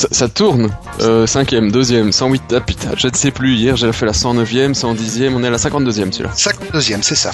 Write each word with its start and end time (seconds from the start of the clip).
Ça, 0.00 0.08
ça 0.12 0.28
tourne. 0.30 0.70
Euh, 1.02 1.26
cinquième, 1.26 1.70
deuxième, 1.70 2.10
108. 2.10 2.54
Ah 2.56 2.60
putain, 2.62 2.92
je 2.96 3.06
ne 3.06 3.14
sais 3.14 3.30
plus. 3.30 3.56
Hier, 3.56 3.76
j'ai 3.76 3.92
fait 3.92 4.06
la 4.06 4.12
109e, 4.12 4.72
110e. 4.72 5.34
On 5.34 5.44
est 5.44 5.48
à 5.48 5.50
la 5.50 5.58
52e, 5.58 6.10
celui-là. 6.10 6.30
52e, 6.34 7.02
c'est 7.02 7.14
ça. 7.14 7.32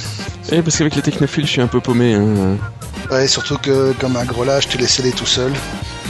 Eh, 0.51 0.63
parce 0.63 0.77
qu'avec 0.77 0.97
les 0.97 1.03
technophiles, 1.03 1.47
je 1.47 1.53
suis 1.53 1.61
un 1.61 1.69
peu 1.69 1.79
paumé. 1.79 2.15
Hein. 2.15 2.57
Ouais, 3.09 3.29
surtout 3.29 3.57
que 3.59 3.93
comme 4.01 4.17
un 4.17 4.25
gros 4.25 4.43
lâche, 4.43 4.67
tu 4.67 4.79
les 4.79 4.89
scellé 4.89 5.13
tout 5.13 5.27
seul. 5.27 5.53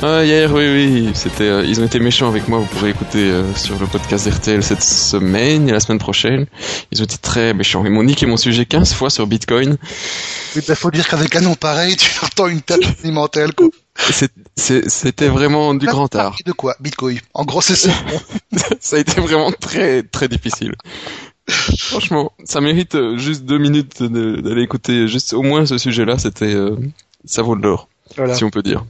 Ah, 0.02 0.24
hier, 0.24 0.50
oui, 0.50 0.64
oui. 0.66 1.10
C'était, 1.12 1.44
euh, 1.44 1.62
ils 1.62 1.78
ont 1.78 1.84
été 1.84 1.98
méchants 1.98 2.28
avec 2.28 2.48
moi. 2.48 2.60
Vous 2.60 2.64
pourrez 2.64 2.88
écouter 2.88 3.24
euh, 3.30 3.54
sur 3.54 3.78
le 3.78 3.86
podcast 3.86 4.26
RTL 4.26 4.62
cette 4.62 4.82
semaine 4.82 5.68
et 5.68 5.72
la 5.72 5.80
semaine 5.80 5.98
prochaine. 5.98 6.46
Ils 6.90 7.02
ont 7.02 7.04
été 7.04 7.18
très 7.18 7.52
méchants. 7.52 7.84
Ils 7.84 7.90
m'ont 7.90 8.02
niqué 8.02 8.24
mon 8.24 8.38
sujet 8.38 8.64
15 8.64 8.94
fois 8.94 9.10
sur 9.10 9.26
Bitcoin. 9.26 9.76
Il 10.54 10.62
bah, 10.66 10.74
faut 10.74 10.90
dire 10.90 11.06
qu'avec 11.06 11.36
un 11.36 11.42
nom 11.42 11.54
pareil, 11.54 11.98
tu 11.98 12.10
entends 12.24 12.48
une 12.48 12.62
tâche 12.62 12.96
monumentale, 13.02 13.52
quoi. 13.54 13.66
C'était 14.56 15.28
vraiment 15.28 15.74
du 15.74 15.86
grand 15.86 16.14
art. 16.14 16.36
De 16.44 16.52
quoi 16.52 16.76
Bitcoin? 16.80 17.18
En 17.34 17.44
gros, 17.44 17.60
c'est 17.60 17.76
ça. 17.76 17.90
ça 18.80 18.96
a 18.96 18.98
été 18.98 19.20
vraiment 19.20 19.52
très 19.52 20.02
très 20.02 20.28
difficile. 20.28 20.74
Franchement, 21.48 22.32
ça 22.44 22.60
mérite 22.60 22.96
euh, 22.96 23.16
juste 23.18 23.44
deux 23.44 23.58
minutes 23.58 24.02
d'aller 24.02 24.62
écouter 24.62 25.06
juste 25.06 25.32
au 25.32 25.42
moins 25.42 25.64
ce 25.64 25.78
sujet-là. 25.78 26.18
C'était 26.18 26.54
euh, 26.54 26.76
ça 27.24 27.42
vaut 27.42 27.56
de 27.56 27.62
l'or, 27.62 27.88
voilà. 28.16 28.34
si 28.34 28.44
on 28.44 28.50
peut 28.50 28.62
dire. 28.62 28.84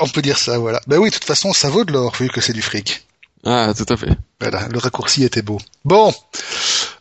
On 0.00 0.08
peut 0.08 0.22
dire 0.22 0.38
ça, 0.38 0.58
voilà. 0.58 0.80
Ben 0.86 0.98
oui, 0.98 1.10
de 1.10 1.14
toute 1.14 1.24
façon, 1.24 1.52
ça 1.52 1.70
vaut 1.70 1.84
de 1.84 1.92
l'or, 1.92 2.14
vu 2.18 2.28
que 2.28 2.40
c'est 2.40 2.52
du 2.52 2.62
fric. 2.62 3.06
Ah, 3.44 3.72
tout 3.76 3.86
à 3.92 3.96
fait. 3.96 4.10
Voilà, 4.40 4.68
le 4.68 4.78
raccourci 4.78 5.24
était 5.24 5.42
beau. 5.42 5.58
Bon. 5.84 6.12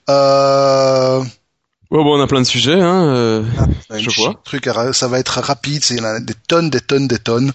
Euh... 0.10 1.24
Bon, 1.90 2.04
bon, 2.04 2.18
on 2.18 2.22
a 2.22 2.28
plein 2.28 2.42
de 2.42 2.46
sujets, 2.46 2.82
hein. 2.82 3.06
euh, 3.16 3.44
un 3.90 3.98
Je 3.98 4.10
vois. 4.18 4.42
Truc, 4.44 4.68
à- 4.68 4.92
ça 4.92 5.08
va 5.08 5.20
être 5.20 5.40
rapide, 5.40 5.82
il 5.90 5.98
y 5.98 6.02
en 6.02 6.04
a 6.04 6.20
des 6.20 6.34
tonnes, 6.34 6.70
des 6.70 6.82
tonnes, 6.82 7.08
des 7.08 7.18
tonnes. 7.18 7.54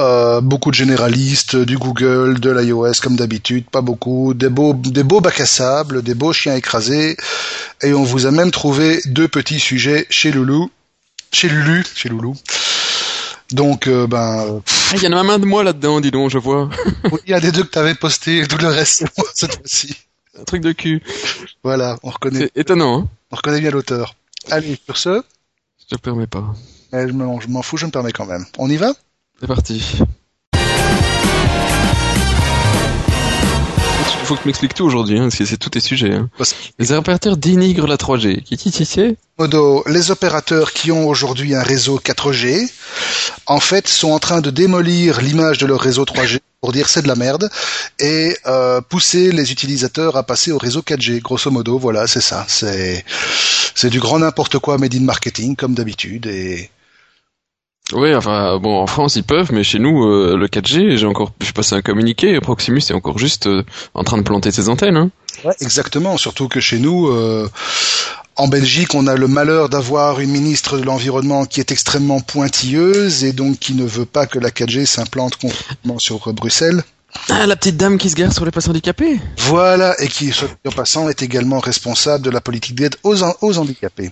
Euh, 0.00 0.42
beaucoup 0.42 0.70
de 0.70 0.74
généralistes, 0.74 1.56
du 1.56 1.78
Google, 1.78 2.40
de 2.40 2.50
l'iOS 2.50 3.00
comme 3.02 3.16
d'habitude, 3.16 3.64
pas 3.70 3.80
beaucoup. 3.80 4.34
Des 4.34 4.50
beaux, 4.50 4.74
des 4.74 5.02
beaux 5.02 5.22
bacs 5.22 5.40
à 5.40 5.46
sable, 5.46 6.02
des 6.02 6.14
beaux 6.14 6.34
chiens 6.34 6.54
écrasés. 6.54 7.16
Et 7.82 7.94
on 7.94 8.02
vous 8.04 8.26
a 8.26 8.30
même 8.30 8.50
trouvé 8.50 9.00
deux 9.06 9.28
petits 9.28 9.60
sujets 9.60 10.06
chez 10.10 10.30
Loulou, 10.30 10.70
chez 11.32 11.48
Lulu, 11.48 11.84
chez 11.94 12.10
Loulou. 12.10 12.34
Donc, 13.52 13.86
euh, 13.86 14.06
ben, 14.06 14.60
Ah, 14.90 14.94
Il 14.96 15.02
y 15.02 15.08
en 15.08 15.12
a 15.12 15.22
même 15.22 15.30
un 15.30 15.38
de 15.38 15.46
moi 15.46 15.64
là-dedans, 15.64 16.00
dis 16.02 16.10
donc, 16.10 16.30
je 16.30 16.38
vois. 16.38 16.68
il 17.26 17.30
y 17.30 17.34
a 17.34 17.40
des 17.40 17.50
deux 17.52 17.62
que 17.62 17.68
t'avais 17.70 17.94
posté, 17.94 18.46
tout 18.46 18.58
le 18.58 18.68
reste 18.68 19.04
cette 19.34 19.54
fois-ci. 19.54 19.96
Un 20.38 20.44
truc 20.44 20.60
de 20.62 20.72
cul. 20.72 21.02
Voilà, 21.62 21.96
on 22.02 22.10
reconnaît, 22.10 22.50
C'est 22.54 22.60
étonnant, 22.60 22.98
hein. 23.00 23.08
On 23.34 23.36
reconnaît 23.36 23.60
bien 23.60 23.72
l'auteur? 23.72 24.14
Allez, 24.52 24.78
sur 24.84 24.96
ce, 24.96 25.22
Je 25.80 25.86
te 25.86 25.94
le 25.96 25.98
permets 25.98 26.28
pas. 26.28 26.54
eh, 26.92 27.08
je 27.08 27.12
me- 27.12 27.40
je 27.40 27.48
m'en 27.48 27.62
fous, 27.62 27.76
je 27.76 27.84
me 27.86 27.90
permets 27.90 28.12
quand 28.12 28.26
même. 28.26 28.46
On 28.58 28.70
y 28.70 28.76
va? 28.76 28.92
C'est 29.40 29.48
parti. 29.48 29.82
Il 34.20 34.26
faut 34.26 34.36
que 34.36 34.42
tu 34.42 34.48
m'expliques 34.48 34.74
tout 34.74 34.84
aujourd'hui, 34.84 35.18
hein, 35.18 35.24
parce 35.24 35.36
que 35.36 35.44
c'est 35.44 35.56
tous 35.58 35.68
tes 35.70 35.80
sujets. 35.80 36.14
Hein. 36.14 36.30
Parce- 36.38 36.54
Les 36.78 36.92
opérateurs 36.92 37.36
dénigrent 37.36 37.86
la 37.88 37.96
3G. 37.98 38.40
Qui 38.42 38.56
qui 38.56 38.70
qui 38.70 38.86
c'est? 38.86 39.16
Modo, 39.38 39.82
les 39.86 40.10
opérateurs 40.12 40.72
qui 40.72 40.92
ont 40.92 41.08
aujourd'hui 41.08 41.54
un 41.54 41.62
réseau 41.62 41.98
4G, 41.98 42.70
en 43.46 43.60
fait, 43.60 43.86
sont 43.88 44.12
en 44.12 44.18
train 44.20 44.40
de 44.40 44.50
démolir 44.50 45.20
l'image 45.20 45.58
de 45.58 45.66
leur 45.66 45.80
réseau 45.80 46.04
3G 46.04 46.38
pour 46.64 46.72
dire 46.72 46.88
c'est 46.88 47.02
de 47.02 47.08
la 47.08 47.14
merde 47.14 47.50
et 47.98 48.34
euh, 48.46 48.80
pousser 48.80 49.32
les 49.32 49.52
utilisateurs 49.52 50.16
à 50.16 50.22
passer 50.22 50.50
au 50.50 50.56
réseau 50.56 50.80
4G. 50.80 51.20
Grosso 51.20 51.50
modo, 51.50 51.78
voilà, 51.78 52.06
c'est 52.06 52.22
ça. 52.22 52.46
C'est 52.48 53.04
c'est 53.74 53.90
du 53.90 54.00
grand 54.00 54.20
n'importe 54.20 54.58
quoi 54.60 54.78
made 54.78 54.94
in 54.94 55.00
marketing 55.00 55.56
comme 55.56 55.74
d'habitude 55.74 56.24
et 56.24 56.70
Oui, 57.92 58.14
enfin, 58.14 58.58
bon, 58.58 58.78
en 58.78 58.86
France, 58.86 59.16
ils 59.16 59.24
peuvent, 59.24 59.52
mais 59.52 59.62
chez 59.62 59.78
nous, 59.78 60.06
euh, 60.06 60.38
le 60.38 60.48
4G, 60.48 60.96
j'ai 60.96 61.06
encore, 61.06 61.32
j'ai 61.42 61.52
passé 61.52 61.74
un 61.74 61.82
communiqué, 61.82 62.40
Proximus 62.40 62.80
est 62.88 62.94
encore 62.94 63.18
juste 63.18 63.46
euh, 63.46 63.62
en 63.92 64.02
train 64.02 64.16
de 64.16 64.22
planter 64.22 64.50
ses 64.50 64.70
antennes, 64.70 64.96
hein. 64.96 65.10
exactement. 65.60 66.16
Surtout 66.16 66.48
que 66.48 66.60
chez 66.60 66.78
nous. 66.78 67.10
En 68.36 68.48
Belgique, 68.48 68.94
on 68.94 69.06
a 69.06 69.14
le 69.14 69.28
malheur 69.28 69.68
d'avoir 69.68 70.20
une 70.20 70.30
ministre 70.30 70.78
de 70.78 70.82
l'Environnement 70.84 71.44
qui 71.44 71.60
est 71.60 71.70
extrêmement 71.70 72.20
pointilleuse 72.20 73.24
et 73.24 73.32
donc 73.32 73.58
qui 73.58 73.74
ne 73.74 73.84
veut 73.84 74.06
pas 74.06 74.26
que 74.26 74.38
la 74.38 74.50
4G 74.50 74.86
s'implante 74.86 75.36
complètement 75.36 75.98
sur 75.98 76.32
Bruxelles. 76.32 76.82
Ah, 77.28 77.46
la 77.46 77.54
petite 77.54 77.76
dame 77.76 77.96
qui 77.96 78.10
se 78.10 78.16
gare 78.16 78.32
sur 78.32 78.44
les 78.44 78.50
places 78.50 78.68
handicapées 78.68 79.20
Voilà, 79.38 79.94
et 80.02 80.08
qui, 80.08 80.32
en 80.66 80.72
passant, 80.72 81.08
est 81.08 81.22
également 81.22 81.60
responsable 81.60 82.24
de 82.24 82.30
la 82.30 82.40
politique 82.40 82.74
d'aide 82.74 82.96
aux, 83.04 83.22
aux 83.22 83.58
handicapés. 83.58 84.10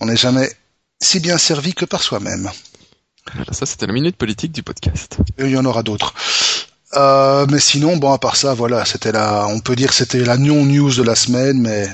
On 0.00 0.06
n'est 0.06 0.16
jamais 0.16 0.50
si 1.02 1.20
bien 1.20 1.36
servi 1.36 1.74
que 1.74 1.84
par 1.84 2.02
soi-même. 2.02 2.50
Voilà, 3.34 3.52
ça, 3.52 3.66
c'était 3.66 3.86
la 3.86 3.92
minute 3.92 4.16
politique 4.16 4.52
du 4.52 4.62
podcast. 4.62 5.18
Et 5.38 5.44
il 5.44 5.50
y 5.50 5.56
en 5.58 5.64
aura 5.66 5.82
d'autres. 5.82 6.14
Euh, 6.96 7.46
mais 7.50 7.60
sinon, 7.60 7.96
bon, 7.96 8.12
à 8.12 8.18
part 8.18 8.36
ça, 8.36 8.54
voilà, 8.54 8.84
c'était 8.84 9.12
la, 9.12 9.46
on 9.48 9.60
peut 9.60 9.76
dire 9.76 9.88
que 9.88 9.94
c'était 9.94 10.24
la 10.24 10.36
non-news 10.38 10.94
de 10.94 11.02
la 11.02 11.14
semaine, 11.14 11.60
mais 11.60 11.88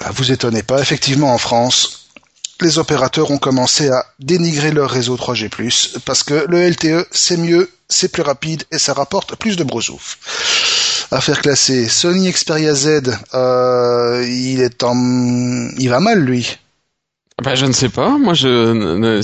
bah, 0.00 0.10
vous 0.14 0.32
étonnez 0.32 0.62
pas. 0.62 0.80
Effectivement, 0.80 1.32
en 1.32 1.38
France, 1.38 2.08
les 2.60 2.78
opérateurs 2.78 3.30
ont 3.30 3.38
commencé 3.38 3.88
à 3.88 4.06
dénigrer 4.18 4.72
leur 4.72 4.90
réseau 4.90 5.16
3G+, 5.16 6.00
parce 6.04 6.22
que 6.22 6.46
le 6.48 6.68
LTE, 6.68 7.06
c'est 7.10 7.36
mieux, 7.36 7.70
c'est 7.88 8.10
plus 8.10 8.22
rapide 8.22 8.64
et 8.70 8.78
ça 8.78 8.94
rapporte 8.94 9.36
plus 9.36 9.56
de 9.56 9.64
brosouf. 9.64 10.18
Affaire 11.10 11.40
classée. 11.40 11.88
Sony 11.88 12.30
Xperia 12.30 12.74
Z, 12.74 13.18
euh, 13.34 14.24
il 14.28 14.60
est 14.60 14.82
en, 14.82 14.94
il 15.76 15.88
va 15.88 16.00
mal, 16.00 16.20
lui. 16.20 16.58
Bah, 17.42 17.54
je 17.54 17.66
ne 17.66 17.72
sais 17.72 17.88
pas, 17.88 18.10
moi, 18.18 18.34
je, 18.34 19.22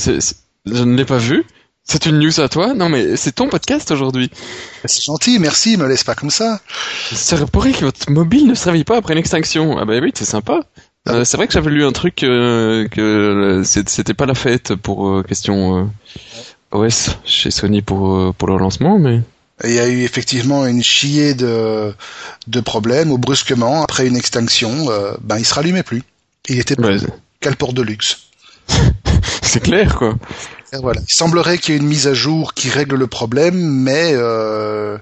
je 0.66 0.82
ne 0.82 0.96
l'ai 0.96 1.04
pas 1.04 1.18
vu. 1.18 1.44
C'est 1.88 2.06
une 2.06 2.18
news 2.18 2.40
à 2.40 2.48
toi? 2.48 2.74
Non, 2.74 2.88
mais 2.88 3.16
c'est 3.16 3.32
ton 3.32 3.48
podcast 3.48 3.90
aujourd'hui. 3.92 4.30
C'est 4.84 5.04
gentil, 5.04 5.38
merci, 5.38 5.76
me 5.76 5.86
laisse 5.86 6.02
pas 6.02 6.14
comme 6.16 6.30
ça. 6.30 6.60
Ça 7.12 7.36
pourrait 7.46 7.72
que 7.72 7.84
votre 7.84 8.10
mobile 8.10 8.46
ne 8.48 8.54
se 8.54 8.64
réveille 8.64 8.82
pas 8.84 8.96
après 8.96 9.12
une 9.12 9.20
extinction. 9.20 9.78
Ah 9.78 9.84
bah 9.84 9.94
oui, 10.02 10.10
c'est 10.14 10.24
sympa. 10.24 10.62
Euh, 11.08 11.24
c'est 11.24 11.36
vrai 11.36 11.46
que 11.46 11.52
j'avais 11.52 11.70
lu 11.70 11.84
un 11.84 11.92
truc 11.92 12.24
euh, 12.24 12.88
que 12.88 13.62
c'est- 13.64 13.88
c'était 13.88 14.14
pas 14.14 14.26
la 14.26 14.34
fête 14.34 14.74
pour 14.74 15.08
euh, 15.08 15.22
question 15.22 15.88
OS 16.72 17.10
chez 17.24 17.52
Sony 17.52 17.82
pour 17.82 18.34
pour 18.34 18.48
leur 18.48 18.58
lancement, 18.58 18.98
mais 18.98 19.20
Il 19.64 19.72
y 19.72 19.78
a 19.78 19.86
eu 19.88 20.02
effectivement 20.02 20.66
une 20.66 20.82
chier 20.82 21.34
de, 21.34 21.94
de 22.48 22.60
problèmes 22.60 23.12
où 23.12 23.18
brusquement, 23.18 23.82
après 23.84 24.08
une 24.08 24.16
extinction, 24.16 24.86
ben 25.22 25.38
il 25.38 25.46
se 25.46 25.54
rallumait 25.54 25.84
plus. 25.84 26.02
Il 26.48 26.58
était 26.58 26.78
ouais, 26.80 26.96
qu'à 27.40 27.50
le 27.50 27.56
port 27.56 27.72
de 27.72 27.82
luxe. 27.82 28.22
c'est 29.42 29.62
clair 29.62 29.94
quoi. 29.96 30.16
Voilà. 30.72 31.00
Il 31.08 31.12
semblerait 31.14 31.58
qu'il 31.58 31.74
y 31.74 31.76
ait 31.76 31.80
une 31.80 31.86
mise 31.86 32.06
à 32.06 32.14
jour 32.14 32.54
qui 32.54 32.68
règle 32.70 32.96
le 32.96 33.06
problème, 33.06 33.54
mais 33.56 34.12
euh, 34.14 34.98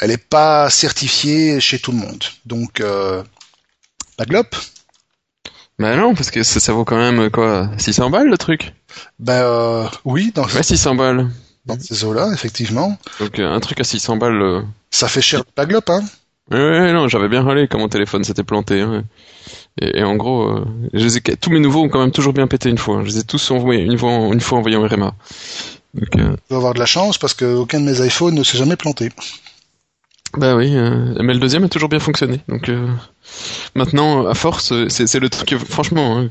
elle 0.00 0.10
n'est 0.10 0.16
pas 0.16 0.68
certifiée 0.70 1.60
chez 1.60 1.78
tout 1.78 1.92
le 1.92 1.98
monde. 1.98 2.22
Donc, 2.46 2.80
euh, 2.80 3.22
pas 4.16 4.24
de. 4.24 4.32
Bah 5.78 5.96
non, 5.96 6.14
parce 6.14 6.30
que 6.30 6.42
ça, 6.42 6.60
ça 6.60 6.72
vaut 6.72 6.84
quand 6.84 6.96
même 6.98 7.18
euh, 7.20 7.30
quoi 7.30 7.70
600 7.78 8.10
balles 8.10 8.28
le 8.28 8.38
truc? 8.38 8.72
Ben 9.18 9.42
euh, 9.42 9.86
oui, 10.04 10.30
dans, 10.34 10.44
Ouais, 10.44 10.62
600 10.62 10.94
balles. 10.94 11.28
dans 11.66 11.78
ces 11.80 12.04
eaux-là, 12.04 12.30
effectivement. 12.32 12.98
Donc 13.18 13.38
un 13.38 13.58
truc 13.60 13.80
à 13.80 13.84
600 13.84 14.16
balles. 14.16 14.64
Ça 14.90 15.08
fait 15.08 15.22
cher 15.22 15.44
pas 15.44 15.66
de 15.66 15.72
lop, 15.72 15.88
hein. 15.90 16.04
Ouais, 16.50 16.58
ouais, 16.58 16.92
non, 16.92 17.08
j'avais 17.08 17.28
bien 17.28 17.42
râlé 17.42 17.66
quand 17.68 17.78
mon 17.78 17.88
téléphone 17.88 18.22
s'était 18.24 18.42
planté. 18.44 18.80
hein. 18.82 19.04
Et, 19.80 20.02
en 20.02 20.16
gros, 20.16 20.48
euh, 20.48 20.64
tous 21.40 21.50
mes 21.50 21.60
nouveaux 21.60 21.84
ont 21.84 21.88
quand 21.88 22.00
même 22.00 22.10
toujours 22.10 22.32
bien 22.32 22.46
pété 22.46 22.68
une 22.68 22.78
fois. 22.78 23.00
Je 23.02 23.08
les 23.08 23.18
ai 23.18 23.22
tous 23.22 23.50
envoyés 23.50 23.82
une 23.82 23.98
fois, 23.98 24.10
envoyés 24.10 24.76
en 24.76 24.86
RMA. 24.86 25.14
Donc, 25.94 26.16
euh, 26.16 26.36
Je 26.44 26.48
dois 26.50 26.58
avoir 26.58 26.74
de 26.74 26.78
la 26.78 26.86
chance 26.86 27.18
parce 27.18 27.34
qu'aucun 27.34 27.80
de 27.80 27.86
mes 27.86 28.06
iPhones 28.06 28.34
ne 28.34 28.42
s'est 28.42 28.58
jamais 28.58 28.76
planté. 28.76 29.10
Bah 30.36 30.56
oui, 30.56 30.74
euh, 30.74 31.14
mais 31.22 31.34
le 31.34 31.38
deuxième 31.38 31.64
a 31.64 31.68
toujours 31.68 31.88
bien 31.88 31.98
fonctionné. 31.98 32.40
Donc 32.48 32.68
euh, 32.68 32.86
maintenant, 33.74 34.26
à 34.26 34.34
force, 34.34 34.72
euh, 34.72 34.88
c'est 34.88 35.06
c'est 35.06 35.20
le 35.20 35.28
truc. 35.28 35.48
que, 35.48 35.58
Franchement, 35.58 36.18
hein, 36.18 36.28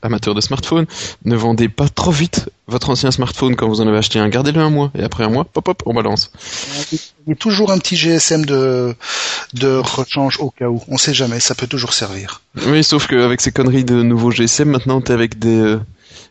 amateur 0.00 0.34
de 0.34 0.40
smartphone, 0.40 0.86
ne 1.24 1.36
vendez 1.36 1.68
pas 1.68 1.88
trop 1.88 2.10
vite 2.10 2.48
votre 2.66 2.88
ancien 2.90 3.10
smartphone 3.10 3.54
quand 3.54 3.68
vous 3.68 3.80
en 3.80 3.88
avez 3.88 3.98
acheté 3.98 4.18
un. 4.18 4.28
Gardez-le 4.28 4.60
un 4.60 4.70
mois 4.70 4.90
et 4.98 5.02
après 5.02 5.24
un 5.24 5.28
mois, 5.28 5.44
pop 5.44 5.68
hop, 5.68 5.82
on 5.84 5.92
balance. 5.92 6.32
Il 6.92 6.98
y 7.28 7.32
a 7.32 7.34
toujours 7.34 7.70
un 7.70 7.78
petit 7.78 7.96
GSM 7.96 8.46
de, 8.46 8.94
de 9.52 9.76
rechange 9.76 10.38
au 10.40 10.50
cas 10.50 10.68
où. 10.68 10.80
On 10.88 10.96
sait 10.96 11.14
jamais, 11.14 11.40
ça 11.40 11.54
peut 11.54 11.66
toujours 11.66 11.92
servir. 11.92 12.40
Oui, 12.66 12.82
sauf 12.82 13.06
qu'avec 13.06 13.40
ces 13.42 13.52
conneries 13.52 13.84
de 13.84 14.02
nouveaux 14.02 14.30
GSM, 14.30 14.70
maintenant 14.70 15.00
t'es 15.02 15.12
avec 15.12 15.38
des 15.38 15.60
euh, 15.60 15.80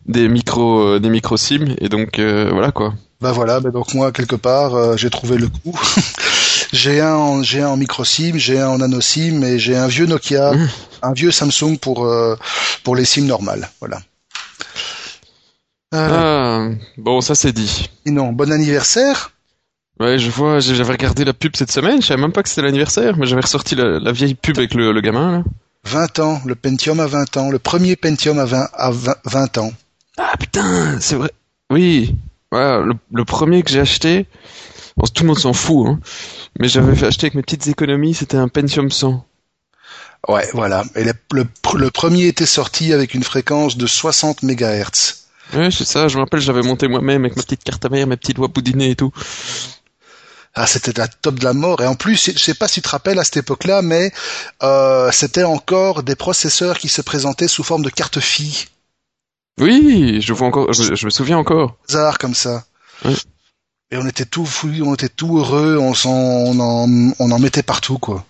des 0.06 0.28
micro 0.28 0.80
euh, 0.80 1.00
des 1.00 1.10
micro 1.10 1.38
SIM 1.38 1.76
et 1.80 1.90
donc 1.90 2.20
euh, 2.20 2.50
voilà 2.52 2.72
quoi. 2.72 2.94
Bah 3.22 3.32
voilà, 3.32 3.60
bah 3.60 3.70
donc 3.70 3.94
moi 3.94 4.12
quelque 4.12 4.36
part 4.36 4.76
euh, 4.76 4.98
j'ai 4.98 5.10
trouvé 5.10 5.38
le 5.38 5.48
coup. 5.48 5.80
j'ai 6.72 7.02
un 7.02 7.14
en, 7.16 7.44
j'ai 7.44 7.62
un 7.62 7.70
en 7.70 7.78
micro 7.78 8.04
SIM, 8.06 8.34
j'ai 8.38 8.60
un 8.60 8.70
en 8.70 8.78
nano 8.80 9.02
SIM 9.02 9.44
et 9.44 9.60
j'ai 9.60 9.76
un 9.76 9.88
vieux 9.88 10.06
Nokia, 10.06 10.54
Mmh. 10.54 10.70
un 11.04 11.14
vieux 11.14 11.32
Samsung 11.32 11.78
pour 11.80 12.06
euh, 12.06 12.36
pour 12.84 12.96
les 12.96 13.06
SIM 13.06 13.26
normales. 13.26 13.70
Voilà. 13.80 14.00
Euh, 15.94 16.08
Ah, 16.10 16.70
bon, 16.98 17.22
ça 17.22 17.36
c'est 17.36 17.52
dit. 17.52 17.90
Sinon, 18.06 18.32
bon 18.32 18.52
anniversaire. 18.52 19.32
Ouais, 20.00 20.18
je 20.18 20.30
vois, 20.32 20.60
j'avais 20.60 20.94
regardé 20.94 21.26
la 21.26 21.34
pub 21.34 21.56
cette 21.56 21.72
semaine, 21.72 22.02
je 22.02 22.08
savais 22.08 22.22
même 22.22 22.32
pas 22.32 22.42
que 22.42 22.50
c'était 22.50 22.64
l'anniversaire, 22.64 23.18
mais 23.18 23.28
j'avais 23.28 23.42
ressorti 23.42 23.76
la, 23.76 24.00
la 24.00 24.12
vieille 24.12 24.34
pub 24.34 24.58
avec 24.58 24.74
le, 24.74 24.92
le 24.94 25.02
gamin, 25.02 25.32
là. 25.32 25.44
20 25.84 26.20
ans, 26.20 26.42
le 26.46 26.56
Pentium 26.56 27.00
à 27.00 27.08
20 27.08 27.38
ans, 27.38 27.50
le 27.52 27.60
premier 27.60 27.96
Pentium 27.96 28.40
à 28.40 28.46
20, 28.46 28.70
à 28.74 28.92
20, 28.92 29.16
20 29.26 29.58
ans. 29.60 29.74
Ah 30.18 30.34
putain, 30.40 31.00
c'est 31.00 31.16
vrai. 31.16 31.32
Oui, 31.72 32.16
voilà, 32.52 32.80
le, 32.80 32.94
le 33.14 33.26
premier 33.26 33.62
que 33.64 33.70
j'ai 33.70 33.80
acheté, 33.80 34.26
bon, 34.98 35.06
tout 35.14 35.24
le 35.24 35.28
monde 35.28 35.40
s'en 35.40 35.54
fout, 35.54 35.88
hein. 35.88 36.00
Mais 36.60 36.68
j'avais 36.68 37.04
acheter 37.06 37.26
avec 37.26 37.36
mes 37.36 37.42
petites 37.42 37.68
économies, 37.68 38.14
c'était 38.14 38.38
un 38.38 38.48
Pentium 38.48 38.92
100. 38.92 39.26
Ouais, 40.28 40.48
voilà. 40.54 40.84
Et 40.96 41.04
le, 41.04 41.14
le, 41.34 41.48
le 41.76 41.90
premier 41.90 42.28
était 42.28 42.46
sorti 42.46 42.94
avec 42.94 43.14
une 43.14 43.24
fréquence 43.24 43.78
de 43.78 43.88
60 43.88 44.44
MHz. 44.44 45.22
Ouais, 45.54 45.72
c'est 45.72 45.86
ça. 45.86 46.08
Je 46.08 46.18
me 46.18 46.22
rappelle, 46.24 46.40
j'avais 46.40 46.62
monté 46.62 46.88
moi-même 46.88 47.26
avec 47.26 47.36
ma 47.36 47.44
petite 47.44 47.64
carte 47.64 47.84
à 47.86 47.90
mère, 47.90 48.08
mes 48.08 48.18
petits 48.18 48.34
doigts 48.34 48.48
boudinés 48.48 48.92
et 48.92 48.96
tout. 48.96 49.12
Ah, 50.54 50.68
c'était 50.68 50.94
la 50.98 51.08
top 51.08 51.40
de 51.40 51.46
la 51.46 51.54
mort. 51.54 51.82
Et 51.82 51.88
en 51.88 51.96
plus, 51.96 52.32
je 52.34 52.38
sais 52.38 52.54
pas 52.54 52.68
si 52.68 52.76
tu 52.76 52.82
te 52.82 52.90
rappelles 52.90 53.20
à 53.20 53.24
cette 53.24 53.38
époque-là, 53.38 53.82
mais 53.82 54.12
euh, 54.64 55.10
c'était 55.12 55.44
encore 55.44 56.04
des 56.04 56.16
processeurs 56.16 56.78
qui 56.78 56.90
se 56.90 57.02
présentaient 57.02 57.48
sous 57.48 57.64
forme 57.64 57.84
de 57.84 57.90
carte 57.90 58.20
fille. 58.20 58.66
Oui, 59.60 60.22
je 60.22 60.34
vois 60.34 60.48
encore, 60.48 60.74
je, 60.74 60.96
je 60.96 61.06
me 61.06 61.10
souviens 61.10 61.38
encore. 61.38 61.78
Hasard 61.90 62.18
comme 62.18 62.36
ça. 62.36 62.66
Et 63.92 63.98
on 63.98 64.08
était 64.08 64.26
tout 64.26 64.46
fou, 64.46 64.70
on 64.84 64.94
était 64.94 65.10
tout 65.10 65.38
heureux, 65.38 65.78
on, 65.78 65.94
s'en, 65.94 66.12
on, 66.12 66.60
en, 66.60 67.14
on 67.20 67.32
en 67.32 67.40
mettait 67.40 67.64
partout, 67.64 67.98
quoi. 67.98 68.26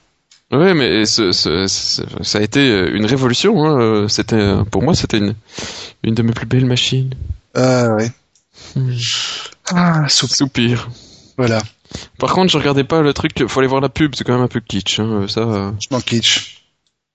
Ouais, 0.51 0.73
mais 0.73 1.05
ce, 1.05 1.31
ce, 1.31 1.67
ce- 1.67 2.01
ça 2.23 2.39
a 2.39 2.41
été 2.41 2.67
une 2.91 3.05
révolution. 3.05 3.63
Hein. 3.63 4.07
C'était, 4.09 4.55
pour 4.69 4.83
moi, 4.83 4.95
c'était 4.95 5.19
une, 5.19 5.35
une 6.03 6.13
de 6.15 6.23
mes 6.23 6.33
plus 6.33 6.45
belles 6.47 6.65
machines. 6.65 7.13
Ah, 7.53 7.89
ouais. 7.95 8.11
Hmm. 8.75 8.91
Ah, 9.69 10.09
soupe. 10.09 10.31
Soupir. 10.31 10.89
Voilà. 11.37 11.61
Par 12.17 12.33
contre, 12.33 12.51
je 12.51 12.57
regardais 12.57 12.83
pas 12.83 13.01
le 13.01 13.13
truc. 13.13 13.47
Faut 13.47 13.59
aller 13.59 13.69
voir 13.69 13.81
la 13.81 13.87
pub. 13.89 14.13
C'est 14.15 14.23
quand 14.25 14.33
même 14.33 14.41
un 14.43 14.47
peu 14.49 14.59
kitsch. 14.59 14.99
Hein. 14.99 15.25
Ça. 15.29 15.41
euh. 15.41 15.71
Vachement 15.71 16.01
kitsch. 16.01 16.63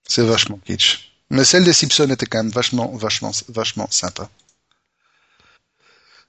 C'est 0.09 0.25
vachement 0.25 0.59
kitsch. 0.65 1.11
Mais 1.31 1.45
celle 1.45 1.65
des 1.65 1.73
Simpsons 1.73 2.09
était 2.11 2.27
quand 2.27 2.39
même 2.43 2.53
vachement, 2.53 2.93
vachement, 2.97 3.33
vachement 3.49 3.89
sympa. 3.91 4.31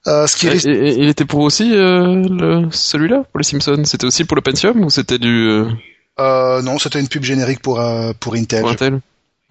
Euh, 0.06 0.26
ce 0.26 0.36
qui 0.36 0.46
Et- 0.46 0.50
risque- 0.50 0.66
et- 0.66 0.88
et 0.90 0.98
il 1.02 1.08
était 1.08 1.24
pour 1.24 1.40
aussi 1.40 1.74
euh, 1.74 2.14
le, 2.28 2.68
celui-là 2.70 3.24
pour 3.30 3.38
les 3.38 3.44
Simpsons? 3.44 3.82
C'était 3.84 4.06
aussi 4.06 4.24
pour 4.24 4.36
le 4.36 4.42
Pentium 4.42 4.84
ou 4.84 4.90
c'était 4.90 5.18
du 5.18 5.48
euh, 6.20 6.62
non, 6.62 6.78
c'était 6.78 7.00
une 7.00 7.08
pub 7.08 7.24
générique 7.24 7.60
pour, 7.60 7.80
pour 8.20 8.34
Intel. 8.34 8.60
pour 8.62 8.70
Intel? 8.70 9.00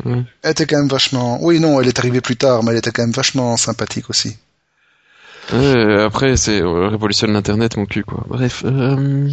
Ouais. 0.06 0.22
Elle 0.44 0.52
était 0.52 0.66
quand 0.66 0.78
même 0.78 0.88
vachement, 0.88 1.40
oui, 1.42 1.60
non, 1.60 1.82
elle 1.82 1.88
est 1.88 1.98
arrivée 2.00 2.22
plus 2.22 2.36
tard, 2.36 2.64
mais 2.64 2.72
elle 2.72 2.78
était 2.78 2.92
quand 2.92 3.02
même 3.04 3.12
vachement 3.12 3.58
sympathique 3.58 4.10
aussi. 4.10 4.38
Ouais, 5.54 6.02
après, 6.04 6.36
c'est 6.36 6.62
euh, 6.62 6.90
révolutionne 6.90 7.32
l'internet, 7.32 7.78
mon 7.78 7.86
cul, 7.86 8.04
quoi. 8.04 8.24
Bref, 8.28 8.64
euh, 8.66 9.30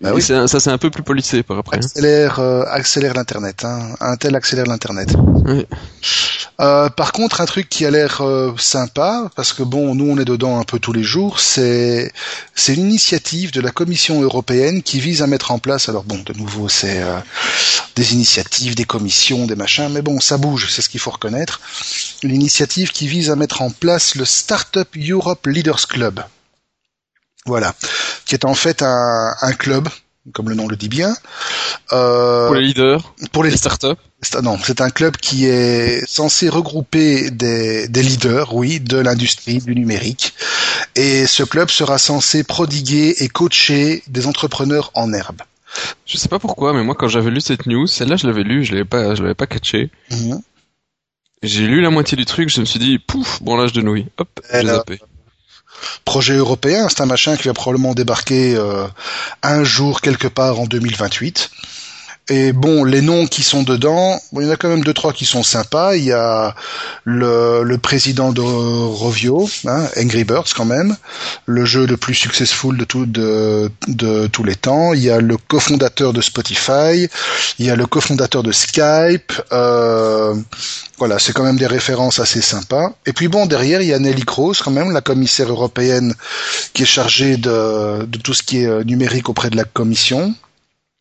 Bah 0.00 0.10
oui. 0.14 0.24
un- 0.30 0.48
ça 0.48 0.58
c'est 0.58 0.70
un 0.70 0.78
peu 0.78 0.90
plus 0.90 1.04
policé 1.04 1.42
par 1.44 1.58
après. 1.58 1.76
hein. 1.76 1.80
Accélère, 1.84 2.40
euh, 2.40 2.64
accélère 2.68 3.14
l'internet, 3.14 3.64
hein. 3.64 3.94
Intel 4.00 4.34
accélère 4.34 4.66
l'internet. 4.66 5.14
Euh, 6.60 6.88
par 6.90 7.12
contre, 7.12 7.40
un 7.40 7.46
truc 7.46 7.68
qui 7.68 7.86
a 7.86 7.90
l'air 7.90 8.22
sympa, 8.58 9.30
parce 9.36 9.52
que 9.52 9.62
bon, 9.62 9.94
nous 9.94 10.10
on 10.10 10.18
est 10.18 10.24
dedans 10.24 10.58
un 10.58 10.64
peu 10.64 10.78
tous 10.78 10.92
les 10.92 11.02
jours, 11.02 11.40
c'est 11.40 12.12
c'est 12.54 12.74
une 12.74 12.82
initiative 12.82 13.52
de 13.52 13.60
la 13.60 13.70
Commission 13.70 14.20
européenne 14.22 14.82
qui 14.82 15.00
vise 15.00 15.22
à 15.22 15.26
mettre 15.26 15.50
en 15.50 15.58
place. 15.58 15.88
Alors 15.88 16.04
bon, 16.04 16.18
de 16.24 16.32
nouveau, 16.38 16.68
c'est 16.68 17.00
des 17.96 18.14
initiatives, 18.14 18.74
des 18.74 18.84
commissions, 18.84 19.46
des 19.46 19.56
machins, 19.56 19.88
mais 19.90 20.02
bon, 20.02 20.18
ça 20.20 20.38
bouge, 20.38 20.68
c'est 20.70 20.82
ce 20.82 20.88
qu'il 20.88 21.00
faut 21.00 21.10
reconnaître. 21.10 21.60
Une 22.22 22.34
initiative 22.34 22.90
qui 22.92 23.06
vise 23.08 23.30
à 23.30 23.36
mettre 23.36 23.62
en 23.62 23.70
place 23.70 24.14
le 24.14 24.24
Startup 24.24 24.88
Europe 24.96 25.46
Leaders 25.52 25.86
Club. 25.88 26.20
Voilà, 27.46 27.74
qui 28.24 28.34
est 28.36 28.44
en 28.44 28.54
fait 28.54 28.82
un, 28.82 29.34
un 29.40 29.52
club, 29.52 29.88
comme 30.32 30.48
le 30.48 30.54
nom 30.54 30.68
le 30.68 30.76
dit 30.76 30.88
bien, 30.88 31.12
euh, 31.92 32.46
Pour 32.46 32.54
les 32.54 32.62
leaders, 32.62 33.14
pour 33.32 33.42
les 33.42 33.50
les 33.50 33.56
startups. 33.56 33.96
c'est- 34.22 34.40
Non, 34.42 34.56
c'est 34.62 34.80
un 34.80 34.90
club 34.90 35.16
qui 35.16 35.46
est 35.46 36.06
censé 36.08 36.48
regrouper 36.48 37.32
des, 37.32 37.88
des 37.88 38.02
leaders, 38.04 38.54
oui, 38.54 38.78
de 38.78 38.96
l'industrie 38.98 39.58
du 39.58 39.74
numérique. 39.74 40.34
Et 40.94 41.26
ce 41.26 41.42
club 41.42 41.68
sera 41.68 41.98
censé 41.98 42.44
prodiguer 42.44 43.16
et 43.24 43.28
coacher 43.28 44.04
des 44.06 44.28
entrepreneurs 44.28 44.92
en 44.94 45.12
herbe. 45.12 45.42
Je 46.06 46.18
sais 46.18 46.28
pas 46.28 46.38
pourquoi, 46.38 46.72
mais 46.74 46.84
moi 46.84 46.94
quand 46.94 47.08
j'avais 47.08 47.30
lu 47.30 47.40
cette 47.40 47.66
news, 47.66 47.88
celle-là 47.88 48.14
je 48.16 48.28
l'avais 48.28 48.44
lu, 48.44 48.62
je 48.64 48.70
l'avais 48.72 48.84
pas, 48.84 49.16
je 49.16 49.22
l'avais 49.22 49.34
pas 49.34 49.46
catché. 49.48 49.90
Mhm. 50.12 50.40
J'ai 51.42 51.66
lu 51.66 51.80
la 51.80 51.90
moitié 51.90 52.16
du 52.16 52.24
truc, 52.24 52.50
je 52.50 52.60
me 52.60 52.66
suis 52.66 52.78
dit, 52.78 53.00
pouf, 53.00 53.42
branlage 53.42 53.72
de 53.72 53.82
nouilles. 53.82 54.06
Hop, 54.18 54.28
j'ai 54.52 54.58
zappé. 54.76 55.00
Projet 56.04 56.34
européen, 56.34 56.88
c'est 56.88 57.00
un 57.00 57.06
machin 57.06 57.36
qui 57.36 57.48
va 57.48 57.54
probablement 57.54 57.94
débarquer 57.94 58.54
euh, 58.54 58.86
un 59.42 59.64
jour 59.64 60.00
quelque 60.00 60.28
part 60.28 60.60
en 60.60 60.66
2028. 60.66 61.50
Et 62.28 62.52
bon, 62.52 62.84
les 62.84 63.00
noms 63.00 63.26
qui 63.26 63.42
sont 63.42 63.64
dedans, 63.64 64.20
bon, 64.30 64.40
il 64.40 64.46
y 64.46 64.48
en 64.48 64.52
a 64.52 64.56
quand 64.56 64.68
même 64.68 64.84
deux 64.84 64.94
trois 64.94 65.12
qui 65.12 65.24
sont 65.24 65.42
sympas. 65.42 65.96
Il 65.96 66.04
y 66.04 66.12
a 66.12 66.54
le, 67.04 67.76
président 67.78 68.30
de 68.30 68.40
Rovio, 68.40 69.50
hein, 69.66 69.88
Angry 69.98 70.22
Birds 70.22 70.46
quand 70.56 70.64
même, 70.64 70.96
le 71.46 71.64
jeu 71.64 71.84
le 71.84 71.96
plus 71.96 72.14
successful 72.14 72.78
de, 72.78 72.84
tout, 72.84 73.06
de, 73.06 73.70
tous 74.28 74.44
les 74.44 74.54
temps. 74.54 74.94
Il 74.94 75.02
y 75.02 75.10
a 75.10 75.20
le 75.20 75.36
cofondateur 75.36 76.12
de 76.12 76.20
Spotify, 76.20 77.08
il 77.58 77.66
y 77.66 77.70
a 77.70 77.76
le 77.76 77.86
cofondateur 77.86 78.44
de 78.44 78.52
Skype. 78.52 79.32
Euh, 79.50 80.34
voilà, 80.98 81.18
c'est 81.18 81.32
quand 81.32 81.42
même 81.42 81.58
des 81.58 81.66
références 81.66 82.20
assez 82.20 82.40
sympas. 82.40 82.92
Et 83.04 83.12
puis 83.12 83.26
bon, 83.26 83.46
derrière, 83.46 83.82
il 83.82 83.88
y 83.88 83.94
a 83.94 83.98
Nelly 83.98 84.24
Kroes 84.24 84.54
quand 84.62 84.70
même, 84.70 84.92
la 84.92 85.00
commissaire 85.00 85.48
européenne 85.48 86.14
qui 86.72 86.84
est 86.84 86.86
chargée 86.86 87.36
de, 87.36 88.04
de 88.04 88.18
tout 88.18 88.32
ce 88.32 88.44
qui 88.44 88.58
est 88.62 88.66
euh, 88.66 88.84
numérique 88.84 89.28
auprès 89.28 89.50
de 89.50 89.56
la 89.56 89.64
Commission. 89.64 90.36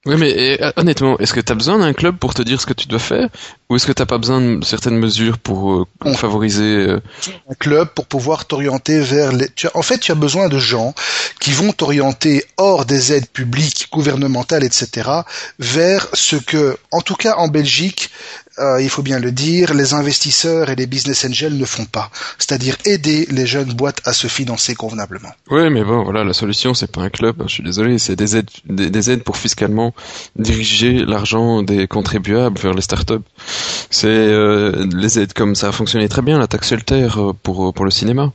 Oui, 0.08 0.16
mais 0.18 0.32
et, 0.32 0.64
euh, 0.64 0.72
honnêtement, 0.78 1.20
est-ce 1.20 1.32
que 1.32 1.40
t'as 1.40 1.54
besoin 1.54 1.78
d'un 1.78 1.94
club 1.94 2.18
pour 2.18 2.34
te 2.34 2.42
dire 2.42 2.60
ce 2.60 2.66
que 2.66 2.74
tu 2.74 2.88
dois 2.88 2.98
faire, 2.98 3.30
ou 3.70 3.76
est-ce 3.76 3.86
que 3.86 3.92
t'as 3.92 4.08
pas 4.08 4.18
besoin 4.18 4.42
de 4.58 4.66
certaines 4.66 4.98
mesures 4.98 5.38
pour 5.38 5.74
euh, 6.06 6.14
favoriser 6.16 6.64
euh, 6.88 7.00
un 7.48 7.54
club 7.54 7.88
pour 7.90 8.08
pouvoir 8.08 8.46
t'orienter 8.46 9.00
vers 9.00 9.32
les. 9.32 9.48
Tu 9.50 9.68
as- 9.68 9.78
En 9.78 9.84
fait, 9.84 10.00
tu 10.00 10.12
as 10.12 10.16
besoin 10.16 10.50
de 10.50 10.58
gens 10.58 10.96
qui 11.40 11.52
vont 11.52 11.72
t'orienter 11.72 12.44
hors 12.58 12.86
des 12.86 13.14
aides 13.14 13.30
publiques, 13.30 13.90
gouvernementales, 13.92 14.64
etc., 14.64 15.08
vers 15.60 16.08
ce 16.14 16.36
que, 16.36 16.78
en 16.90 17.02
tout 17.02 17.16
cas 17.16 17.36
en 17.36 17.48
Belgique, 17.48 18.10
euh, 18.62 18.82
il 18.82 18.90
faut 18.90 19.02
bien 19.02 19.20
le 19.20 19.32
dire, 19.32 19.74
les 19.74 19.94
investisseurs 19.94 20.70
et 20.70 20.76
les 20.76 20.88
business 20.88 21.26
angels 21.26 21.58
ne 21.58 21.66
font 21.66 21.86
pas. 21.86 22.10
C'est-à-dire 22.38 22.76
aider 22.86 23.28
les 23.32 23.46
jeunes 23.46 23.74
boîtes 23.74 24.02
à 24.06 24.14
se 24.14 24.28
financer 24.28 24.76
convenablement. 24.76 25.32
Ouais, 25.50 25.70
mais 25.70 25.84
bon, 25.84 26.04
voilà, 26.04 26.24
la 26.24 26.34
solution, 26.34 26.74
c'est 26.74 26.92
pas 26.92 27.02
un 27.02 27.10
club. 27.10 27.36
hein, 27.42 27.46
Je 27.48 27.54
suis 27.56 27.64
désolé, 27.64 27.98
c'est 28.00 28.16
des 28.16 28.38
aides, 28.38 28.50
des, 28.66 28.90
des 28.90 29.12
aides 29.12 29.24
pour 29.24 29.38
fiscalement 29.38 29.94
diriger 30.36 31.06
l'argent 31.06 31.64
des 31.64 31.88
contribuables 31.88 32.60
vers 32.60 32.74
les 32.74 32.82
startups. 32.82 33.26
C'est 33.90 34.08
euh, 34.08 34.86
les 34.96 35.20
aides 35.20 35.34
comme 35.34 35.56
ça 35.56 35.70
a 35.70 35.72
fonctionné 35.72 36.08
très 36.08 36.22
bien, 36.22 36.38
la 36.40 36.48
taxe 36.48 36.70
Shelter 36.70 37.10
euh, 37.18 37.34
pour 37.44 37.74
pour 37.74 37.86
le 37.86 37.92
cinéma, 37.92 38.32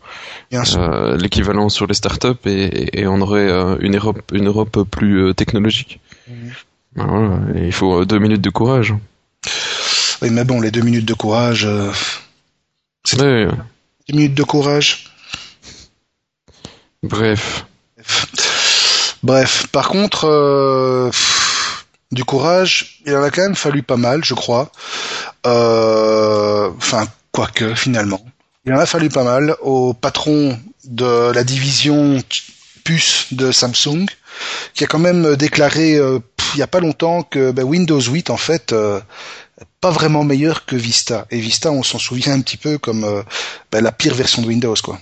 Bien 0.51 0.65
sûr. 0.65 0.81
Euh, 0.81 1.17
l'équivalent 1.17 1.69
sur 1.69 1.87
les 1.87 1.95
startups 1.95 2.43
et, 2.47 2.51
et, 2.65 3.01
et 3.01 3.07
on 3.07 3.21
aurait 3.21 3.49
une 3.81 3.97
Europe 3.97 4.21
une 4.33 4.47
Europe 4.49 4.83
plus 4.91 5.35
technologique. 5.35 6.01
Mhm. 6.29 6.51
Voilà, 6.97 7.39
il 7.69 7.73
faut 7.73 8.05
deux 8.05 8.19
minutes 8.19 8.41
de 8.43 8.51
courage. 8.51 8.95
Oui, 10.23 10.31
mais 10.31 10.45
bon, 10.45 10.61
les 10.61 10.71
deux 10.71 10.81
minutes 10.81 11.05
de 11.07 11.15
courage. 11.15 11.65
euh, 11.67 11.91
C'est- 13.05 13.17
Deux 13.19 13.51
minutes 14.17 14.35
de 14.35 14.43
courage. 14.43 15.11
bref. 17.03 17.65
Bref, 19.23 19.67
par 19.69 19.89
contre, 19.89 20.27
euh, 20.29 21.11
du 22.13 22.25
courage, 22.25 23.01
il 23.07 23.15
en 23.15 23.23
a 23.23 23.31
quand 23.31 23.43
même 23.43 23.57
fallu 23.57 23.83
pas 23.83 23.97
mal, 23.97 24.25
je 24.25 24.35
crois. 24.35 24.71
Euh, 25.47 26.71
Enfin, 26.79 27.07
quoique, 27.33 27.75
finalement. 27.75 28.25
Il 28.65 28.73
en 28.75 28.79
a 28.79 28.87
fallu 28.87 29.09
pas 29.09 29.23
mal 29.25 29.55
au 29.63 29.95
patron 29.95 30.59
de 30.85 31.31
la 31.33 31.45
division 31.45 32.21
puce 32.85 33.27
de 33.33 33.53
Samsung, 33.53 34.07
qui 34.75 34.85
a 34.85 34.87
quand 34.87 34.99
même 34.99 35.37
déclaré 35.37 35.95
euh, 35.97 36.19
pff, 36.37 36.55
il 36.55 36.59
y 36.59 36.63
a 36.63 36.67
pas 36.67 36.81
longtemps 36.81 37.23
que 37.23 37.51
ben, 37.53 37.63
Windows 37.65 38.01
8, 38.01 38.31
en 38.31 38.37
fait, 38.37 38.73
euh, 38.73 39.01
pas 39.81 39.91
vraiment 39.91 40.25
meilleur 40.25 40.67
que 40.67 40.77
Vista. 40.77 41.27
Et 41.31 41.41
Vista, 41.41 41.71
on 41.73 41.83
s'en 41.83 41.99
souvient 41.99 42.33
un 42.35 42.41
petit 42.41 42.57
peu 42.57 42.79
comme 42.79 43.05
euh, 43.05 43.23
ben, 43.73 43.83
la 43.83 43.93
pire 43.93 44.15
version 44.15 44.43
de 44.43 44.47
Windows, 44.49 44.75
quoi. 44.83 44.99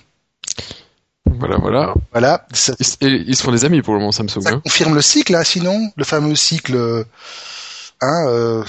Voilà, 1.26 1.56
voilà. 1.56 1.94
Voilà, 2.12 2.46
ça, 2.52 2.75
Ils, 3.00 3.25
ils 3.26 3.34
se 3.37 3.42
font 3.42 3.50
des 3.52 3.64
amis 3.64 3.82
pour 3.82 3.94
le 3.94 4.00
moment, 4.00 4.12
Samsung. 4.12 4.40
Ça 4.42 4.50
Hein. 4.50 4.61
confirme 4.62 4.94
le 4.94 5.02
cycle, 5.02 5.32
là, 5.32 5.42
sinon 5.44 5.90
Le 5.96 6.04
fameux 6.04 6.37
cycle 6.37 6.76
euh, 6.76 7.04
hein, 8.00 8.26
euh, 8.28 8.64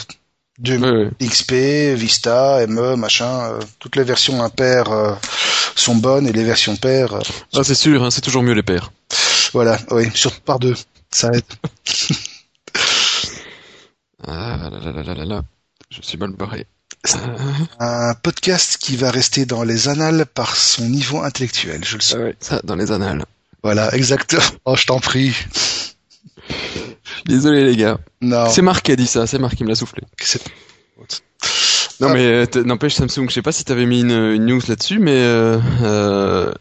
de. 0.58 1.12
XP, 1.22 1.52
Vista, 1.96 2.66
ME, 2.68 2.96
machin, 2.96 3.52
euh, 3.52 3.60
toutes 3.80 3.96
les 3.98 4.04
versions 4.04 4.42
impaires 4.42 5.18
sont 5.76 5.96
bonnes 5.96 6.26
et 6.28 6.32
les 6.32 6.44
versions 6.46 6.76
paires, 6.78 7.20
Ah, 7.54 7.64
c'est 7.64 7.76
sûr, 7.76 8.04
hein, 8.04 8.10
c'est 8.10 8.22
toujours 8.22 8.42
mieux 8.42 8.54
les 8.54 8.64
pairs. 8.64 8.92
voilà, 9.54 9.78
oui, 9.92 10.10
surtout 10.16 10.42
par 10.42 10.58
deux, 10.60 10.76
ça 11.12 11.30
aide. 11.34 11.44
Ah 14.28 14.58
là 14.60 14.70
là 14.70 14.92
là 14.92 15.04
là 15.04 15.14
là 15.14 15.26
là. 15.26 15.42
Je 15.90 16.02
suis 16.02 16.18
mal 16.18 16.32
barré. 16.32 16.66
Un 17.80 18.14
podcast 18.16 18.78
qui 18.80 18.96
va 18.96 19.12
rester 19.12 19.46
dans 19.46 19.64
les 19.64 19.88
annales 19.90 20.26
par 20.26 20.56
son 20.56 20.90
niveau 20.90 21.22
intellectuel, 21.22 21.84
je 21.86 21.96
le 21.96 22.02
sais. 22.02 22.16
Ah 22.18 22.24
ouais, 22.24 22.36
ça, 22.40 22.62
dans 22.64 22.76
les 22.76 22.92
annales. 22.92 23.24
Voilà, 23.64 23.94
exactement. 23.96 24.42
Oh, 24.66 24.76
je 24.76 24.86
t'en 24.86 25.00
prie. 25.00 25.36
Désolé 27.26 27.64
les 27.66 27.76
gars. 27.76 27.98
Non, 28.22 28.50
C'est 28.50 28.62
Marc 28.62 28.86
qui 28.86 28.92
a 28.92 28.96
dit 28.96 29.08
ça, 29.08 29.28
c'est 29.28 29.40
Marc 29.40 29.56
qui 29.56 29.64
me 29.64 29.70
l'a 29.70 29.76
soufflé. 29.76 30.02
Non 32.00 32.08
Ah. 32.10 32.14
mais 32.14 32.26
euh, 32.26 32.64
n'empêche 32.64 32.96
Samsung, 32.96 33.30
je 33.30 33.34
sais 33.36 33.42
pas 33.42 33.52
si 33.52 33.64
t'avais 33.64 33.86
mis 33.86 34.02
une, 34.02 34.12
une 34.12 34.46
news 34.46 34.62
là-dessus, 34.68 35.00
mais 35.00 35.16
euh, 35.16 35.60
euh, 35.84 36.52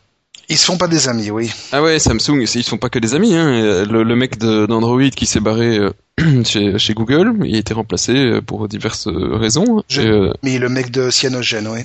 Ils 0.49 0.59
se 0.59 0.67
font 0.67 0.77
pas 0.77 0.89
des 0.89 1.09
amis, 1.09 1.31
oui. 1.31 1.51
Ah 1.73 1.83
ouais, 1.83 1.99
Samsung, 1.99 2.41
ils 2.43 2.65
sont 2.65 2.77
pas 2.77 2.91
que 2.91 2.99
des 2.99 3.15
amis. 3.15 3.35
Hein. 3.35 3.85
Le, 3.85 4.03
le 4.03 4.17
mec 4.17 4.39
d'Android 4.39 5.09
qui 5.11 5.27
s'est 5.27 5.41
barré 5.41 5.79
euh, 5.79 5.91
chez, 6.45 6.79
chez, 6.79 6.95
Google, 6.95 7.35
il 7.45 7.57
a 7.57 7.59
été 7.59 7.73
remplacé 7.75 8.15
euh, 8.15 8.41
pour 8.41 8.69
diverses 8.69 9.09
raisons. 9.09 9.83
Je... 9.89 10.03
Et, 10.03 10.07
euh... 10.07 10.33
Mais 10.43 10.59
le 10.59 10.69
mec 10.69 10.91
de 10.91 11.11
Cyanogen, 11.11 11.67
oui. 11.69 11.81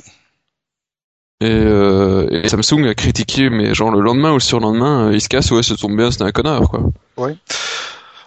Et, 1.42 1.46
euh, 1.48 2.28
et, 2.44 2.50
Samsung 2.50 2.86
a 2.88 2.94
critiqué, 2.94 3.50
mais 3.50 3.74
genre 3.74 3.92
le 3.92 4.02
lendemain 4.02 4.32
ou 4.32 4.36
le 4.36 4.40
surlendemain, 4.42 5.12
il 5.14 5.22
se 5.22 5.30
casse, 5.30 5.52
ouais, 5.52 5.64
ça 5.64 5.76
tombe 5.76 5.96
bien, 5.96 6.12
c'était 6.12 6.26
un 6.26 6.32
connard, 6.32 6.70
quoi. 6.70 6.82
Ouais. 7.16 7.36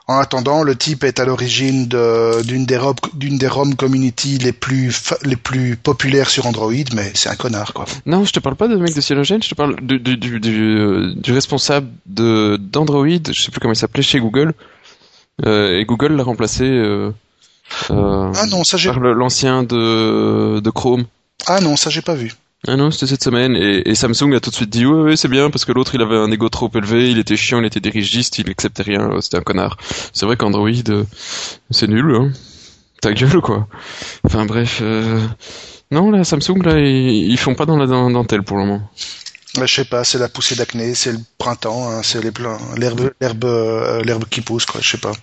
En 0.09 0.19
attendant, 0.19 0.65
le 0.65 0.75
type 0.75 1.05
est 1.05 1.21
à 1.21 1.25
l'origine 1.25 1.87
d'une 1.87 2.67
des, 2.67 2.79
d'une 3.15 3.39
des 3.39 3.47
ROM 3.47 3.77
community 3.77 4.39
les 4.39 4.53
plus, 4.53 5.15
les 5.23 5.37
plus 5.37 5.77
populaires 5.77 6.29
sur 6.29 6.47
Android, 6.47 6.73
mais 6.95 7.13
c'est 7.15 7.29
un 7.29 7.37
connard, 7.37 7.73
quoi. 7.73 7.85
Non, 8.05 8.25
je 8.25 8.33
te 8.33 8.41
parle 8.41 8.57
pas 8.57 8.67
de 8.67 8.77
mec 8.77 8.95
de 8.95 9.01
Cyanogen, 9.01 9.43
je 9.43 9.51
te 9.51 9.55
parle 9.55 9.77
du, 9.81 10.01
du, 10.01 10.17
du, 10.17 10.41
du, 10.41 11.15
du 11.15 11.33
responsable 11.33 11.89
de, 12.07 12.59
d'Android, 12.61 13.07
je 13.07 13.41
sais 13.41 13.51
plus 13.53 13.61
comment 13.61 13.75
il 13.75 13.77
s'appelait, 13.77 14.03
chez 14.03 14.19
Google. 14.19 14.55
Euh, 15.47 15.79
et 15.79 15.85
Google 15.85 16.15
l'a 16.15 16.25
remplacé 16.25 16.65
euh, 16.65 17.11
euh, 17.91 18.33
ah 18.35 18.47
non, 18.47 18.65
ça 18.65 18.77
par 18.85 19.01
l'ancien 19.01 19.63
de, 19.63 20.61
de 20.61 20.71
Chrome. 20.71 21.05
Ah 21.47 21.61
non, 21.61 21.77
ça 21.77 21.91
j'ai 21.91 22.03
pas 22.03 22.15
vu. 22.15 22.33
Ah 22.69 22.77
non, 22.77 22.93
c'était 22.93 23.09
cette 23.09 23.25
semaine 23.25 23.57
et, 23.57 23.91
et, 23.91 23.97
Samsung 23.97 24.35
a 24.37 24.41
tout 24.41 24.51
de 24.51 24.55
suite 24.55 24.71
dit 24.71 24.87
ouais, 24.87 25.03
ouais 25.03 25.17
c'est 25.17 25.27
bien 25.27 25.51
parce 25.51 25.65
que 25.65 25.73
l'autre 25.73 25.97
il 25.97 26.01
avait 26.01 26.15
un 26.15 26.31
ego 26.31 26.49
trop 26.49 26.71
élevé, 26.73 27.11
il 27.11 27.19
était 27.19 27.37
chiant, 27.37 27.59
il 27.59 27.65
était 27.65 27.81
dirigiste, 27.81 28.39
il 28.39 28.49
acceptait 28.49 28.85
rien, 28.85 29.21
c'était 29.21 29.39
un 29.39 29.43
connard. 29.43 29.77
C'est 30.13 30.27
vrai 30.27 30.37
qu'Android 30.37 30.71
euh, 30.91 31.03
c'est 31.71 31.89
nul, 31.89 32.15
hein. 32.15 32.31
Ta 33.01 33.13
gueule 33.15 33.41
quoi. 33.41 33.67
Enfin 34.23 34.47
bref, 34.47 34.79
euh... 34.81 35.21
non 35.91 36.13
là 36.13 36.23
Samsung 36.23 36.63
là 36.65 36.79
ils, 36.79 37.33
ils 37.33 37.37
font 37.37 37.57
pas 37.57 37.67
dans 37.67 37.77
la 37.77 37.87
dentelle 37.87 38.45
pour 38.45 38.59
le 38.59 38.65
moment. 38.65 38.91
je 39.61 39.67
sais 39.67 39.85
pas, 39.85 40.05
c'est 40.05 40.19
la 40.19 40.29
poussée 40.29 40.55
d'acné, 40.55 40.95
c'est 40.95 41.11
le 41.11 41.19
printemps, 41.39 41.91
hein, 41.91 42.03
c'est 42.05 42.23
les 42.23 42.31
l'herbe, 42.77 43.11
l'herbe, 43.21 43.45
euh, 43.45 44.05
l'herbe 44.05 44.27
qui 44.31 44.41
pousse 44.41 44.67
quoi, 44.67 44.81
je 44.81 44.89
sais 44.89 44.99
pas. 44.99 45.15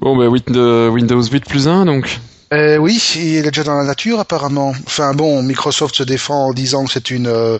Bon 0.00 0.16
bah 0.16 0.26
Windows 0.26 1.22
8 1.22 1.44
plus 1.44 1.68
1 1.68 1.84
donc. 1.84 2.18
Euh, 2.52 2.78
oui, 2.78 3.00
il 3.14 3.36
est 3.36 3.42
déjà 3.42 3.62
dans 3.62 3.78
la 3.78 3.84
nature 3.84 4.18
apparemment. 4.18 4.74
Enfin 4.86 5.14
bon, 5.14 5.42
Microsoft 5.42 5.94
se 5.94 6.02
défend 6.02 6.48
en 6.48 6.52
disant 6.52 6.84
que 6.84 6.92
c'est 6.92 7.10
une 7.10 7.28
euh, 7.28 7.58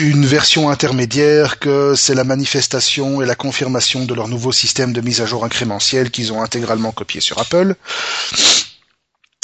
une 0.00 0.26
version 0.26 0.70
intermédiaire, 0.70 1.58
que 1.58 1.94
c'est 1.96 2.14
la 2.14 2.24
manifestation 2.24 3.20
et 3.22 3.26
la 3.26 3.34
confirmation 3.34 4.04
de 4.04 4.14
leur 4.14 4.28
nouveau 4.28 4.52
système 4.52 4.92
de 4.92 5.00
mise 5.00 5.20
à 5.20 5.26
jour 5.26 5.44
incrémentiel 5.44 6.10
qu'ils 6.10 6.32
ont 6.32 6.42
intégralement 6.42 6.92
copié 6.92 7.20
sur 7.20 7.38
Apple. 7.38 7.74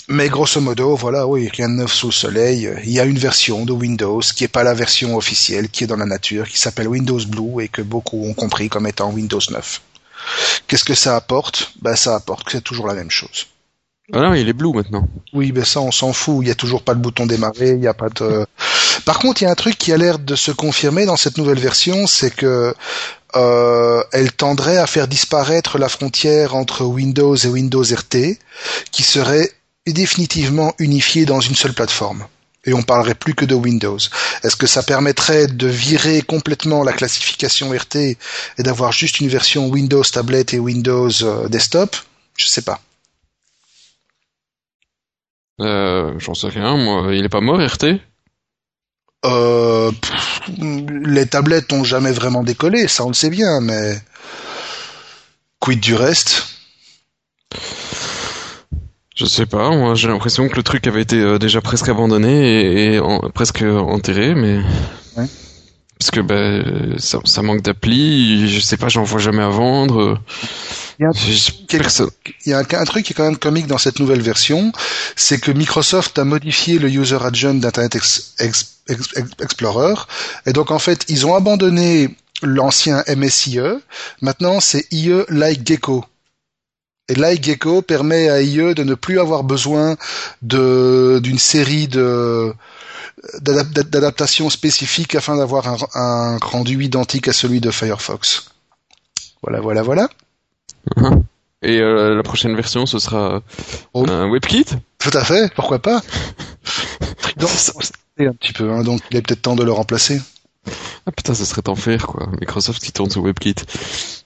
Mais 0.09 0.28
grosso 0.28 0.61
modo, 0.61 0.94
voilà, 0.97 1.26
oui, 1.26 1.49
rien 1.49 1.68
de 1.68 1.75
neuf 1.75 1.92
sous 1.92 2.09
le 2.09 2.12
soleil. 2.12 2.71
Il 2.85 2.90
y 2.90 3.00
a 3.00 3.04
une 3.04 3.18
version 3.18 3.64
de 3.64 3.73
Windows 3.73 4.21
qui 4.21 4.44
n'est 4.44 4.49
pas 4.49 4.62
la 4.62 4.75
version 4.75 5.16
officielle, 5.16 5.71
qui 5.71 5.85
est 5.85 5.87
dans 5.87 5.97
la 5.97 6.04
nature, 6.06 6.49
qui 6.49 6.59
s'appelle 6.59 6.88
Windows 6.88 7.25
Blue 7.26 7.62
et 7.62 7.68
que 7.68 7.83
beaucoup 7.83 8.25
ont 8.25 8.35
compris 8.35 8.68
comme 8.68 8.87
étant 8.87 9.11
Windows 9.11 9.40
9. 9.50 9.80
Qu'est-ce 10.68 10.85
que 10.85 10.94
ça 10.94 11.16
apporte? 11.16 11.73
Ben 11.80 11.97
ça 11.97 12.14
apporte 12.14 12.44
que 12.44 12.52
c'est 12.52 12.61
toujours 12.61 12.87
la 12.87 12.94
même 12.94 13.11
chose. 13.11 13.47
Ah 14.16 14.21
non, 14.21 14.35
il 14.35 14.49
est 14.49 14.52
blue 14.52 14.73
maintenant. 14.73 15.09
Oui, 15.33 15.50
ben 15.50 15.64
ça, 15.64 15.80
on 15.80 15.90
s'en 15.90 16.12
fout. 16.12 16.38
Il 16.42 16.49
y 16.49 16.50
a 16.52 16.54
toujours 16.54 16.83
pas 16.83 16.94
de 16.94 17.00
bouton 17.00 17.26
démarrer. 17.26 17.71
Il 17.71 17.83
y 17.83 17.88
a 17.88 17.94
pas 17.94 18.09
de. 18.11 18.47
Par 19.04 19.18
contre, 19.18 19.42
il 19.42 19.47
y 19.47 19.49
a 19.49 19.50
un 19.50 19.56
truc 19.56 19.76
qui 19.76 19.92
a 19.92 19.97
l'air 19.97 20.21
de 20.21 20.37
se 20.37 20.52
confirmer 20.52 21.04
dans 21.04 21.16
cette 21.16 21.37
nouvelle 21.37 21.59
version, 21.59 22.06
c'est 22.06 22.30
que 22.30 22.75
euh, 23.35 24.04
elle 24.12 24.30
tendrait 24.30 24.76
à 24.76 24.87
faire 24.87 25.09
disparaître 25.09 25.78
la 25.78 25.88
frontière 25.88 26.54
entre 26.54 26.85
Windows 26.85 27.35
et 27.35 27.49
Windows 27.49 27.83
RT, 27.83 28.38
qui 28.92 29.02
serait 29.02 29.50
définitivement 29.85 30.75
unifiée 30.78 31.26
dans 31.26 31.40
une 31.40 31.56
seule 31.56 31.75
plateforme. 31.75 32.25
Et 32.66 32.73
on 32.73 32.83
parlerait 32.83 33.16
plus 33.16 33.35
que 33.35 33.44
de 33.44 33.54
Windows. 33.54 33.99
Est-ce 34.44 34.56
que 34.56 34.68
ça 34.68 34.85
permettrait 34.85 35.49
de 35.49 35.66
virer 35.66 36.23
complètement 36.23 36.85
la 36.85 36.92
classification 36.92 37.73
RT 37.73 37.97
et 37.97 38.16
d'avoir 38.59 38.92
juste 38.92 39.21
une 39.21 39.28
version 39.28 39.68
Windows 39.68 40.04
tablette 40.04 40.54
et 40.54 40.61
Windows 40.61 41.11
euh, 41.23 41.49
desktop? 41.49 41.97
Je 42.37 42.47
sais 42.47 42.62
pas. 42.62 42.80
Euh, 45.61 46.18
J'en 46.18 46.34
sais 46.34 46.49
rien, 46.49 46.76
moi. 46.76 47.14
Il 47.14 47.25
est 47.25 47.28
pas 47.28 47.40
mort, 47.40 47.61
RT 47.61 48.00
euh, 49.25 49.90
pff, 49.92 50.40
Les 50.58 51.26
tablettes 51.26 51.73
ont 51.73 51.84
jamais 51.84 52.12
vraiment 52.12 52.42
décollé, 52.42 52.88
ça 52.88 53.04
on 53.04 53.08
le 53.08 53.14
sait 53.14 53.30
bien, 53.30 53.61
mais 53.61 53.99
quid 55.61 55.80
du 55.80 55.94
reste? 55.94 56.46
Je 59.16 59.25
sais 59.26 59.46
pas, 59.46 59.70
moi 59.70 59.94
j'ai 59.94 60.08
l'impression 60.08 60.49
que 60.49 60.56
le 60.56 60.62
truc 60.64 60.87
avait 60.88 61.02
été 61.02 61.20
euh, 61.20 61.38
déjà 61.38 61.61
presque 61.61 61.88
abandonné 61.88 62.50
et, 62.50 62.94
et 62.94 62.99
en, 63.00 63.20
presque 63.30 63.62
enterré, 63.62 64.34
mais... 64.34 64.58
Ouais. 65.16 65.26
Parce 65.99 66.11
que 66.11 66.20
ben 66.20 66.99
ça, 66.99 67.20
ça 67.25 67.40
manque 67.42 67.62
d'appli, 67.62 68.49
je 68.49 68.61
sais 68.61 68.76
pas, 68.76 68.88
j'en 68.88 69.04
vois 69.04 69.20
jamais 69.20 69.42
à 69.44 69.49
vendre. 69.49 70.20
Il 70.98 71.02
y, 71.02 71.06
a 71.06 71.08
un, 71.08 71.12
il 72.44 72.50
y 72.50 72.52
a 72.52 72.58
un, 72.58 72.84
truc 72.84 73.04
qui 73.04 73.12
est 73.12 73.16
quand 73.16 73.24
même 73.24 73.36
comique 73.36 73.66
dans 73.66 73.78
cette 73.78 73.98
nouvelle 73.98 74.20
version, 74.20 74.70
c'est 75.16 75.40
que 75.40 75.50
Microsoft 75.50 76.18
a 76.18 76.24
modifié 76.24 76.78
le 76.78 76.88
user 76.88 77.18
agent 77.20 77.54
d'Internet 77.54 77.96
Ex, 77.96 78.34
Ex, 78.38 78.80
Ex, 78.88 79.08
Explorer, 79.40 79.94
et 80.46 80.52
donc 80.52 80.70
en 80.70 80.78
fait 80.78 81.04
ils 81.08 81.26
ont 81.26 81.34
abandonné 81.34 82.14
l'ancien 82.42 83.02
MSIE, 83.08 83.58
maintenant 84.20 84.60
c'est 84.60 84.86
IE 84.92 85.24
Like 85.28 85.66
Gecko. 85.66 86.04
Et 87.08 87.14
Like 87.16 87.42
Gecko 87.42 87.82
permet 87.82 88.28
à 88.30 88.40
IE 88.40 88.74
de 88.74 88.84
ne 88.84 88.94
plus 88.94 89.18
avoir 89.18 89.42
besoin 89.42 89.96
de 90.42 91.20
d'une 91.22 91.38
série 91.38 91.88
de 91.88 92.54
d'adaptations 93.40 94.48
spécifiques 94.48 95.14
afin 95.14 95.36
d'avoir 95.36 95.66
un, 95.68 95.76
un 95.94 96.38
rendu 96.38 96.82
identique 96.82 97.26
à 97.26 97.32
celui 97.32 97.60
de 97.60 97.70
Firefox. 97.70 98.46
Voilà, 99.42 99.60
voilà, 99.60 99.82
voilà. 99.82 100.08
Et 101.62 101.81
euh, 101.81 102.14
la 102.14 102.23
prochaine 102.23 102.55
version, 102.55 102.85
ce 102.85 102.99
sera 102.99 103.43
oh. 103.95 104.05
un 104.09 104.31
WebKit? 104.31 104.67
Tout 104.99 105.11
à 105.14 105.25
fait, 105.25 105.53
pourquoi 105.55 105.79
pas? 105.81 106.00
Donc, 107.37 107.50
un 108.19 108.33
petit 108.33 108.53
peu, 108.53 108.71
hein, 108.71 108.85
donc 108.85 109.00
il 109.11 109.17
est 109.17 109.23
peut-être 109.23 109.43
temps 109.43 109.57
de 109.57 109.64
le 109.64 109.73
remplacer. 109.73 110.21
Ah 111.07 111.11
putain, 111.11 111.35
ça 111.35 111.45
serait 111.45 111.69
enfer, 111.69 112.07
quoi. 112.07 112.29
Microsoft 112.41 112.83
qui 112.83 112.93
tourne 112.93 113.11
sur 113.11 113.23
WebKit. 113.23 113.57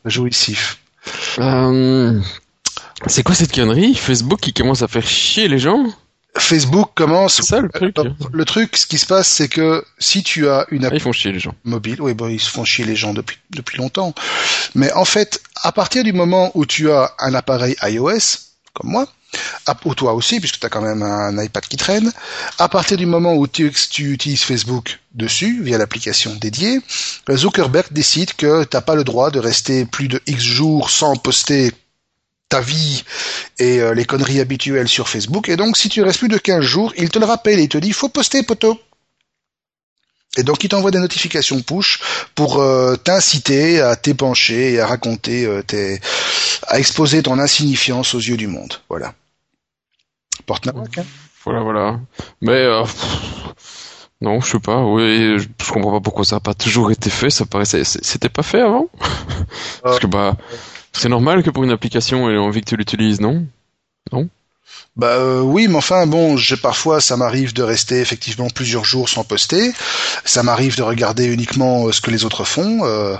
Jouissif. 0.04 0.78
Euh, 1.38 2.20
c'est 3.06 3.22
quoi 3.22 3.34
cette 3.34 3.52
connerie? 3.52 3.94
Facebook 3.94 4.40
qui 4.40 4.52
commence 4.52 4.82
à 4.82 4.88
faire 4.88 5.06
chier 5.06 5.48
les 5.48 5.58
gens? 5.58 5.86
Facebook 6.36 6.90
commence. 6.94 7.36
C'est 7.36 7.42
ça 7.42 7.60
le 7.60 7.68
truc. 7.68 7.96
Le 8.32 8.44
truc, 8.44 8.76
ce 8.76 8.86
qui 8.86 8.98
se 8.98 9.06
passe, 9.06 9.28
c'est 9.28 9.48
que 9.48 9.84
si 9.98 10.22
tu 10.22 10.48
as 10.48 10.66
une 10.70 10.84
ah, 10.84 10.90
ils 10.92 11.00
font 11.00 11.12
chier 11.12 11.32
les 11.32 11.40
gens. 11.40 11.54
mobile, 11.64 12.00
oui, 12.00 12.14
bon, 12.14 12.28
ils 12.28 12.40
se 12.40 12.50
font 12.50 12.64
chier 12.64 12.84
les 12.84 12.96
gens 12.96 13.14
depuis 13.14 13.38
depuis 13.50 13.78
longtemps. 13.78 14.14
Mais 14.74 14.92
en 14.92 15.04
fait, 15.04 15.42
à 15.62 15.72
partir 15.72 16.04
du 16.04 16.12
moment 16.12 16.50
où 16.54 16.66
tu 16.66 16.90
as 16.90 17.12
un 17.18 17.34
appareil 17.34 17.76
iOS, 17.82 18.38
comme 18.74 18.90
moi, 18.90 19.06
ou 19.84 19.94
toi 19.94 20.14
aussi, 20.14 20.40
puisque 20.40 20.58
tu 20.60 20.66
as 20.66 20.68
quand 20.68 20.80
même 20.80 21.02
un 21.02 21.42
iPad 21.42 21.64
qui 21.64 21.76
traîne, 21.76 22.12
à 22.58 22.68
partir 22.68 22.96
du 22.96 23.06
moment 23.06 23.34
où 23.34 23.46
tu, 23.46 23.72
tu 23.90 24.12
utilises 24.12 24.42
Facebook 24.42 24.98
dessus, 25.14 25.62
via 25.62 25.78
l'application 25.78 26.34
dédiée, 26.34 26.80
Zuckerberg 27.30 27.92
décide 27.92 28.32
que 28.34 28.64
t'as 28.64 28.80
pas 28.80 28.94
le 28.94 29.04
droit 29.04 29.30
de 29.30 29.38
rester 29.38 29.84
plus 29.84 30.08
de 30.08 30.20
X 30.26 30.42
jours 30.42 30.90
sans 30.90 31.16
poster 31.16 31.72
ta 32.48 32.60
vie 32.60 33.04
et 33.58 33.80
euh, 33.80 33.94
les 33.94 34.04
conneries 34.04 34.40
habituelles 34.40 34.88
sur 34.88 35.08
Facebook. 35.08 35.48
Et 35.48 35.56
donc, 35.56 35.76
si 35.76 35.88
tu 35.88 36.02
restes 36.02 36.18
plus 36.18 36.28
de 36.28 36.38
15 36.38 36.62
jours, 36.62 36.92
il 36.96 37.10
te 37.10 37.18
le 37.18 37.26
rappelle 37.26 37.58
et 37.58 37.64
il 37.64 37.68
te 37.68 37.78
dit, 37.78 37.92
faut 37.92 38.08
poster, 38.08 38.42
poteau. 38.42 38.80
Et 40.36 40.42
donc, 40.42 40.62
il 40.62 40.68
t'envoie 40.68 40.90
des 40.90 40.98
notifications 40.98 41.60
push 41.62 42.00
pour 42.34 42.58
euh, 42.58 42.96
t'inciter 42.96 43.80
à 43.80 43.96
t'épancher 43.96 44.74
et 44.74 44.80
à 44.80 44.86
raconter 44.86 45.44
euh, 45.46 45.62
tes... 45.62 46.00
à 46.66 46.78
exposer 46.78 47.22
ton 47.22 47.38
insignifiance 47.38 48.14
aux 48.14 48.20
yeux 48.20 48.36
du 48.36 48.46
monde. 48.46 48.74
Voilà. 48.88 49.14
Porte 50.46 50.68
hein 50.68 51.04
Voilà, 51.44 51.60
voilà. 51.60 52.00
Mais... 52.40 52.52
Euh... 52.52 52.84
Non, 54.20 54.40
je 54.40 54.50
sais 54.50 54.58
pas. 54.58 54.82
Oui, 54.82 55.38
je, 55.38 55.46
je 55.64 55.72
comprends 55.72 55.92
pas 55.92 56.00
pourquoi 56.00 56.24
ça 56.24 56.36
a 56.36 56.40
pas 56.40 56.54
toujours 56.54 56.90
été 56.90 57.08
fait. 57.08 57.30
Ça 57.30 57.46
paraissait, 57.46 57.84
c'était 57.84 58.28
pas 58.28 58.42
fait 58.42 58.60
avant. 58.60 58.88
Parce 59.82 60.00
que 60.00 60.08
bah, 60.08 60.36
c'est 60.92 61.08
normal 61.08 61.42
que 61.42 61.50
pour 61.50 61.64
une 61.64 61.70
application, 61.70 62.28
elle 62.28 62.36
ait 62.36 62.38
envie 62.38 62.60
que 62.60 62.68
tu 62.70 62.76
l'utilises, 62.76 63.20
non? 63.20 63.46
Non? 64.12 64.28
Bah 64.96 65.12
euh, 65.12 65.40
oui, 65.40 65.68
mais 65.68 65.76
enfin 65.76 66.06
bon, 66.06 66.36
j'ai 66.36 66.56
parfois 66.56 67.00
ça 67.00 67.16
m'arrive 67.16 67.54
de 67.54 67.62
rester 67.62 68.00
effectivement 68.00 68.48
plusieurs 68.50 68.84
jours 68.84 69.08
sans 69.08 69.24
poster. 69.24 69.72
Ça 70.24 70.42
m'arrive 70.42 70.76
de 70.76 70.82
regarder 70.82 71.26
uniquement 71.26 71.86
euh, 71.86 71.92
ce 71.92 72.00
que 72.00 72.10
les 72.10 72.24
autres 72.24 72.44
font. 72.44 72.84
Euh, 72.84 73.16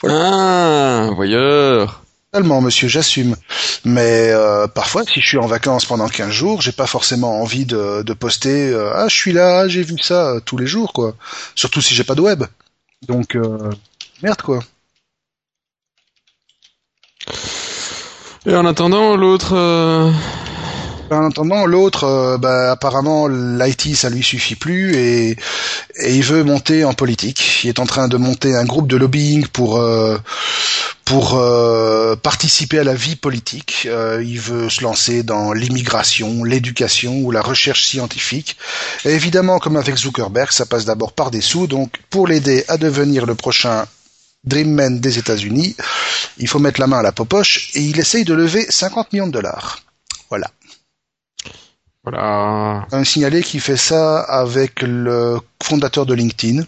voilà. 0.00 1.08
Ah, 1.08 1.10
voyeur. 1.14 2.02
Totalement, 2.32 2.60
monsieur, 2.60 2.88
j'assume. 2.88 3.36
Mais 3.84 4.30
euh, 4.30 4.66
parfois, 4.68 5.04
si 5.04 5.20
je 5.20 5.26
suis 5.26 5.38
en 5.38 5.46
vacances 5.46 5.84
pendant 5.84 6.08
15 6.08 6.30
jours, 6.30 6.62
j'ai 6.62 6.72
pas 6.72 6.86
forcément 6.86 7.40
envie 7.42 7.66
de, 7.66 8.02
de 8.02 8.12
poster 8.14 8.74
ah 8.94 9.08
je 9.08 9.14
suis 9.14 9.32
là, 9.32 9.68
j'ai 9.68 9.82
vu 9.82 9.98
ça 9.98 10.34
tous 10.44 10.56
les 10.56 10.66
jours 10.66 10.92
quoi. 10.92 11.14
Surtout 11.54 11.80
si 11.80 11.94
j'ai 11.94 12.04
pas 12.04 12.14
de 12.14 12.22
web. 12.22 12.44
Donc 13.06 13.36
merde 14.22 14.42
quoi. 14.42 14.60
Et 18.46 18.54
en 18.54 18.64
attendant, 18.64 19.16
l'autre 19.16 19.54
En 21.10 21.26
attendant, 21.26 21.64
l'autre, 21.64 22.04
euh, 22.04 22.36
bah, 22.36 22.72
apparemment, 22.72 23.28
l'IT, 23.28 23.96
ça 23.96 24.10
lui 24.10 24.22
suffit 24.22 24.56
plus 24.56 24.94
et, 24.94 25.36
il 26.06 26.22
veut 26.22 26.44
monter 26.44 26.84
en 26.84 26.92
politique. 26.92 27.60
Il 27.64 27.68
est 27.68 27.78
en 27.78 27.86
train 27.86 28.08
de 28.08 28.16
monter 28.18 28.54
un 28.54 28.64
groupe 28.64 28.88
de 28.88 28.96
lobbying 28.96 29.46
pour 29.46 29.78
euh, 29.78 30.18
pour 31.06 31.38
euh, 31.38 32.14
participer 32.16 32.78
à 32.78 32.84
la 32.84 32.94
vie 32.94 33.16
politique. 33.16 33.88
il 34.20 34.38
veut 34.38 34.68
se 34.68 34.82
lancer 34.82 35.22
dans 35.22 35.54
l'immigration, 35.54 36.44
l'éducation 36.44 37.16
ou 37.22 37.30
la 37.30 37.40
recherche 37.40 37.84
scientifique. 37.84 38.58
Et 39.06 39.12
évidemment, 39.12 39.58
comme 39.58 39.76
avec 39.76 39.96
Zuckerberg, 39.96 40.52
ça 40.52 40.66
passe 40.66 40.84
d'abord 40.84 41.12
par 41.14 41.30
des 41.30 41.40
sous. 41.40 41.66
Donc, 41.66 41.92
pour 42.10 42.26
l'aider 42.26 42.64
à 42.68 42.76
devenir 42.76 43.24
le 43.24 43.34
prochain 43.34 43.86
Dreamman 44.48 45.00
des 45.00 45.18
États-Unis, 45.18 45.76
il 46.38 46.48
faut 46.48 46.58
mettre 46.58 46.80
la 46.80 46.86
main 46.86 46.98
à 46.98 47.02
la 47.02 47.12
popoche 47.12 47.70
et 47.74 47.80
il 47.80 47.98
essaye 47.98 48.24
de 48.24 48.34
lever 48.34 48.66
50 48.68 49.12
millions 49.12 49.26
de 49.26 49.32
dollars. 49.32 49.80
Voilà. 50.28 50.50
Voilà. 52.04 52.86
Un 52.90 53.04
signalé 53.04 53.42
qui 53.42 53.60
fait 53.60 53.76
ça 53.76 54.20
avec 54.20 54.82
le 54.82 55.40
fondateur 55.62 56.06
de 56.06 56.14
LinkedIn. 56.14 56.64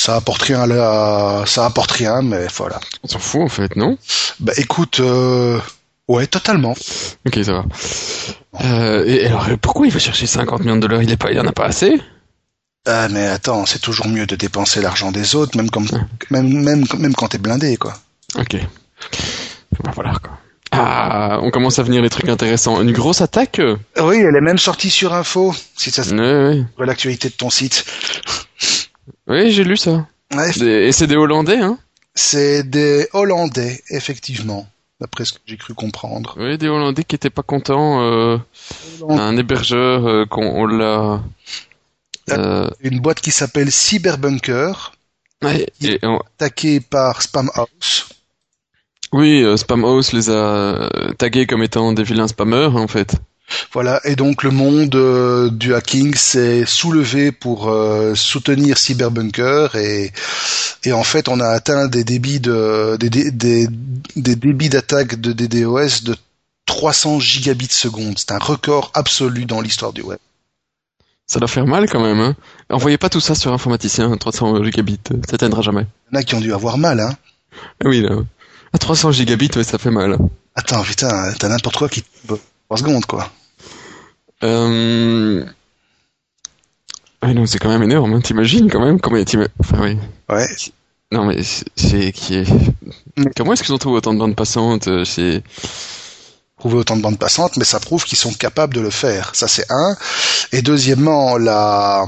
Ça 0.00 0.16
apporte 0.16 0.42
rien 0.42 0.66
là, 0.66 1.44
ça 1.46 1.66
apporte 1.66 1.90
rien, 1.90 2.22
mais 2.22 2.46
voilà. 2.54 2.78
On 3.02 3.08
s'en 3.08 3.18
fout 3.18 3.42
en 3.42 3.48
fait, 3.48 3.74
non? 3.74 3.98
Bah 4.38 4.52
écoute, 4.56 5.00
euh... 5.00 5.58
ouais, 6.06 6.26
totalement. 6.26 6.74
Ok, 7.26 7.38
ça 7.42 7.52
va. 7.52 7.64
Euh, 8.64 9.04
et 9.06 9.26
alors, 9.26 9.46
pourquoi 9.60 9.86
il 9.86 9.92
va 9.92 9.98
chercher 9.98 10.26
50 10.26 10.60
millions 10.60 10.76
de 10.76 10.82
dollars? 10.82 11.02
Il 11.02 11.10
est 11.10 11.16
pas, 11.16 11.30
a 11.30 11.52
pas 11.52 11.66
assez? 11.66 12.00
Ah 12.90 13.08
mais 13.10 13.26
attends, 13.26 13.66
c'est 13.66 13.80
toujours 13.80 14.08
mieux 14.08 14.26
de 14.26 14.34
dépenser 14.34 14.80
l'argent 14.80 15.12
des 15.12 15.34
autres, 15.34 15.56
même 15.58 15.68
comme, 15.70 15.86
même, 16.30 16.48
même, 16.48 16.84
même 16.98 17.14
quand 17.14 17.28
t'es 17.28 17.38
blindé, 17.38 17.76
quoi. 17.76 17.92
Ok. 18.36 18.56
Bah 19.84 19.90
voilà 19.94 20.14
quoi. 20.14 20.38
Ah, 20.70 21.38
on 21.42 21.50
commence 21.50 21.78
à 21.78 21.82
venir 21.82 22.00
les 22.00 22.08
trucs 22.08 22.28
intéressants. 22.28 22.80
Une 22.80 22.92
grosse 22.92 23.20
attaque 23.20 23.60
Oui, 24.00 24.16
elle 24.16 24.36
est 24.36 24.40
même 24.40 24.58
sortie 24.58 24.90
sur 24.90 25.12
Info, 25.12 25.54
si 25.76 25.90
ça 25.90 26.02
oui, 26.02 26.64
oui. 26.78 26.86
l'actualité 26.86 27.28
de 27.28 27.34
ton 27.34 27.50
site. 27.50 27.84
Oui, 29.26 29.50
j'ai 29.50 29.64
lu 29.64 29.76
ça. 29.76 30.06
Ouais. 30.34 30.50
Et 30.62 30.92
c'est 30.92 31.06
des 31.06 31.16
Hollandais, 31.16 31.58
hein? 31.58 31.78
C'est 32.14 32.68
des 32.68 33.06
Hollandais, 33.12 33.82
effectivement, 33.90 34.66
d'après 35.00 35.24
ce 35.24 35.34
que 35.34 35.38
j'ai 35.46 35.56
cru 35.56 35.74
comprendre. 35.74 36.34
Oui, 36.38 36.56
des 36.56 36.68
Hollandais 36.68 37.04
qui 37.04 37.16
étaient 37.16 37.30
pas 37.30 37.42
contents. 37.42 38.02
Euh, 38.02 38.38
un 39.08 39.36
hébergeur 39.36 40.06
euh, 40.06 40.24
qu'on 40.26 40.46
on 40.46 40.66
l'a... 40.66 41.22
Euh... 42.30 42.68
Une 42.80 43.00
boîte 43.00 43.20
qui 43.20 43.30
s'appelle 43.30 43.70
Cyberbunker, 43.70 44.92
ouais, 45.42 45.66
et 45.82 45.98
on... 46.02 46.18
attaquée 46.18 46.80
par 46.80 47.22
Spamhaus. 47.22 48.08
Oui, 49.12 49.42
euh, 49.42 49.56
Spamhaus 49.56 50.12
les 50.12 50.28
a 50.28 50.32
euh, 50.32 51.12
tagués 51.16 51.46
comme 51.46 51.62
étant 51.62 51.92
des 51.92 52.02
vilains 52.02 52.28
spammers, 52.28 52.76
en 52.76 52.88
fait. 52.88 53.14
Voilà, 53.72 54.00
et 54.04 54.14
donc 54.14 54.42
le 54.42 54.50
monde 54.50 54.94
euh, 54.94 55.48
du 55.50 55.74
hacking 55.74 56.14
s'est 56.14 56.66
soulevé 56.66 57.32
pour 57.32 57.68
euh, 57.70 58.14
soutenir 58.14 58.76
Cyberbunker 58.76 59.74
et, 59.74 60.12
et 60.84 60.92
en 60.92 61.02
fait 61.02 61.28
on 61.28 61.40
a 61.40 61.48
atteint 61.48 61.88
des 61.88 62.04
débits 62.04 62.40
de 62.40 62.96
des, 63.00 63.08
des, 63.08 63.66
des 64.16 64.36
débits 64.36 64.68
d'attaque 64.68 65.18
de 65.18 65.32
DDoS 65.32 66.02
de 66.04 66.14
300 66.66 67.20
gigabits 67.20 67.68
seconde. 67.70 68.18
C'est 68.18 68.32
un 68.32 68.38
record 68.38 68.90
absolu 68.92 69.46
dans 69.46 69.62
l'histoire 69.62 69.94
du 69.94 70.02
web. 70.02 70.18
Ça 71.28 71.38
doit 71.38 71.48
faire 71.48 71.66
mal 71.66 71.88
quand 71.88 72.00
même. 72.00 72.20
Hein. 72.20 72.34
Envoyez 72.70 72.96
pas 72.96 73.10
tout 73.10 73.20
ça 73.20 73.34
sur 73.34 73.52
informaticien, 73.52 74.16
300 74.16 74.64
gigabits, 74.64 74.98
ça 75.28 75.36
t'aidera 75.36 75.60
jamais. 75.60 75.86
Il 76.10 76.14
y 76.14 76.18
en 76.18 76.20
a 76.20 76.22
qui 76.24 76.34
ont 76.34 76.40
dû 76.40 76.52
avoir 76.54 76.78
mal, 76.78 77.00
hein. 77.00 77.12
Oui, 77.84 78.00
là. 78.00 78.16
À 78.72 78.78
300 78.78 79.12
gigabits, 79.12 79.50
ouais, 79.56 79.64
ça 79.64 79.76
fait 79.78 79.90
mal. 79.90 80.16
Attends, 80.54 80.82
putain, 80.82 81.32
t'as 81.38 81.48
n'importe 81.48 81.76
quoi 81.76 81.88
qui... 81.90 82.02
3 82.26 82.78
secondes, 82.78 83.04
quoi. 83.04 83.30
Euh... 84.42 85.44
Ouais, 87.22 87.34
non, 87.34 87.44
c'est 87.44 87.58
quand 87.58 87.68
même 87.68 87.82
énorme, 87.82 88.14
hein. 88.14 88.20
t'imagines 88.20 88.70
quand 88.70 88.80
même 88.80 88.98
comment 88.98 89.22
Enfin, 89.58 89.78
oui. 89.82 89.98
Ouais. 90.30 90.46
Non, 91.12 91.24
mais 91.24 91.42
c'est 91.42 92.12
qui 92.12 92.36
est. 92.36 92.46
Comment 93.36 93.52
est-ce 93.52 93.62
qu'ils 93.62 93.74
ont 93.74 93.78
trouvé 93.78 93.96
autant 93.96 94.14
de 94.14 94.18
bandes 94.18 94.36
passantes 94.36 94.88
C'est 95.04 95.42
trouver 96.58 96.76
autant 96.76 96.96
de 96.96 97.02
bandes 97.02 97.18
passantes, 97.18 97.56
mais 97.56 97.64
ça 97.64 97.80
prouve 97.80 98.04
qu'ils 98.04 98.18
sont 98.18 98.32
capables 98.32 98.74
de 98.74 98.80
le 98.80 98.90
faire. 98.90 99.30
Ça 99.34 99.48
c'est 99.48 99.66
un. 99.70 99.96
Et 100.52 100.62
deuxièmement, 100.62 101.36
la 101.38 102.06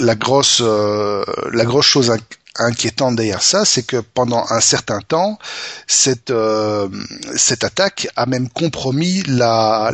la 0.00 0.14
grosse 0.14 0.60
euh, 0.62 1.24
la 1.52 1.64
grosse 1.64 1.86
chose 1.86 2.12
inquiétante 2.58 3.16
derrière 3.16 3.42
ça, 3.42 3.64
c'est 3.64 3.82
que 3.82 3.96
pendant 3.96 4.44
un 4.50 4.60
certain 4.60 5.00
temps, 5.00 5.38
cette 5.86 6.30
euh, 6.30 6.88
cette 7.36 7.64
attaque 7.64 8.08
a 8.16 8.26
même 8.26 8.48
compromis 8.48 9.22
la 9.26 9.90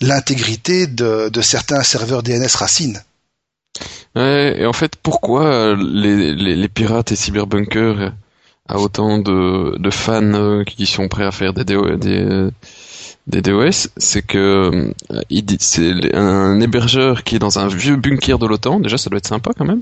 l'intégrité 0.00 0.86
de, 0.86 1.28
de 1.28 1.40
certains 1.40 1.82
serveurs 1.82 2.22
DNS 2.22 2.54
racines. 2.56 3.02
Ouais, 4.14 4.54
et 4.58 4.66
en 4.66 4.72
fait, 4.72 4.94
pourquoi 4.96 5.74
les, 5.74 6.34
les, 6.34 6.54
les 6.54 6.68
pirates 6.68 7.10
et 7.10 7.16
cyberbunker 7.16 8.12
a 8.68 8.78
autant 8.78 9.18
de, 9.18 9.76
de 9.78 9.90
fans 9.90 10.62
qui 10.64 10.86
sont 10.86 11.08
prêts 11.08 11.24
à 11.24 11.32
faire 11.32 11.52
des, 11.52 11.64
des, 11.64 12.48
des 13.26 13.40
DOS, 13.40 13.88
c'est 13.96 14.22
que 14.22 14.92
euh, 15.30 15.56
c'est 15.58 16.14
un 16.14 16.60
hébergeur 16.60 17.24
qui 17.24 17.36
est 17.36 17.38
dans 17.38 17.58
un 17.58 17.68
vieux 17.68 17.96
bunker 17.96 18.38
de 18.38 18.46
l'OTAN. 18.46 18.80
Déjà, 18.80 18.98
ça 18.98 19.08
doit 19.08 19.18
être 19.18 19.26
sympa 19.26 19.52
quand 19.56 19.64
même. 19.64 19.80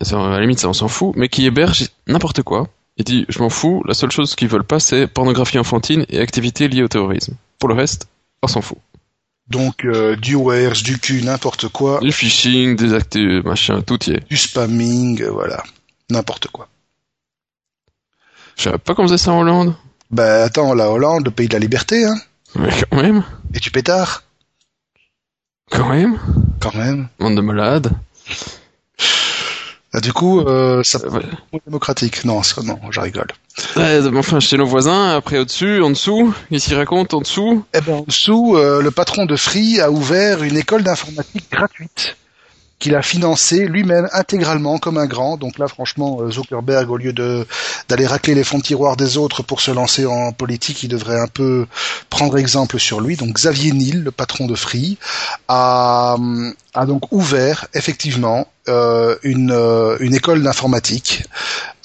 À 0.00 0.14
la 0.14 0.40
limite, 0.40 0.60
ça 0.60 0.68
on 0.68 0.72
s'en 0.72 0.88
fout, 0.88 1.14
mais 1.16 1.28
qui 1.28 1.44
héberge 1.46 1.88
n'importe 2.06 2.42
quoi. 2.42 2.68
Il 2.98 3.04
dit, 3.04 3.26
je 3.28 3.40
m'en 3.40 3.50
fous. 3.50 3.82
La 3.86 3.94
seule 3.94 4.12
chose 4.12 4.34
qu'ils 4.34 4.48
veulent 4.48 4.64
pas, 4.64 4.80
c'est 4.80 5.06
pornographie 5.06 5.58
enfantine 5.58 6.06
et 6.08 6.20
activités 6.20 6.68
liées 6.68 6.82
au 6.82 6.88
terrorisme. 6.88 7.34
Pour 7.58 7.68
le 7.68 7.74
reste, 7.74 8.08
on 8.42 8.46
s'en 8.46 8.62
fout. 8.62 8.78
Donc 9.48 9.84
euh, 9.84 10.16
du 10.16 10.34
wares, 10.34 10.82
du 10.82 10.98
cul, 10.98 11.22
n'importe 11.22 11.68
quoi. 11.68 12.00
Du 12.00 12.10
phishing, 12.10 12.76
des 12.76 12.94
actes, 12.94 13.16
machin, 13.44 13.80
tout 13.82 14.02
y 14.04 14.12
est. 14.14 14.28
Du 14.28 14.36
spamming, 14.36 15.22
euh, 15.22 15.30
voilà, 15.30 15.62
n'importe 16.10 16.48
quoi. 16.48 16.68
Je 18.56 18.64
savais 18.64 18.78
pas 18.78 18.94
qu'on 18.94 19.04
faisait 19.04 19.18
ça 19.18 19.32
en 19.32 19.40
Hollande. 19.40 19.74
Bah 20.10 20.44
attends, 20.44 20.74
la 20.74 20.90
Hollande, 20.90 21.26
le 21.26 21.30
pays 21.30 21.48
de 21.48 21.52
la 21.52 21.58
liberté, 21.58 22.04
hein. 22.04 22.16
Mais 22.58 22.70
quand 22.90 22.96
même. 22.96 23.22
Et 23.54 23.60
tu 23.60 23.70
pétard 23.70 24.22
Quand 25.70 25.88
même. 25.88 26.18
Quand 26.60 26.74
même. 26.74 27.08
Monde 27.18 27.36
de 27.36 27.40
malades. 27.40 27.92
Ah, 29.92 30.00
du 30.00 30.12
coup, 30.12 30.40
euh, 30.40 30.82
ça 30.82 30.98
être 30.98 31.64
démocratique. 31.64 32.24
Non, 32.26 32.42
non, 32.64 32.78
je 32.90 33.00
rigole. 33.00 33.28
Ouais, 33.76 34.00
enfin, 34.14 34.40
chez 34.40 34.58
nos 34.58 34.66
voisins, 34.66 35.16
après 35.16 35.38
au-dessus, 35.38 35.80
en 35.80 35.88
dessous, 35.88 36.34
qu'est-ce 36.50 36.66
qu'ils 36.66 36.76
racontent 36.76 37.16
en 37.16 37.20
dessous 37.22 37.64
Eh 37.72 37.80
ben, 37.80 37.94
en 37.94 38.02
dessous, 38.02 38.56
euh, 38.56 38.82
le 38.82 38.90
patron 38.90 39.24
de 39.24 39.36
Free 39.36 39.80
a 39.80 39.90
ouvert 39.90 40.42
une 40.42 40.58
école 40.58 40.82
d'informatique 40.82 41.50
gratuite 41.50 42.18
qu'il 42.78 42.94
a 42.94 43.02
financé 43.02 43.66
lui-même 43.66 44.08
intégralement 44.12 44.78
comme 44.78 44.98
un 44.98 45.06
grand. 45.06 45.36
Donc 45.36 45.58
là, 45.58 45.66
franchement, 45.68 46.18
euh, 46.20 46.30
Zuckerberg, 46.30 46.90
au 46.90 46.96
lieu 46.96 47.12
d'aller 47.12 48.06
racler 48.06 48.34
les 48.34 48.44
fonds 48.44 48.58
de 48.58 48.62
tiroir 48.62 48.96
des 48.96 49.16
autres 49.16 49.42
pour 49.42 49.60
se 49.60 49.70
lancer 49.70 50.04
en 50.04 50.32
politique, 50.32 50.82
il 50.82 50.88
devrait 50.88 51.18
un 51.18 51.26
peu 51.26 51.66
prendre 52.10 52.36
exemple 52.38 52.78
sur 52.78 53.00
lui. 53.00 53.16
Donc 53.16 53.34
Xavier 53.34 53.72
Niel, 53.72 54.02
le 54.02 54.10
patron 54.10 54.46
de 54.46 54.54
Free, 54.54 54.98
a, 55.48 56.16
a 56.76 56.84
donc 56.84 57.10
ouvert 57.10 57.66
effectivement 57.74 58.46
euh, 58.68 59.16
une, 59.22 59.50
euh, 59.50 59.96
une 60.00 60.14
école 60.14 60.42
d'informatique, 60.42 61.24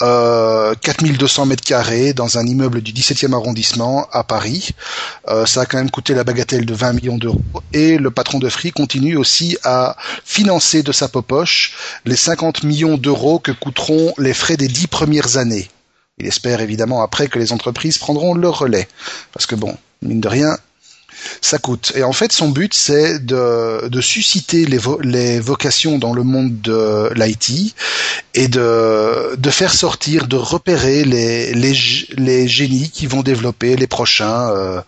euh, 0.01 0.75
4200 0.81 1.45
mètres 1.45 1.63
carrés 1.63 2.13
dans 2.13 2.37
un 2.37 2.45
immeuble 2.45 2.81
du 2.81 2.91
17e 2.91 3.33
arrondissement 3.33 4.07
à 4.11 4.23
Paris. 4.25 4.71
Euh, 5.29 5.45
ça 5.45 5.61
a 5.61 5.65
quand 5.65 5.77
même 5.77 5.89
coûté 5.89 6.13
la 6.13 6.25
bagatelle 6.25 6.65
de 6.65 6.73
20 6.73 6.93
millions 6.93 7.17
d'euros. 7.17 7.41
Et 7.71 7.97
le 7.97 8.11
patron 8.11 8.39
de 8.39 8.49
Free 8.49 8.71
continue 8.71 9.15
aussi 9.15 9.57
à 9.63 9.95
financer 10.25 10.83
de 10.83 10.91
sa 10.91 11.07
poche 11.07 11.73
les 12.05 12.17
50 12.17 12.63
millions 12.63 12.97
d'euros 12.97 13.39
que 13.39 13.51
coûteront 13.53 14.13
les 14.17 14.33
frais 14.33 14.57
des 14.57 14.67
dix 14.67 14.87
premières 14.87 15.37
années. 15.37 15.69
Il 16.17 16.27
espère 16.27 16.59
évidemment 16.59 17.01
après 17.01 17.27
que 17.27 17.39
les 17.39 17.53
entreprises 17.53 17.97
prendront 17.97 18.33
leur 18.35 18.59
relais. 18.59 18.89
Parce 19.31 19.45
que 19.45 19.55
bon, 19.55 19.77
mine 20.01 20.19
de 20.19 20.27
rien, 20.27 20.57
ça 21.41 21.57
coûte. 21.57 21.91
Et 21.95 22.03
en 22.03 22.13
fait, 22.13 22.31
son 22.31 22.49
but, 22.49 22.73
c'est 22.73 23.25
de, 23.25 24.01
susciter 24.01 24.65
les, 24.65 24.77
vo 24.77 24.99
les 25.01 25.39
vocations 25.39 25.97
dans 25.97 26.13
le 26.13 26.23
monde 26.23 26.61
de 26.61 27.11
l'IT 27.15 27.75
et 28.33 28.47
de, 28.47 29.37
faire 29.49 29.73
sortir, 29.73 30.27
de 30.27 30.37
repérer 30.37 31.03
les, 31.03 32.47
génies 32.47 32.89
qui 32.89 33.07
vont 33.07 33.21
développer 33.21 33.75
les 33.75 33.87
prochains, 33.87 34.49
euh, 34.49 34.81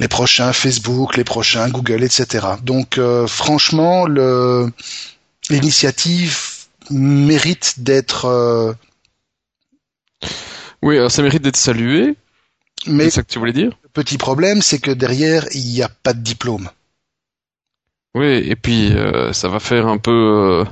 les 0.00 0.08
prochains 0.08 0.52
Facebook, 0.52 1.16
les 1.16 1.24
prochains 1.24 1.68
Google, 1.68 2.02
etc. 2.02 2.46
Donc, 2.62 2.98
euh, 2.98 3.26
franchement, 3.26 4.06
l'initiative 5.50 6.38
mérite 6.90 7.74
d'être. 7.78 8.26
Euh... 8.26 8.72
Oui, 10.82 10.98
ça 11.10 11.22
mérite 11.22 11.42
d'être 11.42 11.56
salué. 11.56 12.16
Mais 12.86 13.04
c'est 13.04 13.10
ça 13.10 13.22
que 13.22 13.32
tu 13.32 13.38
voulais 13.38 13.52
dire? 13.52 13.70
le 13.82 13.88
petit 13.92 14.18
problème, 14.18 14.62
c'est 14.62 14.78
que 14.78 14.90
derrière, 14.90 15.46
il 15.52 15.64
n'y 15.64 15.82
a 15.82 15.88
pas 15.88 16.12
de 16.12 16.20
diplôme. 16.20 16.68
Oui, 18.14 18.26
et 18.26 18.56
puis 18.56 18.92
euh, 18.92 19.32
ça 19.32 19.48
va 19.48 19.58
faire 19.58 19.86
un 19.86 19.98
peu. 19.98 20.10
Euh, 20.10 20.64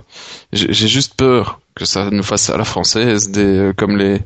J'ai 0.52 0.88
juste 0.88 1.14
peur 1.14 1.60
que 1.74 1.84
ça 1.84 2.10
nous 2.10 2.22
fasse 2.22 2.50
à 2.50 2.58
la 2.58 2.64
française 2.64 3.30
des 3.30 3.42
euh, 3.44 3.72
comme 3.72 3.96
les 3.96 4.20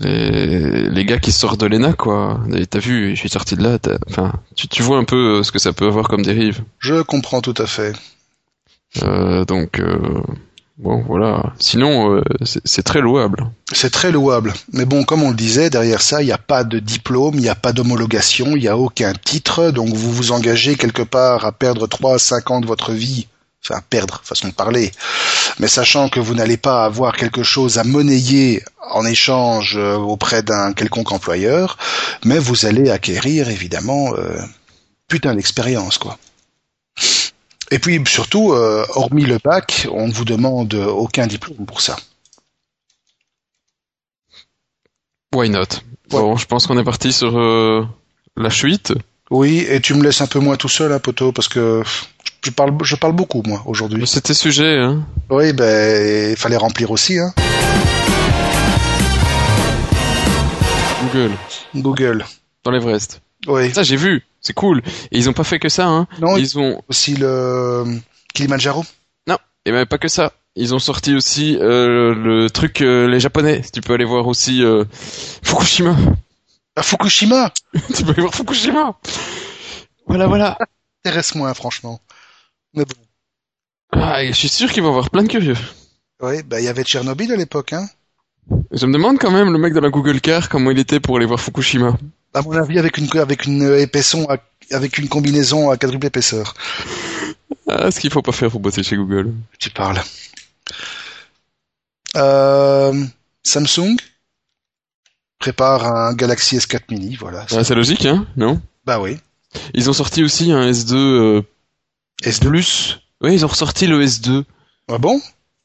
les, 0.00 0.88
les 0.88 1.04
gars 1.04 1.18
qui 1.18 1.32
sortent 1.32 1.60
de 1.60 1.66
l'ENA, 1.66 1.92
quoi. 1.92 2.40
T'as 2.70 2.78
vu, 2.78 3.10
je 3.10 3.20
suis 3.20 3.28
sorti 3.28 3.56
de 3.56 3.62
là, 3.62 3.78
enfin, 4.08 4.32
tu, 4.56 4.66
tu 4.66 4.82
vois 4.82 4.98
un 4.98 5.04
peu 5.04 5.42
ce 5.42 5.52
que 5.52 5.58
ça 5.58 5.72
peut 5.72 5.86
avoir 5.86 6.08
comme 6.08 6.22
dérive. 6.22 6.62
Je 6.78 7.02
comprends 7.02 7.42
tout 7.42 7.54
à 7.58 7.66
fait. 7.66 7.92
Donc, 9.46 9.80
bon, 10.78 11.02
voilà. 11.06 11.52
Sinon, 11.58 12.16
euh, 12.16 12.22
c'est 12.42 12.82
très 12.82 13.00
louable. 13.00 13.50
C'est 13.72 13.90
très 13.90 14.10
louable. 14.12 14.52
Mais 14.72 14.84
bon, 14.84 15.04
comme 15.04 15.22
on 15.22 15.30
le 15.30 15.36
disait, 15.36 15.70
derrière 15.70 16.02
ça, 16.02 16.22
il 16.22 16.26
n'y 16.26 16.32
a 16.32 16.38
pas 16.38 16.64
de 16.64 16.78
diplôme, 16.78 17.34
il 17.34 17.42
n'y 17.42 17.48
a 17.48 17.54
pas 17.54 17.72
d'homologation, 17.72 18.56
il 18.56 18.62
n'y 18.62 18.68
a 18.68 18.76
aucun 18.76 19.12
titre, 19.14 19.70
donc 19.70 19.88
vous 19.94 20.12
vous 20.12 20.32
engagez 20.32 20.76
quelque 20.76 21.02
part 21.02 21.44
à 21.44 21.52
perdre 21.52 21.86
3 21.86 22.14
à 22.14 22.18
5 22.18 22.50
ans 22.50 22.60
de 22.60 22.66
votre 22.66 22.92
vie. 22.92 23.26
Enfin, 23.66 23.80
perdre, 23.88 24.20
façon 24.22 24.48
de 24.48 24.52
parler. 24.52 24.92
Mais 25.58 25.68
sachant 25.68 26.10
que 26.10 26.20
vous 26.20 26.34
n'allez 26.34 26.58
pas 26.58 26.84
avoir 26.84 27.16
quelque 27.16 27.42
chose 27.42 27.78
à 27.78 27.84
monnayer 27.84 28.62
en 28.90 29.06
échange 29.06 29.78
euh, 29.78 29.94
auprès 29.96 30.42
d'un 30.42 30.74
quelconque 30.74 31.12
employeur, 31.12 31.78
mais 32.26 32.38
vous 32.38 32.66
allez 32.66 32.90
acquérir, 32.90 33.48
évidemment, 33.48 34.14
euh, 34.16 34.36
putain 35.08 35.34
d'expérience, 35.34 35.96
quoi. 35.96 36.18
Et 37.74 37.80
puis, 37.80 38.00
surtout, 38.06 38.52
euh, 38.52 38.86
hormis 38.90 39.24
le 39.24 39.38
bac, 39.42 39.88
on 39.90 40.06
ne 40.06 40.12
vous 40.12 40.24
demande 40.24 40.74
aucun 40.74 41.26
diplôme 41.26 41.66
pour 41.66 41.80
ça. 41.80 41.96
Why 45.34 45.50
not? 45.50 45.82
Bon, 46.08 46.36
je 46.36 46.46
pense 46.46 46.68
qu'on 46.68 46.78
est 46.78 46.84
parti 46.84 47.12
sur 47.12 47.36
euh, 47.36 47.84
la 48.36 48.48
chute. 48.48 48.92
Oui, 49.28 49.66
et 49.68 49.80
tu 49.80 49.94
me 49.94 50.04
laisses 50.04 50.20
un 50.20 50.28
peu 50.28 50.38
moins 50.38 50.54
tout 50.54 50.68
seul, 50.68 50.92
hein, 50.92 51.00
poteau, 51.00 51.32
parce 51.32 51.48
que 51.48 51.82
je 52.44 52.50
parle, 52.52 52.76
je 52.84 52.94
parle 52.94 53.14
beaucoup, 53.14 53.42
moi, 53.44 53.60
aujourd'hui. 53.66 54.06
C'était 54.06 54.34
sujet, 54.34 54.78
hein. 54.78 55.04
Oui, 55.28 55.52
ben, 55.52 56.30
il 56.30 56.36
fallait 56.36 56.56
remplir 56.56 56.92
aussi, 56.92 57.18
hein. 57.18 57.34
Google, 61.02 61.32
Google. 61.74 62.24
dans 62.62 62.70
l'Everest. 62.70 63.20
Oui. 63.48 63.74
Ça, 63.74 63.82
j'ai 63.82 63.96
vu. 63.96 64.24
C'est 64.44 64.52
cool. 64.52 64.82
Et 65.10 65.18
ils 65.18 65.28
ont 65.30 65.32
pas 65.32 65.42
fait 65.42 65.58
que 65.58 65.70
ça, 65.70 65.86
hein. 65.86 66.06
Non, 66.20 66.36
Ils 66.36 66.58
ont, 66.58 66.82
aussi 66.88 67.16
le 67.16 67.84
Kilimanjaro. 68.34 68.84
et 69.66 69.72
même 69.72 69.86
pas 69.86 69.96
que 69.96 70.08
ça. 70.08 70.32
Ils 70.56 70.74
ont 70.74 70.78
sorti 70.78 71.14
aussi 71.14 71.56
euh, 71.56 72.14
le 72.14 72.50
truc 72.50 72.82
euh, 72.82 73.08
les 73.08 73.18
japonais. 73.18 73.62
Tu 73.72 73.80
peux 73.80 73.94
aller 73.94 74.04
voir 74.04 74.26
aussi 74.26 74.62
euh, 74.62 74.84
Fukushima. 75.42 75.96
À 76.76 76.82
Fukushima? 76.82 77.50
tu 77.96 78.04
peux 78.04 78.10
aller 78.10 78.20
voir 78.20 78.34
Fukushima. 78.34 78.98
Voilà, 80.06 80.26
voilà. 80.26 80.58
Intéresse-moi, 81.04 81.52
franchement. 81.54 82.00
Mais 82.74 82.84
bon. 82.84 82.94
Ah, 83.92 84.24
je 84.26 84.32
suis 84.32 84.50
sûr 84.50 84.70
qu'ils 84.70 84.82
vont 84.82 84.90
avoir 84.90 85.08
plein 85.08 85.22
de 85.22 85.28
curieux. 85.28 85.56
Oui, 86.20 86.42
ben, 86.42 86.58
il 86.58 86.64
y 86.64 86.68
avait 86.68 86.84
Tchernobyl 86.84 87.32
à 87.32 87.36
l'époque, 87.36 87.72
hein. 87.72 87.88
Je 88.70 88.84
me 88.84 88.92
demande 88.92 89.18
quand 89.18 89.30
même 89.30 89.50
le 89.50 89.58
mec 89.58 89.72
dans 89.72 89.80
la 89.80 89.88
Google 89.88 90.20
Car 90.20 90.50
comment 90.50 90.70
il 90.70 90.78
était 90.78 91.00
pour 91.00 91.16
aller 91.16 91.26
voir 91.26 91.40
Fukushima. 91.40 91.96
À 92.34 92.42
mon 92.42 92.52
avis, 92.52 92.78
avec 92.78 92.98
une, 92.98 93.08
avec 93.18 93.44
une 93.46 93.62
épaisson, 93.78 94.26
à- 94.28 94.38
avec 94.74 94.98
une 94.98 95.08
combinaison 95.08 95.70
à 95.70 95.76
quadruple 95.76 96.06
épaisseur. 96.06 96.54
Ah, 97.68 97.90
ce 97.90 98.00
qu'il 98.00 98.10
faut 98.10 98.22
pas 98.22 98.32
faire 98.32 98.50
pour 98.50 98.60
bosser 98.60 98.82
chez 98.82 98.96
Google. 98.96 99.32
Tu 99.58 99.70
parles. 99.70 100.00
Euh, 102.16 103.04
Samsung 103.42 103.96
prépare 105.38 105.84
un 105.86 106.14
Galaxy 106.14 106.56
S4 106.56 106.80
mini, 106.90 107.16
voilà. 107.16 107.46
Ah, 107.52 107.64
c'est 107.64 107.74
logique, 107.74 108.06
hein 108.06 108.26
Non? 108.36 108.60
Bah 108.84 109.00
oui. 109.00 109.18
Ils 109.74 109.90
ont 109.90 109.92
sorti 109.92 110.22
aussi 110.24 110.50
un 110.52 110.70
S2 110.70 110.94
euh, 110.96 111.42
S2. 112.22 112.48
Plus. 112.48 112.98
Oui, 113.20 113.34
ils 113.34 113.44
ont 113.44 113.48
ressorti 113.48 113.86
le 113.86 114.02
S2. 114.04 114.44
Ah 114.88 114.98
bon? 114.98 115.20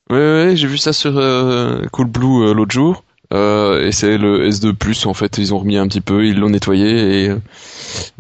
Ouais, 0.10 0.18
ouais, 0.18 0.46
ouais, 0.48 0.56
j'ai 0.56 0.68
vu 0.68 0.78
ça 0.78 0.92
sur 0.94 1.18
euh, 1.18 1.86
Coolblue 1.92 2.48
euh, 2.50 2.54
l'autre 2.54 2.72
jour. 2.74 3.04
Euh, 3.34 3.86
et 3.88 3.92
c'est 3.92 4.18
le 4.18 4.50
S2 4.50 4.74
Plus 4.74 5.06
en 5.06 5.14
fait. 5.14 5.38
Ils 5.38 5.54
ont 5.54 5.60
remis 5.60 5.78
un 5.78 5.88
petit 5.88 6.02
peu, 6.02 6.26
ils 6.26 6.38
l'ont 6.40 6.50
nettoyé 6.50 7.26
et, 7.26 7.32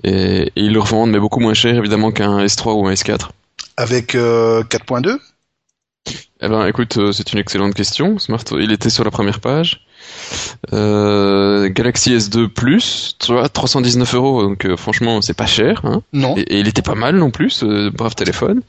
et, 0.03 0.41
et 0.43 0.51
ils 0.55 0.71
le 0.73 0.79
revendent, 0.79 1.11
mais 1.11 1.19
beaucoup 1.19 1.39
moins 1.39 1.53
cher 1.55 1.75
évidemment 1.77 2.11
qu'un 2.11 2.45
S3 2.45 2.73
ou 2.79 2.87
un 2.87 2.93
S4. 2.93 3.29
Avec 3.77 4.13
euh, 4.15 4.61
4.2 4.63 5.17
Eh 6.41 6.47
ben, 6.47 6.67
écoute, 6.67 6.97
euh, 6.97 7.11
c'est 7.11 7.33
une 7.33 7.39
excellente 7.39 7.73
question. 7.73 8.19
Smart, 8.19 8.43
il 8.59 8.71
était 8.71 8.89
sur 8.89 9.03
la 9.03 9.11
première 9.11 9.39
page. 9.39 9.81
Euh, 10.73 11.69
Galaxy 11.69 12.15
S2 12.15 12.47
Plus, 12.47 13.15
tu 13.19 13.31
vois, 13.33 13.49
319 13.49 14.13
euros. 14.15 14.43
Donc 14.43 14.65
euh, 14.65 14.77
franchement, 14.77 15.21
c'est 15.21 15.33
pas 15.33 15.45
cher. 15.47 15.81
Hein. 15.85 16.01
Non. 16.13 16.35
Et, 16.37 16.41
et 16.41 16.59
il 16.59 16.67
était 16.67 16.81
pas 16.81 16.95
mal 16.95 17.15
non 17.15 17.31
plus. 17.31 17.63
euh, 17.63 17.89
brave 17.89 18.15
téléphone. 18.15 18.61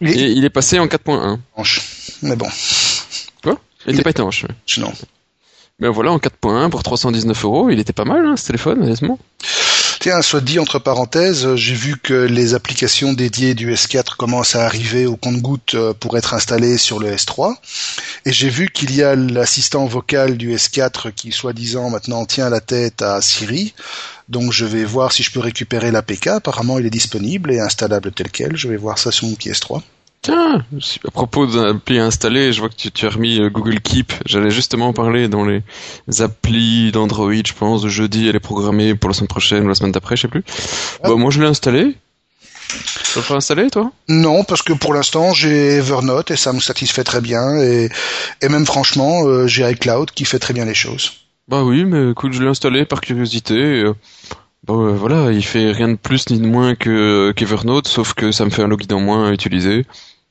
Il 0.00 0.08
est 0.10 0.14
Et 0.18 0.30
il 0.32 0.44
est 0.44 0.50
passé 0.50 0.78
en 0.78 0.86
4.1. 0.86 1.38
étanche. 1.54 1.80
Mais 2.22 2.36
bon, 2.36 2.48
Il 3.46 3.52
Il 3.86 3.94
était 3.94 4.02
pas 4.02 4.10
étanche. 4.10 4.46
non. 4.78 4.92
Mais 5.80 5.88
voilà, 5.88 6.12
en 6.12 6.18
4.1 6.18 6.70
pour 6.70 6.82
319 6.82 7.44
euros, 7.44 7.70
il 7.70 7.78
était 7.78 7.92
pas 7.92 8.04
mal, 8.04 8.24
hein, 8.26 8.36
ce 8.36 8.46
téléphone, 8.46 8.82
honnêtement. 8.82 9.18
Tiens, 10.00 10.22
soit 10.22 10.40
dit 10.40 10.58
entre 10.58 10.78
parenthèses, 10.78 11.44
euh, 11.44 11.56
j'ai 11.56 11.74
vu 11.74 11.98
que 11.98 12.14
les 12.14 12.54
applications 12.54 13.12
dédiées 13.12 13.52
du 13.52 13.70
S4 13.74 14.16
commencent 14.16 14.56
à 14.56 14.64
arriver 14.64 15.04
au 15.04 15.14
compte-goutte 15.16 15.74
euh, 15.74 15.92
pour 15.92 16.16
être 16.16 16.32
installées 16.32 16.78
sur 16.78 16.98
le 16.98 17.14
S3. 17.14 17.54
Et 18.24 18.32
j'ai 18.32 18.48
vu 18.48 18.70
qu'il 18.70 18.94
y 18.94 19.02
a 19.02 19.14
l'assistant 19.14 19.84
vocal 19.84 20.38
du 20.38 20.54
S4 20.54 21.12
qui, 21.12 21.32
soi-disant, 21.32 21.90
maintenant 21.90 22.24
tient 22.24 22.48
la 22.48 22.60
tête 22.60 23.02
à 23.02 23.20
Siri. 23.20 23.74
Donc 24.30 24.52
je 24.52 24.64
vais 24.64 24.84
voir 24.84 25.12
si 25.12 25.22
je 25.22 25.30
peux 25.32 25.40
récupérer 25.40 25.90
l'APK. 25.90 26.28
Apparemment, 26.28 26.78
il 26.78 26.86
est 26.86 26.90
disponible 26.90 27.52
et 27.52 27.60
installable 27.60 28.10
tel 28.12 28.30
quel. 28.30 28.56
Je 28.56 28.68
vais 28.68 28.78
voir 28.78 28.96
ça 28.96 29.10
sur 29.10 29.26
mon 29.26 29.34
PS3. 29.34 29.82
Tiens, 30.22 30.62
à 31.06 31.10
propos 31.10 31.46
d'appli 31.46 31.98
installé, 31.98 32.52
je 32.52 32.60
vois 32.60 32.68
que 32.68 32.74
tu, 32.74 32.90
tu 32.90 33.06
as 33.06 33.10
remis 33.10 33.40
euh, 33.40 33.48
Google 33.48 33.80
Keep. 33.80 34.12
J'allais 34.26 34.50
justement 34.50 34.88
en 34.88 34.92
parler 34.92 35.28
dans 35.28 35.46
les 35.46 35.62
applis 36.18 36.92
d'Android, 36.92 37.32
je 37.32 37.54
pense, 37.54 37.80
de 37.80 37.88
jeudi, 37.88 38.28
elle 38.28 38.36
est 38.36 38.40
programmée 38.40 38.94
pour 38.94 39.08
la 39.08 39.14
semaine 39.14 39.28
prochaine 39.28 39.64
ou 39.64 39.68
la 39.68 39.74
semaine 39.74 39.92
d'après, 39.92 40.16
je 40.16 40.22
sais 40.22 40.28
plus. 40.28 40.44
Bah, 41.02 41.14
moi, 41.16 41.30
je 41.30 41.40
l'ai 41.40 41.46
installé. 41.46 41.96
Tu 42.68 43.18
l'as 43.18 43.36
installé, 43.36 43.70
toi? 43.70 43.90
Non, 44.08 44.44
parce 44.44 44.60
que 44.62 44.74
pour 44.74 44.92
l'instant, 44.92 45.32
j'ai 45.32 45.76
Evernote 45.76 46.30
et 46.30 46.36
ça 46.36 46.52
me 46.52 46.60
satisfait 46.60 47.02
très 47.02 47.22
bien. 47.22 47.56
Et, 47.56 47.88
et 48.42 48.48
même 48.50 48.66
franchement, 48.66 49.24
euh, 49.24 49.46
j'ai 49.46 49.68
iCloud 49.70 50.10
qui 50.10 50.26
fait 50.26 50.38
très 50.38 50.52
bien 50.52 50.66
les 50.66 50.74
choses. 50.74 51.12
Bah 51.48 51.64
oui, 51.64 51.84
mais 51.86 52.10
écoute, 52.10 52.32
je 52.34 52.42
l'ai 52.42 52.48
installé 52.48 52.84
par 52.84 53.00
curiosité. 53.00 53.54
et, 53.54 53.84
euh, 53.84 53.94
bah 54.66 54.74
ouais, 54.74 54.92
voilà, 54.92 55.32
il 55.32 55.44
fait 55.44 55.72
rien 55.72 55.88
de 55.88 55.94
plus 55.94 56.28
ni 56.28 56.38
de 56.38 56.46
moins 56.46 56.74
que 56.74 57.32
qu'Evernote, 57.32 57.88
sauf 57.88 58.12
que 58.12 58.30
ça 58.30 58.44
me 58.44 58.50
fait 58.50 58.62
un 58.62 58.68
login 58.68 58.94
en 58.94 59.00
moins 59.00 59.28
à 59.30 59.32
utiliser. 59.32 59.86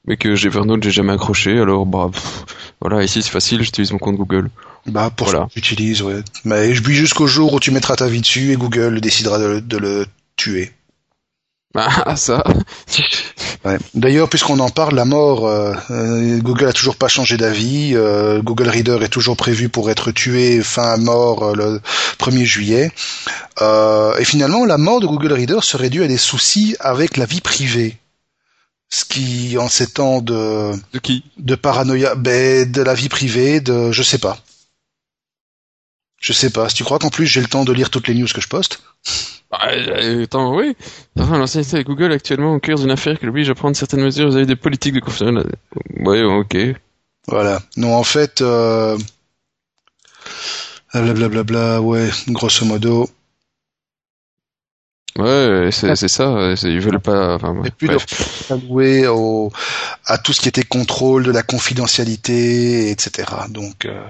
Mais 0.06 0.18
que 0.18 0.30
Evernote, 0.46 0.84
j'ai 0.84 0.92
jamais 0.92 1.14
accroché, 1.14 1.60
alors 1.60 1.86
bah 1.86 2.10
pff, 2.12 2.46
voilà, 2.82 3.04
ici 3.04 3.22
c'est 3.22 3.30
facile, 3.30 3.62
j'utilise 3.62 3.92
mon 3.92 4.00
compte 4.00 4.16
Google. 4.16 4.50
Bah, 4.88 5.12
pour 5.16 5.28
Voilà. 5.28 5.44
ça, 5.44 5.48
j'utilise, 5.56 6.02
ouais. 6.02 6.22
Mais 6.46 6.74
je 6.74 6.82
vis 6.82 6.96
jusqu'au 6.96 7.28
jour 7.28 7.54
où 7.54 7.60
tu 7.60 7.70
mettras 7.72 7.96
ta 7.96 8.08
vie 8.08 8.22
dessus 8.22 8.52
et 8.54 8.56
Google 8.56 9.02
décidera 9.02 9.38
de, 9.38 9.46
le- 9.46 9.62
de 9.62 9.78
le 9.78 10.06
tuer. 10.36 10.72
Ah 11.76 12.16
ça 12.16 12.44
Ouais. 13.66 13.78
D'ailleurs, 13.94 14.30
puisqu'on 14.30 14.60
en 14.60 14.70
parle, 14.70 14.96
la 14.96 15.06
mort, 15.06 15.46
euh, 15.46 15.74
euh, 15.92 16.40
Google 16.40 16.66
a 16.68 16.74
toujours 16.74 16.96
pas 16.96 17.10
changé 17.10 17.38
d'avis. 17.38 17.92
euh, 17.94 18.42
Google 18.42 18.70
Reader 18.70 19.00
est 19.04 19.10
toujours 19.10 19.36
prévu 19.38 19.70
pour 19.70 19.92
être 19.92 20.12
tué 20.12 20.64
fin 20.64 20.98
mort 20.98 21.44
euh, 21.44 21.54
le 21.56 21.82
1er 22.18 22.46
juillet. 22.46 22.92
Et 23.62 24.26
finalement, 24.26 24.66
la 24.66 24.78
mort 24.78 25.02
de 25.02 25.06
Google 25.08 25.34
Reader 25.34 25.60
serait 25.62 25.90
due 25.90 26.04
à 26.04 26.08
des 26.08 26.18
soucis 26.18 26.76
avec 26.80 27.18
la 27.18 27.26
vie 27.26 27.42
privée. 27.42 27.98
Ce 28.92 29.06
qui, 29.06 29.58
en 29.58 29.68
ces 29.68 29.88
temps 29.92 30.22
de, 30.22 30.72
De 30.94 31.00
qui? 31.00 31.24
de 31.38 31.56
paranoïa, 31.56 32.16
ben, 32.16 32.70
de 32.72 32.82
la 32.82 32.94
vie 32.96 33.10
privée, 33.10 33.62
de, 33.62 33.92
je 33.92 34.02
sais 34.04 34.18
pas. 34.18 34.38
Je 36.20 36.34
sais 36.34 36.50
pas. 36.50 36.68
Si 36.70 36.76
tu 36.76 36.84
crois 36.84 37.00
qu'en 37.00 37.10
plus 37.10 37.28
j'ai 37.28 37.40
le 37.42 37.48
temps 37.48 37.64
de 37.66 37.72
lire 37.72 37.90
toutes 37.90 38.08
les 38.08 38.14
news 38.16 38.28
que 38.34 38.42
je 38.42 38.48
poste. 38.48 38.82
bah, 39.52 39.60
euh, 39.72 40.24
Attends, 40.24 40.56
oui. 40.56 40.76
Enfin, 41.18 41.38
l'ancienneté 41.38 41.78
de 41.78 41.84
Google 41.84 42.12
actuellement 42.12 42.56
au 42.56 42.60
cœur 42.60 42.78
d'une 42.78 42.92
affaire 42.92 43.18
qui 43.20 43.26
l'oblige 43.26 43.50
à 43.50 43.56
prendre 43.56 43.76
certaines 43.78 44.02
mesures 44.02 44.30
vis-à-vis 44.30 44.48
des 44.48 44.56
politiques 44.56 44.96
de 44.96 45.00
confinement. 45.00 45.44
Ouais, 46.00 46.24
ok. 46.24 46.58
Voilà. 47.28 47.62
Non, 47.78 47.96
en 47.96 48.04
fait, 48.04 48.42
euh... 48.42 48.98
blablabla, 50.94 51.82
ouais, 51.82 52.10
grosso 52.28 52.66
modo. 52.66 53.10
Ouais, 55.18 55.70
c'est 55.72 55.96
c'est 55.96 56.08
ça. 56.08 56.56
c'est- 56.56 56.68
Ils 56.72 56.80
veulent 56.80 57.00
pas. 57.00 57.36
Enfin, 57.36 57.56
Et 57.66 57.86
bref. 57.88 58.50
alloué 58.52 59.08
au, 59.08 59.52
à 60.06 60.18
tout 60.18 60.34
ce 60.34 60.40
qui 60.42 60.48
était 60.50 60.64
contrôle 60.64 61.24
de 61.24 61.32
la 61.32 61.44
confidentialité, 61.44 62.92
etc. 62.92 63.28
Donc, 63.50 63.86
euh, 63.86 64.02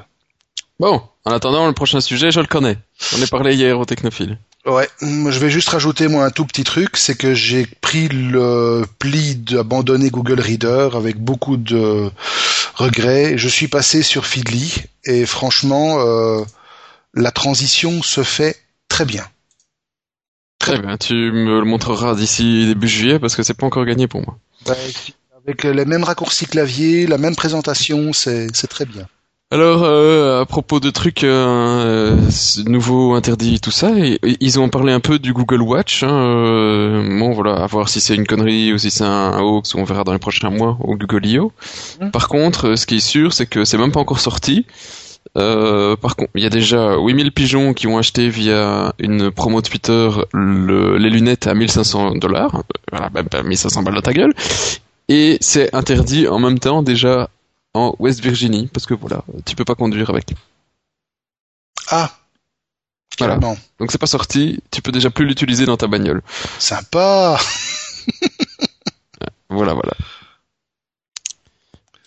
Bon, 0.80 1.02
en 1.26 1.32
attendant, 1.32 1.68
le 1.68 1.74
prochain 1.74 2.00
sujet, 2.00 2.32
je 2.32 2.40
le 2.40 2.46
connais. 2.46 2.78
On 3.18 3.22
est 3.22 3.30
parlé 3.30 3.54
hier 3.56 3.78
au 3.78 3.84
Technophile. 3.84 4.38
ouais, 4.66 4.88
moi, 5.02 5.30
je 5.32 5.40
vais 5.40 5.50
juste 5.50 5.68
rajouter 5.70 6.08
moi 6.08 6.24
un 6.24 6.30
tout 6.32 6.46
petit 6.46 6.64
truc, 6.64 6.96
c'est 6.96 7.16
que 7.18 7.34
j'ai 7.34 7.66
pris 7.82 8.08
le 8.08 8.86
pli 8.98 9.36
d'abandonner 9.36 10.10
Google 10.10 10.40
Reader 10.40 10.90
avec 10.96 11.18
beaucoup 11.18 11.58
de 11.58 12.10
regrets. 12.76 13.38
Je 13.38 13.50
suis 13.50 13.68
passé 13.68 14.04
sur 14.04 14.26
Feedly 14.26 14.84
et 15.04 15.26
franchement, 15.26 15.98
euh, 16.00 16.44
la 17.14 17.32
transition 17.32 18.02
se 18.02 18.24
fait 18.24 18.56
très 18.88 19.04
bien. 19.04 19.26
Très 20.60 20.80
bien, 20.80 20.98
tu 20.98 21.14
me 21.14 21.60
le 21.60 21.66
montreras 21.66 22.16
d'ici 22.16 22.68
début 22.68 22.88
juillet 22.88 23.18
parce 23.18 23.36
que 23.36 23.44
c'est 23.44 23.54
pas 23.54 23.66
encore 23.66 23.86
gagné 23.86 24.08
pour 24.08 24.22
moi. 24.22 24.38
Avec 25.46 25.64
les 25.64 25.86
mêmes 25.86 26.04
raccourcis 26.04 26.46
clavier, 26.46 27.08
la 27.08 27.18
même 27.18 27.36
présentation, 27.36 28.14
c'est 28.14 28.68
très 28.70 28.86
bien. 28.86 29.08
Alors, 29.52 29.82
euh, 29.84 30.42
à 30.42 30.46
propos 30.46 30.80
de 30.80 30.92
trucs 30.92 31.24
euh, 31.24 32.16
nouveaux, 32.68 33.16
interdits, 33.16 33.60
tout 33.60 33.72
ça, 33.72 33.90
ils 33.96 34.60
ont 34.60 34.70
parlé 34.70 34.94
un 34.94 35.00
peu 35.00 35.18
du 35.18 35.34
Google 35.34 35.64
Watch. 35.64 36.04
Hein, 36.04 36.12
euh, 36.12 37.20
bon, 37.20 37.32
voilà, 37.32 37.56
à 37.56 37.66
voir 37.66 37.90
si 37.90 38.00
c'est 38.00 38.14
une 38.14 38.28
connerie 38.28 38.72
ou 38.74 38.78
si 38.78 38.92
c'est 38.92 39.06
un 39.06 39.40
hoax, 39.40 39.74
on 39.74 39.86
verra 39.86 40.04
dans 40.04 40.14
les 40.14 40.20
prochains 40.20 40.52
mois 40.52 40.78
au 40.82 40.96
Google 40.96 41.26
I.O. 41.26 41.52
Mmh. 42.00 42.12
Par 42.12 42.28
contre, 42.28 42.76
ce 42.76 42.86
qui 42.86 42.98
est 42.98 43.00
sûr, 43.00 43.34
c'est 43.34 43.48
que 43.48 43.66
c'est 43.66 43.80
même 43.80 43.92
pas 43.92 44.00
encore 44.00 44.20
sorti. 44.20 44.68
Euh, 45.38 45.96
par 45.96 46.16
contre, 46.16 46.32
il 46.36 46.44
y 46.44 46.46
a 46.46 46.50
déjà 46.50 46.98
8000 46.98 47.32
pigeons 47.32 47.74
qui 47.74 47.88
ont 47.88 47.98
acheté 47.98 48.30
via 48.30 48.94
une 49.00 49.32
promo 49.32 49.62
Twitter 49.62 50.10
les 50.34 51.10
lunettes 51.10 51.48
à 51.48 51.54
1500 51.54 52.16
dollars. 52.16 52.64
Voilà, 52.92 53.10
même 53.10 53.30
pas 53.30 53.44
1500 53.44 53.84
balles 53.84 53.96
dans 53.96 54.02
ta 54.02 54.14
gueule. 54.14 54.34
Et 55.08 55.38
c'est 55.42 55.74
interdit 55.74 56.28
en 56.28 56.40
même 56.40 56.60
temps 56.60 56.84
déjà 56.84 57.30
en 57.74 57.96
West 58.00 58.22
Virginie, 58.22 58.68
parce 58.68 58.86
que 58.86 58.94
voilà, 58.94 59.24
tu 59.46 59.56
peux 59.56 59.66
pas 59.66 59.76
conduire 59.76 60.10
avec. 60.10 60.34
Ah 61.90 62.12
Voilà. 63.18 63.38
Donc 63.38 63.92
c'est 63.92 63.98
pas 63.98 64.08
sorti, 64.08 64.62
tu 64.72 64.82
peux 64.82 64.92
déjà 64.92 65.10
plus 65.10 65.26
l'utiliser 65.26 65.66
dans 65.66 65.78
ta 65.78 65.88
bagnole. 65.88 66.22
Sympa 66.58 67.40
Voilà, 69.50 69.74
voilà. 69.74 69.94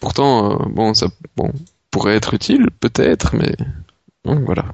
Pourtant, 0.01 0.53
euh, 0.53 0.65
bon, 0.69 0.95
ça 0.95 1.07
bon, 1.37 1.53
pourrait 1.93 2.17
être 2.17 2.35
utile, 2.35 2.71
peut-être, 2.81 3.37
mais 3.37 3.55
bon, 4.25 4.41
voilà. 4.45 4.65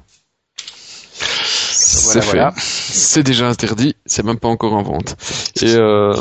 c'est 1.13 2.23
fait. 2.23 2.41
C'est 2.57 3.21
déjà 3.21 3.47
interdit, 3.47 3.95
c'est 4.07 4.25
même 4.25 4.39
pas 4.39 4.47
encore 4.47 4.73
en 4.73 4.81
vente. 4.81 5.15
Et 5.61 5.75
euh, 5.75 6.15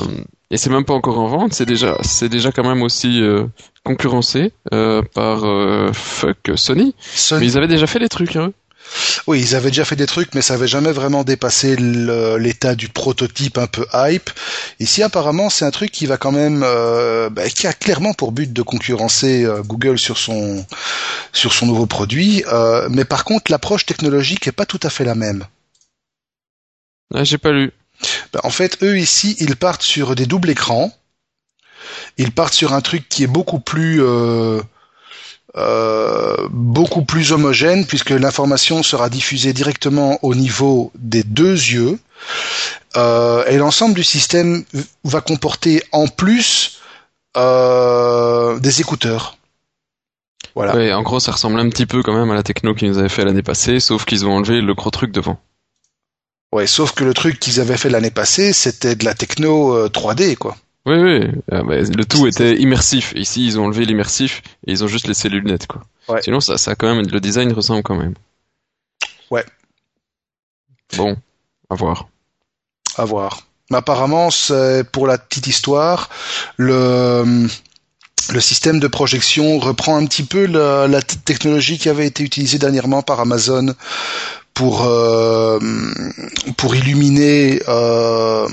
et 0.50 0.56
c'est 0.56 0.70
même 0.70 0.84
pas 0.84 0.94
encore 0.94 1.18
en 1.18 1.26
vente, 1.26 1.54
c'est 1.54 1.66
déjà 1.66 1.96
c'est 2.02 2.28
déjà 2.28 2.52
quand 2.52 2.66
même 2.66 2.82
aussi 2.82 3.22
euh, 3.22 3.46
concurrencé 3.84 4.52
euh, 4.72 5.02
par 5.14 5.44
euh, 5.44 5.92
fuck 5.92 6.50
Sony. 6.56 6.94
Mais 7.32 7.46
ils 7.46 7.56
avaient 7.56 7.68
déjà 7.68 7.87
fait 7.87 7.98
des 7.98 8.08
trucs 8.08 8.37
hein. 8.37 8.52
Oui, 9.27 9.40
ils 9.40 9.55
avaient 9.55 9.70
déjà 9.70 9.85
fait 9.85 9.96
des 9.96 10.07
trucs, 10.07 10.35
mais 10.35 10.42
ça 10.42 10.55
avait 10.55 10.68
jamais 10.68 10.92
vraiment 10.92 11.24
dépassé 11.24 11.77
l'état 11.77 12.74
du 12.74 12.88
prototype 12.88 13.59
un 13.59 13.66
peu 13.66 13.87
hype. 13.92 14.31
Ici, 14.81 15.03
apparemment, 15.03 15.51
c'est 15.51 15.64
un 15.64 15.70
truc 15.70 15.90
qui 15.90 16.07
va 16.07 16.16
quand 16.16 16.33
même, 16.33 16.61
bah, 16.61 17.48
qui 17.51 17.66
a 17.66 17.72
clairement 17.72 18.14
pour 18.14 18.33
but 18.33 18.53
de 18.53 18.62
concurrencer 18.62 19.46
Google 19.66 19.98
sur 19.98 20.18
son 20.18 20.64
sur 21.33 21.53
son 21.53 21.66
nouveau 21.66 21.87
produit. 21.87 22.44
mais 22.90 23.05
par 23.05 23.24
contre, 23.24 23.51
l'approche 23.51 23.85
technologique 23.85 24.46
est 24.46 24.53
pas 24.53 24.66
tout 24.66 24.81
à 24.83 24.90
fait 24.90 25.05
la 25.05 25.14
même. 25.14 25.44
Ah, 27.14 27.24
j'ai 27.24 27.38
pas 27.38 27.53
lu. 27.53 27.72
Ben, 28.33 28.40
en 28.44 28.51
fait, 28.51 28.83
eux 28.83 28.98
ici, 28.98 29.37
ils 29.40 29.57
partent 29.57 29.83
sur 29.83 30.14
des 30.14 30.27
doubles 30.27 30.51
écrans. 30.51 30.92
Ils 32.16 32.33
partent 32.33 32.55
sur 32.55 32.72
un 32.72 32.81
truc 32.81 33.09
qui 33.09 33.24
est 33.24 33.29
beaucoup 33.29 33.61
plus 33.61 34.03
euh, 35.56 36.18
euh, 36.38 36.48
beaucoup 36.50 37.02
plus 37.02 37.32
homogène 37.32 37.87
puisque 37.87 38.11
l'information 38.11 38.82
sera 38.82 39.08
diffusée 39.08 39.52
directement 39.52 40.18
au 40.22 40.34
niveau 40.34 40.92
des 40.94 41.22
deux 41.22 41.54
yeux. 41.54 41.98
Euh, 42.96 43.44
et 43.46 43.56
l'ensemble 43.56 43.94
du 43.94 44.04
système 44.04 44.64
va 45.04 45.20
comporter 45.20 45.82
en 45.92 46.06
plus 46.06 46.80
des 47.34 48.80
écouteurs. 48.80 49.37
Voilà. 50.54 50.74
Ouais, 50.74 50.92
en 50.92 51.02
gros, 51.02 51.20
ça 51.20 51.30
ressemble 51.30 51.61
un 51.61 51.68
petit 51.68 51.87
peu 51.87 52.02
quand 52.02 52.14
même 52.14 52.30
à 52.32 52.34
la 52.34 52.42
techno 52.42 52.74
qu'ils 52.74 52.88
nous 52.88 52.98
avaient 52.98 53.08
fait 53.08 53.24
l'année 53.24 53.42
passée, 53.44 53.78
sauf 53.78 54.04
qu'ils 54.04 54.26
ont 54.26 54.32
enlevé 54.32 54.61
le 54.61 54.74
gros 54.74 54.90
truc 54.90 55.12
devant. 55.12 55.38
Ouais, 56.52 56.66
sauf 56.66 56.92
que 56.92 57.04
le 57.04 57.14
truc 57.14 57.38
qu'ils 57.38 57.61
avaient 57.61 57.76
fait 57.76 57.90
l'année 57.90 58.11
passée, 58.11 58.52
c'était 58.52 58.96
de 58.96 59.04
la 59.04 59.14
techno 59.14 59.88
3D, 59.88 60.32
euh, 60.32 60.34
quoi. 60.34 60.56
Oui, 60.86 60.96
oui. 60.96 61.20
Ah, 61.50 61.62
le 61.62 62.04
tout 62.04 62.26
était 62.26 62.56
immersif. 62.56 63.12
Ici, 63.16 63.46
ils 63.46 63.58
ont 63.58 63.66
enlevé 63.66 63.84
l'immersif 63.84 64.42
et 64.66 64.72
ils 64.72 64.84
ont 64.84 64.88
juste 64.88 65.06
laissé 65.06 65.28
les 65.28 65.38
lunettes, 65.38 65.66
quoi. 65.66 65.82
Sinon, 66.22 66.40
ça, 66.40 66.56
ça 66.56 66.74
quand 66.74 66.94
même, 66.94 67.06
le 67.06 67.20
design 67.20 67.52
ressemble 67.52 67.82
quand 67.82 67.96
même. 67.96 68.14
Ouais. 69.30 69.44
Bon, 70.96 71.16
à 71.68 71.74
voir. 71.74 72.08
À 72.96 73.04
voir. 73.04 73.42
Mais 73.70 73.76
apparemment, 73.76 74.30
c'est 74.30 74.84
pour 74.90 75.06
la 75.06 75.18
petite 75.18 75.46
histoire, 75.46 76.08
le 76.56 77.46
le 78.30 78.40
système 78.40 78.78
de 78.78 78.88
projection 78.88 79.58
reprend 79.58 79.96
un 79.96 80.04
petit 80.04 80.22
peu 80.22 80.46
la, 80.46 80.86
la, 80.86 81.00
technologie 81.00 81.78
qui 81.78 81.88
avait 81.88 82.06
été 82.06 82.22
utilisée 82.22 82.58
dernièrement 82.58 83.02
par 83.02 83.20
Amazon 83.20 83.74
pour 84.59 84.87
euh, 84.87 85.61
pour 86.57 86.75
illuminer 86.75 87.62
euh, 87.68 88.49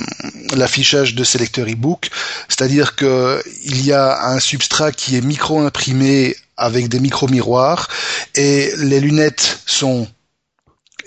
l'affichage 0.55 1.15
de 1.15 1.23
ces 1.23 1.39
lecteurs 1.39 1.67
e-book, 1.67 2.11
c'est-à-dire 2.47 2.95
que 2.95 3.41
il 3.63 3.83
y 3.83 3.91
a 3.91 4.27
un 4.27 4.39
substrat 4.39 4.91
qui 4.91 5.15
est 5.15 5.21
micro-imprimé 5.21 6.35
avec 6.57 6.89
des 6.89 6.99
micro-miroirs 6.99 7.87
et 8.35 8.71
les 8.77 8.99
lunettes 8.99 9.61
sont 9.65 10.07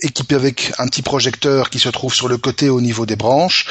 équipées 0.02 0.34
avec 0.34 0.72
un 0.78 0.88
petit 0.88 1.02
projecteur 1.02 1.70
qui 1.70 1.78
se 1.78 1.90
trouve 1.90 2.12
sur 2.12 2.26
le 2.26 2.36
côté 2.36 2.68
au 2.68 2.80
niveau 2.80 3.06
des 3.06 3.16
branches 3.16 3.66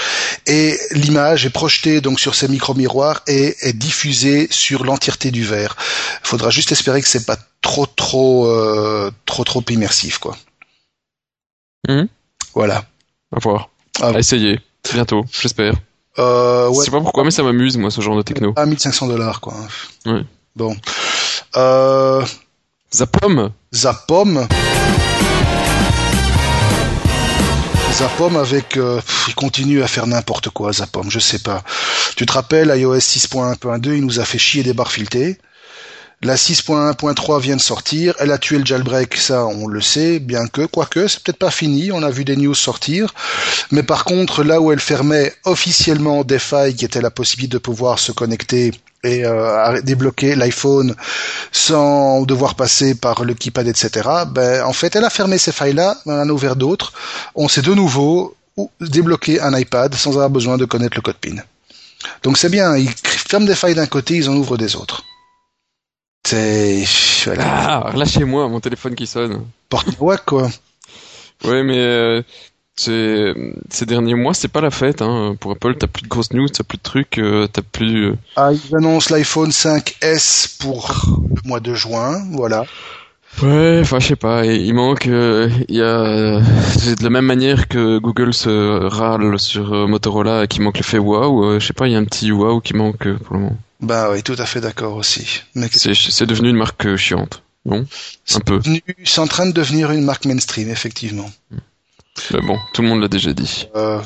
et 0.45 0.79
l'image 0.91 1.45
est 1.45 1.49
projetée 1.49 1.99
donc 1.99 2.21
sur 2.21 2.35
ces 2.35 2.47
micro-miroirs 2.47 3.23
et 3.27 3.57
est 3.67 3.73
diffusée 3.73 4.47
sur 4.49 4.85
l'entièreté 4.85 5.31
du 5.31 5.43
verre. 5.43 5.75
Il 6.23 6.27
faudra 6.27 6.51
juste 6.51 6.71
espérer 6.71 7.01
que 7.01 7.09
c'est 7.09 7.25
pas 7.25 7.37
trop 7.61 7.85
trop 7.85 8.47
euh, 8.47 9.11
trop 9.25 9.43
trop 9.43 9.63
immersif 9.69 10.19
quoi. 10.19 10.37
Hmm. 11.87 12.05
Voilà. 12.53 12.83
À 13.35 13.39
voir. 13.39 13.69
À, 14.01 14.11
essayer. 14.17 14.59
Bientôt, 14.93 15.25
j'espère. 15.31 15.73
Euh, 16.19 16.69
ouais. 16.69 16.75
Je 16.79 16.85
sais 16.85 16.91
pas 16.91 17.01
pourquoi, 17.01 17.23
mais 17.23 17.31
ça 17.31 17.43
m'amuse, 17.43 17.77
moi, 17.77 17.91
ce 17.91 18.01
genre 18.01 18.17
de 18.17 18.21
techno. 18.21 18.53
À 18.55 18.65
1500 18.65 19.07
dollars, 19.07 19.41
quoi. 19.41 19.53
Ouais. 20.05 20.23
Bon. 20.55 20.75
Euh... 21.55 22.25
Zapom. 22.93 23.51
Zapom. 23.73 24.47
Zapom 27.93 28.37
avec, 28.37 28.77
euh, 28.77 29.01
il 29.27 29.35
continue 29.35 29.81
à 29.81 29.87
faire 29.87 30.07
n'importe 30.07 30.49
quoi, 30.49 30.71
Zapom, 30.71 31.09
je 31.09 31.19
sais 31.19 31.39
pas. 31.39 31.63
Tu 32.15 32.25
te 32.25 32.33
rappelles, 32.33 32.71
iOS 32.75 32.97
6.1.2, 32.97 33.95
il 33.95 34.05
nous 34.05 34.19
a 34.19 34.25
fait 34.25 34.37
chier 34.37 34.63
des 34.63 34.73
barres 34.73 34.91
filetées. 34.91 35.37
La 36.23 36.33
6.1.3 36.33 37.39
vient 37.39 37.55
de 37.55 37.61
sortir, 37.61 38.15
elle 38.17 38.31
a 38.31 38.39
tué 38.39 38.57
le 38.57 38.65
jailbreak, 38.65 39.15
ça 39.17 39.45
on 39.45 39.67
le 39.67 39.81
sait, 39.81 40.17
bien 40.17 40.47
que, 40.47 40.65
quoique, 40.65 41.07
c'est 41.07 41.21
peut-être 41.21 41.37
pas 41.37 41.51
fini, 41.51 41.91
on 41.91 42.01
a 42.01 42.09
vu 42.09 42.25
des 42.25 42.35
news 42.35 42.55
sortir. 42.55 43.13
Mais 43.69 43.83
par 43.83 44.03
contre, 44.03 44.43
là 44.43 44.59
où 44.59 44.71
elle 44.71 44.79
fermait 44.79 45.31
officiellement 45.45 46.23
des 46.23 46.39
failles 46.39 46.73
qui 46.73 46.85
étaient 46.85 47.01
la 47.01 47.11
possibilité 47.11 47.53
de 47.53 47.59
pouvoir 47.59 47.99
se 47.99 48.11
connecter 48.11 48.71
et 49.03 49.25
euh, 49.25 49.79
débloquer 49.81 50.35
l'iPhone 50.35 50.95
sans 51.51 52.23
devoir 52.23 52.55
passer 52.55 52.95
par 52.95 53.23
le 53.23 53.35
keypad, 53.35 53.67
etc. 53.67 54.09
Ben, 54.27 54.63
en 54.63 54.73
fait, 54.73 54.95
elle 54.95 55.05
a 55.05 55.11
fermé 55.11 55.37
ces 55.37 55.51
failles-là, 55.51 55.97
on 56.07 56.19
en 56.19 56.27
a 56.27 56.31
ouvert 56.31 56.55
d'autres. 56.55 56.93
On 57.35 57.47
s'est 57.47 57.61
de 57.61 57.75
nouveau 57.75 58.35
débloqué 58.81 59.39
un 59.39 59.55
iPad 59.55 59.93
sans 59.93 60.13
avoir 60.13 60.31
besoin 60.31 60.57
de 60.57 60.65
connaître 60.65 60.97
le 60.97 61.03
code 61.03 61.17
PIN. 61.17 61.35
Donc 62.23 62.39
c'est 62.39 62.49
bien, 62.49 62.75
ils 62.75 62.89
ferment 62.89 63.45
des 63.45 63.53
failles 63.53 63.75
d'un 63.75 63.85
côté, 63.85 64.15
ils 64.15 64.29
en 64.31 64.35
ouvrent 64.35 64.57
des 64.57 64.75
autres. 64.75 65.03
C'est. 66.25 66.83
Ah, 67.39 67.91
lâchez-moi, 67.95 68.47
mon 68.49 68.59
téléphone 68.59 68.95
qui 68.95 69.07
sonne. 69.07 69.45
Porte-moi, 69.69 70.17
quoi. 70.17 70.49
Ouais, 71.45 71.61
mais 71.61 71.77
euh, 71.77 72.23
ces 72.77 73.85
derniers 73.85 74.15
mois, 74.15 74.33
c'est 74.33 74.47
pas 74.47 74.61
la 74.61 74.71
fête. 74.71 75.01
Hein. 75.01 75.35
Pour 75.39 75.51
Apple, 75.51 75.75
t'as 75.75 75.87
plus 75.87 76.03
de 76.03 76.07
grosses 76.07 76.33
news, 76.33 76.47
t'as 76.47 76.63
plus 76.63 76.77
de 76.77 76.83
trucs, 76.83 77.17
euh, 77.17 77.47
t'as 77.47 77.61
plus. 77.61 78.11
Euh, 78.11 78.15
ah, 78.35 78.51
ils 78.51 78.75
annoncent 78.75 79.13
l'iPhone 79.13 79.49
5S 79.49 80.57
pour 80.59 80.91
le 81.43 81.47
mois 81.47 81.59
de 81.59 81.73
juin, 81.73 82.23
voilà. 82.31 82.65
Ouais, 83.41 83.79
enfin 83.81 83.99
je 83.99 84.07
sais 84.07 84.15
pas, 84.15 84.45
il 84.45 84.73
manque, 84.73 85.05
il 85.05 85.75
y 85.75 85.81
a 85.81 86.39
de 86.39 87.03
la 87.03 87.09
même 87.11 87.25
manière 87.25 87.67
que 87.67 87.99
Google 87.99 88.33
se 88.33 88.83
râle 88.87 89.37
sur 89.37 89.87
Motorola 89.87 90.47
qui 90.47 90.59
manque 90.59 90.79
le 90.79 90.83
fait 90.83 90.97
wow, 90.97 91.59
je 91.59 91.65
sais 91.67 91.73
pas, 91.73 91.87
il 91.87 91.93
y 91.93 91.95
a 91.95 91.99
un 91.99 92.05
petit 92.05 92.31
wow 92.31 92.61
qui 92.61 92.73
manque 92.73 93.07
pour 93.19 93.35
le 93.35 93.41
moment. 93.41 93.57
Bah 93.79 94.09
oui, 94.11 94.23
tout 94.23 94.35
à 94.37 94.45
fait 94.45 94.61
d'accord 94.61 94.95
aussi. 94.95 95.41
C'est 95.71 96.25
devenu 96.25 96.49
une 96.49 96.57
marque 96.57 96.85
euh, 96.85 96.97
chiante, 96.97 97.43
non? 97.65 97.85
Un 98.33 98.39
peu. 98.39 98.59
C'est 99.03 99.19
en 99.19 99.27
train 99.27 99.45
de 99.45 99.51
devenir 99.51 99.91
une 99.91 100.03
marque 100.03 100.25
mainstream, 100.25 100.69
effectivement. 100.69 101.29
Mais 102.31 102.41
bon, 102.41 102.57
tout 102.73 102.81
le 102.81 102.87
monde 102.87 103.01
l'a 103.01 103.07
déjà 103.07 103.33
dit. 103.33 103.67
Euh, 103.75 104.01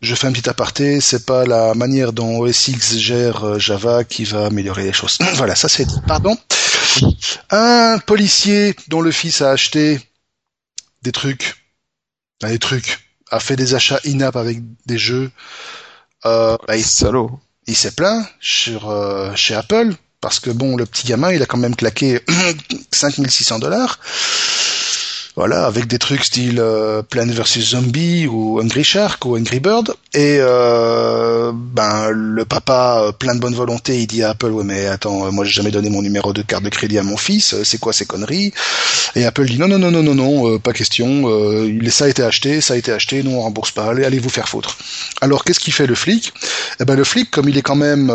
je 0.00 0.14
fais 0.16 0.26
un 0.26 0.32
petit 0.32 0.48
aparté, 0.48 1.00
c'est 1.00 1.24
pas 1.24 1.44
la 1.44 1.74
manière 1.74 2.12
dont 2.12 2.40
OS 2.40 2.68
X 2.68 2.96
gère 2.96 3.44
euh, 3.44 3.58
Java 3.58 4.02
qui 4.02 4.24
va 4.24 4.46
améliorer 4.46 4.84
les 4.84 4.92
choses. 4.92 5.18
voilà, 5.34 5.54
ça 5.54 5.68
c'est 5.68 5.84
dit. 5.84 6.00
Pardon. 6.06 6.36
Un 7.50 7.98
policier 8.04 8.74
dont 8.88 9.00
le 9.00 9.12
fils 9.12 9.40
a 9.40 9.50
acheté 9.50 10.00
des 11.02 11.12
trucs, 11.12 11.64
des 12.42 12.58
trucs, 12.58 12.98
a 13.30 13.38
fait 13.38 13.54
des 13.54 13.74
achats 13.74 14.00
in-app 14.04 14.34
avec 14.34 14.58
des 14.86 14.98
jeux. 14.98 15.30
Euh, 16.24 16.56
bah, 16.66 16.76
Salaud 16.82 17.38
il 17.68 17.76
s'est 17.76 17.92
plaint 17.92 18.26
euh, 18.68 19.30
chez 19.36 19.54
Apple 19.54 19.94
parce 20.20 20.40
que 20.40 20.50
bon, 20.50 20.76
le 20.76 20.84
petit 20.86 21.06
gamin, 21.06 21.32
il 21.32 21.42
a 21.42 21.46
quand 21.46 21.58
même 21.58 21.76
claqué 21.76 22.20
5600 22.92 23.60
dollars. 23.60 24.00
Voilà, 25.38 25.66
avec 25.66 25.86
des 25.86 26.00
trucs 26.00 26.24
style 26.24 26.58
euh, 26.58 27.00
Plan 27.02 27.24
vs 27.24 27.60
Zombie 27.60 28.26
ou 28.26 28.60
Angry 28.60 28.82
Shark 28.82 29.24
ou 29.24 29.36
Angry 29.36 29.60
Bird. 29.60 29.94
Et 30.12 30.38
euh, 30.40 31.38
euh, 31.48 31.52
ben 31.54 32.10
le 32.10 32.44
papa, 32.44 33.02
euh, 33.02 33.12
plein 33.12 33.34
de 33.34 33.40
bonne 33.40 33.54
volonté, 33.54 34.00
il 34.00 34.06
dit 34.06 34.22
à 34.22 34.30
Apple, 34.30 34.50
ouais 34.50 34.64
mais 34.64 34.86
attends, 34.86 35.26
euh, 35.26 35.30
moi 35.30 35.44
j'ai 35.44 35.52
jamais 35.52 35.70
donné 35.70 35.90
mon 35.90 36.02
numéro 36.02 36.32
de 36.32 36.42
carte 36.42 36.64
de 36.64 36.68
crédit 36.68 36.98
à 36.98 37.02
mon 37.02 37.16
fils, 37.16 37.54
c'est 37.62 37.78
quoi 37.78 37.92
ces 37.92 38.06
conneries? 38.06 38.52
Et 39.14 39.24
Apple 39.24 39.46
dit 39.46 39.58
non 39.58 39.68
non 39.68 39.78
non 39.78 39.90
non 39.90 40.02
non 40.02 40.14
non, 40.14 40.58
pas 40.58 40.72
question, 40.72 41.24
ça 41.90 42.04
a 42.04 42.08
été 42.08 42.22
acheté, 42.22 42.60
ça 42.60 42.74
a 42.74 42.76
été 42.76 42.92
acheté, 42.92 43.22
nous 43.22 43.32
on 43.32 43.40
rembourse 43.40 43.70
pas, 43.70 43.86
allez, 43.86 44.04
allez 44.04 44.18
vous 44.18 44.28
faire 44.28 44.48
foutre. 44.48 44.76
Alors 45.20 45.44
qu'est-ce 45.44 45.60
qu'il 45.60 45.72
fait 45.72 45.86
le 45.86 45.94
flic? 45.94 46.32
Eh 46.80 46.84
ben 46.84 46.96
le 46.96 47.04
flic, 47.04 47.30
comme 47.30 47.48
il 47.48 47.56
est 47.56 47.62
quand 47.62 47.76
même 47.76 48.12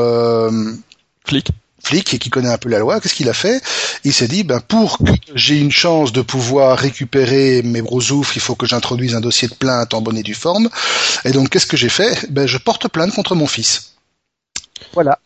flic 1.25 1.49
flic 1.83 2.13
et 2.13 2.19
qui 2.19 2.29
connaît 2.29 2.51
un 2.51 2.57
peu 2.57 2.69
la 2.69 2.79
loi, 2.79 2.99
qu'est-ce 2.99 3.13
qu'il 3.13 3.29
a 3.29 3.33
fait? 3.33 3.61
Il 4.03 4.13
s'est 4.13 4.27
dit, 4.27 4.43
ben 4.43 4.59
pour 4.59 4.97
que 4.97 5.11
j'ai 5.35 5.59
une 5.59 5.71
chance 5.71 6.13
de 6.13 6.21
pouvoir 6.21 6.77
récupérer 6.77 7.61
mes 7.63 7.81
brosoufs, 7.81 8.35
il 8.35 8.41
faut 8.41 8.55
que 8.55 8.65
j'introduise 8.65 9.15
un 9.15 9.21
dossier 9.21 9.47
de 9.47 9.53
plainte 9.53 9.93
en 9.93 10.01
bonne 10.01 10.17
et 10.17 10.23
due 10.23 10.33
forme. 10.33 10.69
Et 11.25 11.31
donc, 11.31 11.49
qu'est-ce 11.49 11.67
que 11.67 11.77
j'ai 11.77 11.89
fait? 11.89 12.31
Ben, 12.31 12.47
je 12.47 12.57
porte 12.57 12.87
plainte 12.87 13.13
contre 13.13 13.35
mon 13.35 13.47
fils. 13.47 13.93
Voilà. 14.93 15.19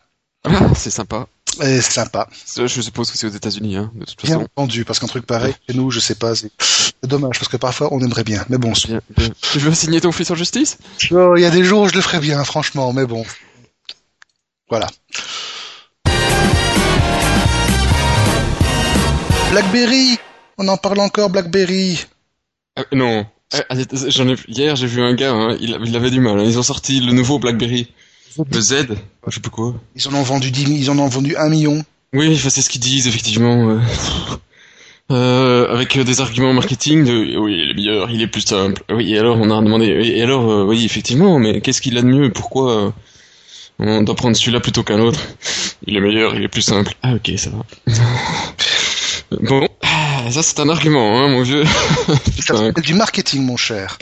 Ah, 0.44 0.68
c'est 0.76 0.90
sympa. 0.90 1.26
C'est 1.60 1.80
sympa. 1.80 2.28
Je 2.56 2.80
suppose 2.80 3.10
que 3.10 3.18
c'est 3.18 3.26
aux 3.26 3.30
États-Unis, 3.30 3.76
hein, 3.76 3.90
de 3.94 4.04
toute 4.04 4.20
façon. 4.20 4.36
Bien 4.36 4.44
entendu, 4.44 4.84
parce 4.84 4.98
qu'un 4.98 5.06
truc 5.06 5.26
pareil, 5.26 5.54
chez 5.68 5.76
nous, 5.76 5.90
je 5.90 5.98
sais 5.98 6.14
pas, 6.14 6.34
c'est 6.34 6.50
dommage, 7.02 7.38
parce 7.38 7.48
que 7.48 7.56
parfois, 7.56 7.88
on 7.92 8.00
aimerait 8.00 8.24
bien. 8.24 8.44
Mais 8.48 8.58
bon. 8.58 8.72
Tu 8.72 9.58
veux 9.58 9.74
signer 9.74 10.00
ton 10.00 10.12
fils 10.12 10.30
en 10.30 10.34
justice? 10.34 10.78
Oh, 11.10 11.34
Il 11.36 11.42
y 11.42 11.46
a 11.46 11.50
des 11.50 11.64
jours 11.64 11.82
où 11.82 11.88
je 11.88 11.94
le 11.94 12.00
ferais 12.00 12.20
bien, 12.20 12.42
franchement, 12.44 12.92
mais 12.92 13.06
bon. 13.06 13.24
Voilà. 14.68 14.88
Blackberry 19.50 20.18
On 20.58 20.68
en 20.68 20.76
parle 20.76 21.00
encore, 21.00 21.30
Blackberry 21.30 22.04
euh, 22.78 22.82
Non. 22.92 23.26
Euh, 23.54 23.84
j'en 24.08 24.28
ai... 24.28 24.36
Hier, 24.46 24.76
j'ai 24.76 24.86
vu 24.86 25.00
un 25.00 25.14
gars, 25.14 25.32
hein, 25.32 25.56
il, 25.60 25.96
avait 25.96 26.10
du 26.10 26.20
mal. 26.20 26.38
Hein. 26.38 26.44
Ils 26.44 26.58
ont 26.58 26.62
sorti 26.62 27.00
le 27.00 27.12
nouveau 27.12 27.38
Blackberry. 27.38 27.90
Le 28.52 28.60
Z 28.60 28.88
Je 29.26 29.34
sais 29.34 29.40
pas 29.40 29.48
quoi. 29.48 29.74
Ils 29.96 30.06
en 30.06 30.14
ont 30.14 30.22
vendu 30.22 30.50
10 30.50 30.64
ils 30.68 30.90
en 30.90 30.98
ont 30.98 31.08
vendu 31.08 31.34
1 31.34 31.48
million. 31.48 31.82
Oui, 32.12 32.36
c'est 32.36 32.60
ce 32.60 32.68
qu'ils 32.68 32.80
disent, 32.80 33.06
effectivement. 33.06 33.78
Euh, 35.10 35.72
avec 35.72 35.98
des 35.98 36.20
arguments 36.20 36.52
marketing 36.52 37.02
de 37.02 37.38
oui, 37.38 37.62
il 37.62 37.70
est 37.70 37.74
meilleur, 37.74 38.10
il 38.10 38.20
est 38.20 38.26
plus 38.26 38.42
simple. 38.42 38.82
Oui, 38.90 39.14
et 39.14 39.18
alors 39.18 39.38
on 39.40 39.50
a 39.50 39.62
demandé, 39.62 39.86
et 39.86 40.22
alors 40.22 40.66
oui, 40.66 40.84
effectivement, 40.84 41.38
mais 41.38 41.62
qu'est-ce 41.62 41.80
qu'il 41.80 41.96
a 41.96 42.02
de 42.02 42.06
mieux? 42.06 42.30
Pourquoi 42.30 42.92
on 43.78 44.02
doit 44.02 44.14
prendre 44.14 44.36
celui-là 44.36 44.60
plutôt 44.60 44.82
qu'un 44.82 45.00
autre? 45.00 45.18
Il 45.86 45.96
est 45.96 46.00
meilleur, 46.02 46.34
il 46.34 46.42
est 46.42 46.48
plus 46.48 46.60
simple. 46.60 46.92
Ah 47.02 47.14
ok, 47.14 47.32
ça 47.38 47.48
va. 47.48 47.64
Bon, 49.30 49.68
ça 50.30 50.42
c'est 50.42 50.60
un 50.60 50.68
argument, 50.68 51.20
hein, 51.20 51.28
mon 51.28 51.42
vieux. 51.42 51.64
c'est 52.40 52.80
du 52.80 52.94
marketing, 52.94 53.44
mon 53.44 53.56
cher. 53.56 53.98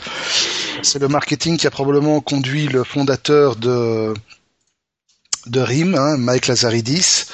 C'est 0.82 1.00
le 1.00 1.08
marketing 1.08 1.56
qui 1.56 1.66
a 1.66 1.70
probablement 1.70 2.20
conduit 2.20 2.68
le 2.68 2.84
fondateur 2.84 3.56
de 3.56 4.14
de 5.46 5.60
RIM, 5.60 5.94
hein, 5.94 6.16
Mike 6.16 6.48
Lazaridis. 6.48 7.26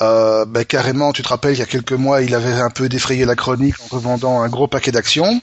Euh, 0.00 0.44
ben, 0.46 0.64
carrément, 0.64 1.12
tu 1.12 1.22
te 1.22 1.28
rappelles, 1.28 1.54
il 1.54 1.58
y 1.58 1.62
a 1.62 1.66
quelques 1.66 1.92
mois, 1.92 2.22
il 2.22 2.34
avait 2.34 2.52
un 2.52 2.70
peu 2.70 2.88
défrayé 2.88 3.24
la 3.26 3.36
chronique 3.36 3.74
en 3.84 3.96
revendant 3.96 4.40
un 4.40 4.48
gros 4.48 4.66
paquet 4.66 4.92
d'actions. 4.92 5.40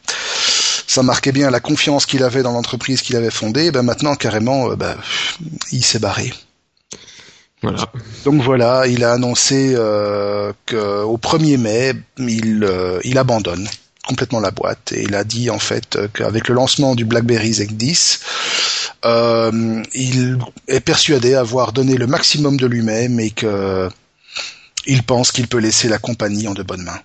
Ça 0.88 1.04
marquait 1.04 1.32
bien 1.32 1.52
la 1.52 1.60
confiance 1.60 2.06
qu'il 2.06 2.24
avait 2.24 2.44
dans 2.44 2.54
l'entreprise 2.54 3.02
qu'il 3.02 3.16
avait 3.16 3.30
fondée. 3.30 3.72
Ben 3.72 3.84
maintenant, 3.84 4.16
carrément, 4.16 4.72
euh, 4.72 4.76
ben, 4.76 4.98
il 5.72 5.84
s'est 5.84 6.00
barré. 6.00 6.34
Donc 8.26 8.42
voilà, 8.42 8.86
il 8.88 9.04
a 9.04 9.14
annoncé 9.14 9.74
euh, 9.76 10.54
qu'au 10.68 11.18
1er 11.18 11.58
mai, 11.58 11.94
il, 12.20 12.64
euh, 12.64 13.00
il 13.04 13.18
abandonne 13.18 13.68
complètement 14.08 14.40
la 14.40 14.52
boîte 14.52 14.94
et 14.94 15.04
il 15.04 15.16
a 15.16 15.24
dit 15.24 15.50
en 15.50 15.60
fait 15.60 15.98
qu'avec 16.14 16.48
le 16.48 16.56
lancement 16.56 16.96
du 16.96 17.04
BlackBerry 17.04 17.52
Z10, 17.52 18.20
euh, 19.06 19.84
il 19.94 20.38
est 20.68 20.80
persuadé 20.80 21.34
avoir 21.36 21.74
donné 21.74 21.96
le 21.96 22.08
maximum 22.08 22.58
de 22.58 22.68
lui-même 22.68 23.20
et 23.20 23.32
que 23.32 23.90
il 24.86 25.04
pense 25.04 25.32
qu'il 25.32 25.48
peut 25.48 25.58
laisser 25.58 25.90
la 25.90 25.98
compagnie 25.98 26.48
en 26.48 26.54
de 26.54 26.64
bonnes 26.64 26.84
mains. 26.84 27.00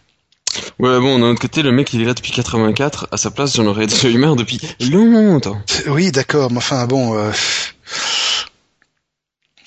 Ouais, 0.78 1.00
bon, 1.00 1.18
d'un 1.18 1.30
autre 1.30 1.40
côté, 1.40 1.62
le 1.62 1.72
mec, 1.72 1.92
il 1.92 2.02
est 2.02 2.04
là 2.04 2.14
depuis 2.14 2.30
84. 2.30 3.08
À 3.10 3.16
sa 3.16 3.30
place, 3.30 3.56
j'en 3.56 3.66
aurais 3.66 3.86
déjà 3.86 4.08
eu 4.08 4.18
marre 4.18 4.36
depuis 4.36 4.60
longtemps. 4.80 5.60
Oui, 5.88 6.12
d'accord, 6.12 6.50
mais 6.50 6.58
enfin, 6.58 6.86
bon... 6.86 7.16
Euh... 7.16 7.32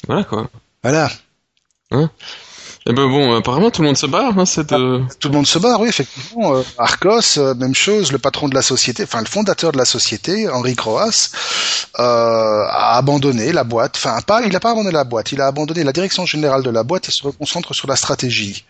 Voilà, 0.08 0.24
quoi. 0.24 0.50
Voilà. 0.86 1.10
Hein? 1.90 2.12
Eh 2.86 2.94
ben 2.94 3.10
bon, 3.10 3.36
apparemment 3.36 3.72
tout 3.72 3.82
le 3.82 3.88
monde 3.88 3.98
se 3.98 4.06
barre, 4.06 4.38
hein, 4.38 4.46
cette, 4.46 4.72
euh, 4.72 5.02
Tout 5.20 5.30
le 5.30 5.34
monde 5.34 5.48
se 5.48 5.58
barre, 5.58 5.82
oui, 5.82 5.90
effectivement. 5.90 6.58
Euh, 6.58 6.62
Arcos, 6.78 7.40
euh, 7.40 7.56
même 7.56 7.74
chose, 7.74 8.12
le 8.12 8.20
patron 8.20 8.50
de 8.50 8.54
la 8.54 8.62
société, 8.62 9.02
enfin 9.02 9.22
le 9.22 9.26
fondateur 9.26 9.72
de 9.72 9.80
la 9.80 9.86
société, 9.86 10.48
Henri 10.48 10.76
Croas, 10.76 11.32
a 11.96 12.98
abandonné 12.98 13.52
la 13.52 13.64
boîte. 13.64 13.96
Enfin, 13.98 14.22
pas, 14.22 14.44
il 14.44 14.54
n'a 14.54 14.60
pas 14.60 14.70
abandonné 14.70 14.92
la 14.92 15.06
boîte, 15.06 15.32
il 15.32 15.42
a 15.42 15.48
abandonné 15.48 15.84
la 15.84 15.92
direction 15.92 16.28
générale 16.28 16.62
de 16.62 16.70
la 16.70 16.84
boîte 16.84 17.10
et 17.10 17.12
se 17.12 17.28
concentre 17.30 17.74
sur 17.74 17.88
la 17.88 17.96
stratégie. 17.96 18.64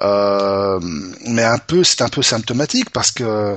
mais 0.00 1.44
un 1.44 1.58
peu, 1.58 1.84
c'est 1.84 2.02
un 2.02 2.08
peu 2.08 2.22
symptomatique 2.22 2.90
parce 2.90 3.12
que 3.12 3.56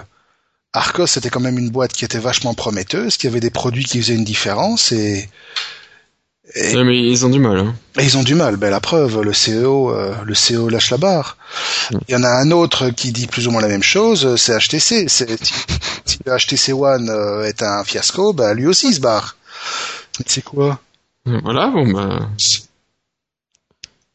Arcos 0.73 1.07
c'était 1.07 1.31
quand 1.31 1.39
même 1.39 1.57
une 1.57 1.71
boîte 1.71 1.93
qui 1.93 2.05
était 2.05 2.19
vachement 2.19 2.53
prometteuse, 2.53 3.17
qui 3.17 3.25
avait 3.25 3.39
des 3.39 3.49
produits 3.49 3.85
qui 3.85 3.99
faisaient 3.99 4.13
une 4.13 4.23
différence 4.23 4.91
et 4.91 5.27
mais 6.55 6.97
ils 6.97 7.25
ont 7.25 7.29
du 7.29 7.39
mal. 7.39 7.57
Hein. 7.57 7.75
Ils 7.99 8.17
ont 8.17 8.23
du 8.23 8.35
mal. 8.35 8.57
Ben, 8.57 8.69
la 8.69 8.79
preuve, 8.79 9.21
le 9.21 9.31
CEO, 9.31 9.91
euh, 9.91 10.15
le 10.23 10.33
CEO 10.33 10.69
lâche 10.69 10.91
la 10.91 10.97
barre. 10.97 11.37
Mm. 11.91 11.97
Il 12.07 12.11
y 12.13 12.15
en 12.15 12.23
a 12.23 12.29
un 12.29 12.51
autre 12.51 12.89
qui 12.89 13.11
dit 13.11 13.27
plus 13.27 13.47
ou 13.47 13.51
moins 13.51 13.61
la 13.61 13.67
même 13.67 13.83
chose, 13.83 14.35
c'est 14.35 14.57
HTC. 14.57 15.07
Si, 15.07 15.25
le 16.25 16.37
HTC 16.37 16.73
One 16.73 17.09
euh, 17.09 17.43
est 17.43 17.63
un 17.63 17.83
fiasco, 17.83 18.33
ben, 18.33 18.53
lui 18.53 18.67
aussi 18.67 18.89
il 18.89 18.95
se 18.95 18.99
barre. 18.99 19.35
C'est 20.25 20.43
quoi? 20.43 20.79
Voilà, 21.25 21.67
bon 21.67 21.91
ben... 21.91 22.29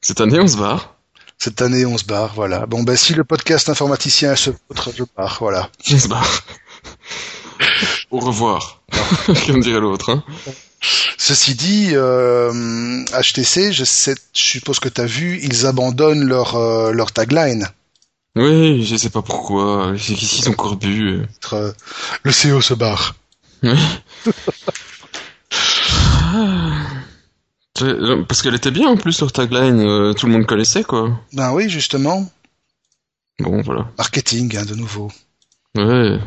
Cette 0.01 0.21
année, 0.21 0.39
on 0.39 0.47
se 0.47 0.57
barre. 0.57 0.95
Cette 1.39 1.61
année, 1.61 1.85
on 1.87 1.99
se 1.99 2.05
barre, 2.05 2.33
voilà. 2.35 2.67
Bon, 2.67 2.83
ben, 2.83 2.97
si 2.97 3.15
le 3.15 3.25
podcast 3.25 3.69
informaticien 3.69 4.37
se 4.37 4.51
vôtre, 4.51 4.91
je 4.97 5.05
pars, 5.05 5.39
voilà. 5.41 5.71
On 5.91 5.99
se 5.99 6.09
barre. 6.09 6.45
Au 8.11 8.21
revoir. 8.21 8.83
Comme 9.47 9.61
dirait 9.61 9.81
l'autre, 9.81 10.11
hein. 10.11 10.25
Ceci 10.81 11.55
dit, 11.55 11.91
euh, 11.93 13.05
HTC, 13.13 13.73
je, 13.73 13.85
sais, 13.85 14.15
je 14.35 14.43
suppose 14.43 14.79
que 14.79 14.89
tu 14.89 15.01
as 15.01 15.07
vu, 15.07 15.41
ils 15.43 15.67
abandonnent 15.67 16.25
leur, 16.25 16.57
euh, 16.57 16.93
leur 16.93 17.13
tagline. 17.13 17.67
Oui, 18.37 18.85
je 18.85 18.97
sais 18.97 19.11
pas 19.11 19.23
pourquoi. 19.23 19.93
Qu'est-ce 19.97 20.15
qu'ils 20.15 20.49
ont 20.49 20.53
corbu 20.53 21.23
euh, 21.53 21.73
Le 22.23 22.31
CEO 22.31 22.61
se 22.61 22.75
barre. 22.75 23.17
Parce 28.29 28.43
qu'elle 28.43 28.55
était 28.55 28.71
bien 28.71 28.89
en 28.89 28.97
plus 28.97 29.21
leur 29.21 29.33
tagline, 29.33 30.15
tout 30.15 30.27
le 30.27 30.33
monde 30.33 30.47
connaissait 30.47 30.85
quoi. 30.85 31.21
Ben 31.33 31.53
oui, 31.53 31.69
justement. 31.69 32.29
Bon, 33.41 33.61
voilà. 33.63 33.89
Marketing, 33.99 34.57
hein, 34.57 34.65
de 34.65 34.75
nouveau. 34.75 35.11
Ouais, 35.79 36.19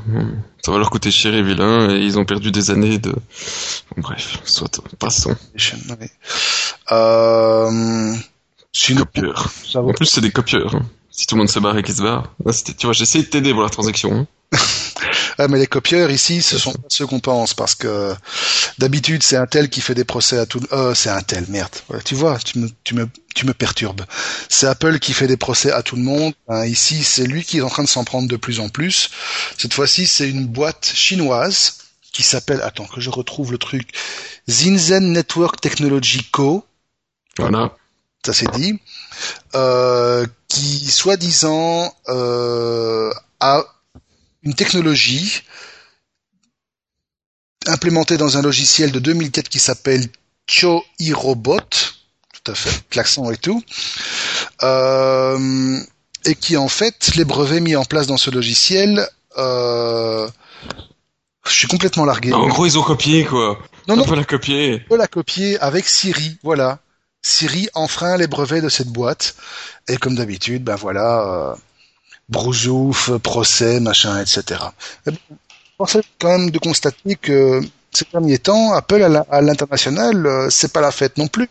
ça 0.63 0.71
va 0.71 0.77
leur 0.77 0.89
coûter 0.89 1.11
cher 1.11 1.33
et 1.33 1.43
vilain, 1.43 1.89
et 1.89 1.99
ils 1.99 2.17
ont 2.17 2.23
perdu 2.23 2.51
des 2.51 2.71
années 2.71 2.99
de... 2.99 3.11
Bon, 3.11 4.01
bref, 4.01 4.39
soit, 4.45 4.81
passons. 4.97 5.35
Euh... 6.91 8.15
Copieurs. 8.97 9.51
En 9.75 9.91
plus, 9.91 10.05
c'est 10.05 10.21
des 10.21 10.31
copieurs. 10.31 10.75
Hein. 10.75 10.85
Si 11.09 11.27
tout 11.27 11.35
le 11.35 11.39
monde 11.39 11.49
se 11.49 11.59
barre 11.59 11.77
et 11.77 11.83
qu'ils 11.83 11.95
se 11.95 12.01
barre. 12.01 12.33
tu 12.77 12.85
vois, 12.85 12.93
j'essaie 12.93 13.19
de 13.19 13.27
t'aider 13.27 13.51
pour 13.51 13.63
la 13.63 13.69
transaction. 13.69 14.27
Hein. 14.53 14.57
ah, 15.37 15.47
mais 15.47 15.59
les 15.59 15.67
copieurs 15.67 16.11
ici, 16.11 16.41
ce 16.41 16.57
sont 16.57 16.73
pas 16.73 16.87
ceux 16.89 17.07
qu'on 17.07 17.19
pense, 17.19 17.53
parce 17.53 17.75
que 17.75 18.13
d'habitude 18.77 19.23
c'est 19.23 19.37
un 19.37 19.47
tel 19.47 19.69
qui 19.69 19.81
fait 19.81 19.95
des 19.95 20.03
procès 20.03 20.37
à 20.37 20.45
tout. 20.45 20.61
Euh, 20.71 20.93
c'est 20.93 21.09
un 21.09 21.21
tel, 21.21 21.45
merde. 21.49 21.75
tu 22.05 22.15
vois, 22.15 22.37
tu 22.39 22.59
me, 22.59 22.69
tu 22.83 22.95
me, 22.95 23.07
tu 23.35 23.45
me 23.45 23.53
perturbes. 23.53 24.01
C'est 24.49 24.67
Apple 24.67 24.99
qui 24.99 25.13
fait 25.13 25.27
des 25.27 25.37
procès 25.37 25.71
à 25.71 25.83
tout 25.83 25.95
le 25.95 26.03
monde. 26.03 26.33
Hein, 26.47 26.65
ici, 26.65 27.03
c'est 27.03 27.25
lui 27.25 27.43
qui 27.43 27.59
est 27.59 27.61
en 27.61 27.69
train 27.69 27.83
de 27.83 27.89
s'en 27.89 28.03
prendre 28.03 28.27
de 28.27 28.37
plus 28.37 28.59
en 28.59 28.69
plus. 28.69 29.09
Cette 29.57 29.73
fois-ci, 29.73 30.07
c'est 30.07 30.29
une 30.29 30.45
boîte 30.45 30.91
chinoise 30.93 31.77
qui 32.11 32.23
s'appelle, 32.23 32.61
attends 32.61 32.85
que 32.85 32.99
je 32.99 33.09
retrouve 33.09 33.51
le 33.51 33.57
truc, 33.57 33.91
Zinzen 34.49 35.13
Network 35.13 35.61
Technology 35.61 36.23
Co. 36.31 36.65
Voilà. 37.37 37.75
Ça 38.25 38.33
c'est 38.33 38.51
dit. 38.51 38.79
Euh, 39.55 40.27
qui 40.47 40.85
soi-disant 40.91 41.93
euh, 42.09 43.11
a 43.39 43.63
une 44.43 44.53
technologie 44.53 45.43
implémentée 47.67 48.17
dans 48.17 48.37
un 48.37 48.41
logiciel 48.41 48.91
de 48.91 48.99
2004 48.99 49.49
qui 49.49 49.59
s'appelle 49.59 50.07
Cho-i-Robot, 50.47 51.59
tout 51.59 52.51
à 52.51 52.55
fait, 52.55 52.83
l'accent 52.95 53.29
et 53.31 53.37
tout, 53.37 53.63
euh, 54.63 55.79
et 56.25 56.35
qui 56.35 56.57
en 56.57 56.67
fait, 56.67 57.15
les 57.15 57.25
brevets 57.25 57.61
mis 57.61 57.75
en 57.75 57.85
place 57.85 58.07
dans 58.07 58.17
ce 58.17 58.31
logiciel, 58.31 59.07
euh, 59.37 60.27
je 61.45 61.51
suis 61.51 61.67
complètement 61.67 62.05
largué. 62.05 62.33
En 62.33 62.47
gros, 62.47 62.65
ils 62.65 62.77
ont 62.77 62.83
copié 62.83 63.25
quoi. 63.25 63.59
Non, 63.87 63.95
non. 63.95 64.03
On 64.03 64.07
peut 64.07 64.15
la 64.15 64.23
copier. 64.23 64.81
On 64.85 64.89
peut 64.89 64.97
la 64.97 65.07
copier 65.07 65.59
avec 65.59 65.87
Siri, 65.87 66.37
voilà. 66.43 66.79
Siri 67.23 67.69
enfreint 67.75 68.17
les 68.17 68.27
brevets 68.27 68.61
de 68.61 68.69
cette 68.69 68.89
boîte, 68.89 69.35
et 69.87 69.97
comme 69.97 70.15
d'habitude, 70.15 70.63
ben 70.63 70.75
voilà. 70.75 71.51
Euh, 71.51 71.55
brousouf, 72.31 73.11
procès, 73.17 73.79
machin, 73.79 74.19
etc. 74.21 74.61
Force 75.77 75.97
quand 76.19 76.37
même 76.37 76.49
de 76.49 76.59
constater 76.59 77.15
que 77.15 77.61
ces 77.91 78.05
derniers 78.11 78.37
temps, 78.37 78.73
Apple 78.73 79.03
à 79.29 79.41
l'international, 79.41 80.25
euh, 80.25 80.47
c'est 80.49 80.71
pas 80.71 80.79
la 80.79 80.91
fête 80.91 81.17
non 81.17 81.27
plus. 81.27 81.49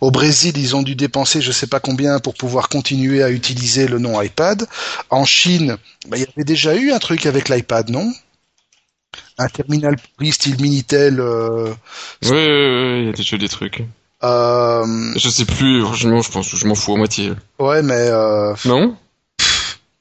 Au 0.00 0.10
Brésil, 0.10 0.58
ils 0.58 0.74
ont 0.74 0.82
dû 0.82 0.96
dépenser 0.96 1.40
je 1.40 1.52
sais 1.52 1.68
pas 1.68 1.78
combien 1.78 2.18
pour 2.18 2.34
pouvoir 2.34 2.68
continuer 2.68 3.22
à 3.22 3.30
utiliser 3.30 3.86
le 3.86 3.98
nom 3.98 4.20
iPad. 4.20 4.66
En 5.10 5.24
Chine, 5.24 5.76
bah, 6.08 6.16
il 6.16 6.20
y 6.20 6.26
avait 6.26 6.44
déjà 6.44 6.74
eu 6.74 6.90
un 6.90 6.98
truc 6.98 7.24
avec 7.26 7.48
l'iPad, 7.48 7.88
non? 7.90 8.12
Un 9.38 9.48
terminal 9.48 9.96
pourri 9.96 10.32
style 10.32 10.60
Minitel. 10.60 11.20
Euh... 11.20 11.72
Oui, 12.24 12.30
il 13.00 13.06
y 13.06 13.08
a 13.08 13.12
déjà 13.12 13.36
eu 13.36 13.38
des 13.38 13.48
trucs. 13.48 13.84
Euh... 14.22 15.12
Je 15.16 15.28
sais 15.28 15.44
plus, 15.44 15.82
franchement, 15.82 16.20
je 16.20 16.30
pense 16.30 16.50
que 16.50 16.56
je 16.56 16.66
m'en 16.66 16.74
fous 16.74 16.94
à 16.94 16.96
moitié. 16.96 17.32
Ouais, 17.58 17.82
mais... 17.82 17.94
Euh... 17.94 18.54
Non? 18.64 18.96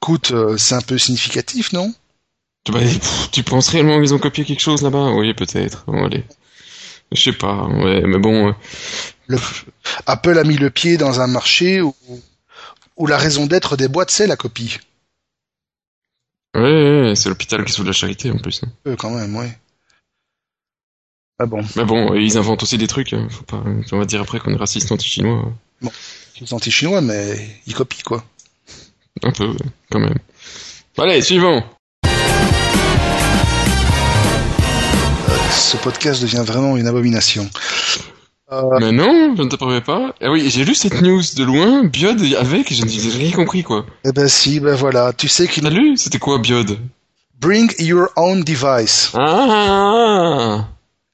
Écoute, 0.01 0.31
euh, 0.31 0.57
c'est 0.57 0.75
un 0.75 0.81
peu 0.81 0.97
significatif, 0.97 1.73
non? 1.73 1.93
Bah, 2.71 2.79
tu 3.31 3.43
penses 3.43 3.69
réellement 3.69 3.99
qu'ils 3.99 4.13
ont 4.13 4.19
copié 4.19 4.45
quelque 4.45 4.61
chose 4.61 4.81
là-bas? 4.81 5.11
Oui, 5.11 5.33
peut-être. 5.33 5.83
Bon, 5.87 6.05
allez. 6.05 6.23
Je 7.11 7.21
sais 7.21 7.33
pas, 7.33 7.65
ouais, 7.65 8.01
mais 8.01 8.19
bon. 8.19 8.55
Euh, 9.31 9.37
Apple 10.05 10.37
a 10.37 10.43
mis 10.43 10.57
le 10.57 10.69
pied 10.69 10.97
dans 10.97 11.21
un 11.21 11.27
marché 11.27 11.81
où, 11.81 11.95
où 12.97 13.07
la 13.07 13.17
raison 13.17 13.47
d'être 13.47 13.77
des 13.77 13.87
boîtes, 13.87 14.11
c'est 14.11 14.27
la 14.27 14.35
copie. 14.35 14.77
Ouais, 16.55 17.13
c'est 17.15 17.29
l'hôpital 17.29 17.65
qui 17.65 17.73
sous 17.73 17.83
la 17.83 17.91
charité 17.91 18.31
en 18.31 18.37
plus. 18.37 18.63
Hein. 18.63 18.71
Euh, 18.87 18.95
quand 18.95 19.11
même, 19.11 19.35
ouais. 19.35 19.57
Ah 21.39 21.45
bon. 21.45 21.63
Mais 21.75 21.85
bon, 21.85 22.13
ils 22.15 22.37
inventent 22.37 22.63
aussi 22.63 22.77
des 22.77 22.87
trucs. 22.87 23.13
Hein. 23.13 23.27
Faut 23.29 23.43
pas... 23.43 23.63
On 23.91 23.97
va 23.97 24.05
dire 24.05 24.21
après 24.21 24.39
qu'on 24.39 24.53
est 24.53 24.57
raciste 24.57 24.91
anti-chinois. 24.91 25.51
Bon, 25.81 25.91
ils 26.39 26.53
anti-chinois, 26.53 27.01
mais 27.01 27.61
ils 27.65 27.73
copient 27.73 28.03
quoi. 28.03 28.23
Un 29.23 29.31
peu, 29.31 29.55
quand 29.91 29.99
même. 29.99 30.17
Allez, 30.97 31.21
suivant. 31.21 31.63
ce 35.69 35.77
podcast 35.77 36.21
devient 36.21 36.43
vraiment 36.43 36.77
une 36.77 36.87
abomination. 36.87 37.47
Euh... 38.51 38.79
Mais 38.79 38.91
non, 38.91 39.35
je 39.37 39.43
ne 39.43 39.49
te 39.49 39.55
promets 39.55 39.81
pas. 39.81 40.15
Ah 40.19 40.31
oui, 40.31 40.49
j'ai 40.49 40.65
lu 40.65 40.73
cette 40.73 41.01
news 41.01 41.21
de 41.35 41.43
loin, 41.43 41.83
Biode 41.83 42.21
avec, 42.39 42.73
je 42.73 42.83
n'ai 42.83 43.15
rien 43.15 43.31
compris 43.31 43.61
quoi. 43.61 43.85
Eh 44.03 44.11
ben 44.11 44.27
si, 44.27 44.59
ben 44.59 44.73
voilà, 44.73 45.13
tu 45.13 45.27
sais 45.27 45.47
qu'il... 45.47 45.61
T'as 45.63 45.69
lu? 45.69 45.95
C'était 45.95 46.17
quoi 46.17 46.39
Biode 46.39 46.79
Bring 47.39 47.71
your 47.77 48.09
own 48.15 48.43
device. 48.43 49.11
Ah 49.13 50.67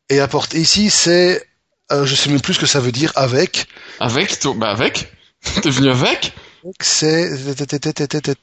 Et 0.10 0.22
apporter 0.22 0.60
ici, 0.60 0.90
c'est... 0.90 1.46
Euh, 1.92 2.06
je 2.06 2.16
sais 2.16 2.30
même 2.30 2.42
plus 2.42 2.54
ce 2.54 2.60
que 2.60 2.66
ça 2.66 2.80
veut 2.80 2.94
dire, 2.94 3.12
avec. 3.16 3.68
Avec 4.00 4.40
toi 4.40 4.56
Bah 4.58 4.70
avec 4.70 5.12
T'es 5.62 5.70
venu 5.70 5.90
avec? 5.90 6.34
C'est... 6.80 7.32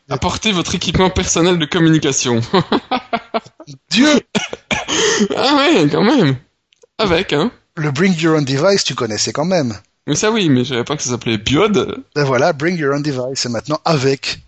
Apportez 0.09 0.53
votre 0.53 0.75
équipement 0.75 1.11
personnel 1.11 1.59
de 1.59 1.67
communication. 1.67 2.41
Dieu 3.91 4.09
Ah 5.37 5.57
ouais, 5.57 5.89
quand 5.91 6.05
même. 6.05 6.37
Avec, 6.99 7.33
hein. 7.33 7.51
Le 7.77 7.91
Bring 7.91 8.15
Your 8.21 8.37
Own 8.37 8.45
Device, 8.45 8.85
tu 8.85 8.95
connaissais 8.95 9.33
quand 9.33 9.45
même. 9.45 9.79
Mais 10.07 10.15
ça 10.15 10.31
oui, 10.31 10.49
mais 10.49 10.65
je 10.65 10.71
savais 10.71 10.85
pas 10.85 10.97
que 10.97 11.03
ça 11.03 11.11
s'appelait 11.11 11.39
Biode. 11.39 12.05
Ben 12.15 12.25
voilà, 12.25 12.53
Bring 12.53 12.77
Your 12.77 12.95
Own 12.95 13.03
Device, 13.03 13.47
et 13.47 13.49
maintenant 13.49 13.81
avec. 13.85 14.41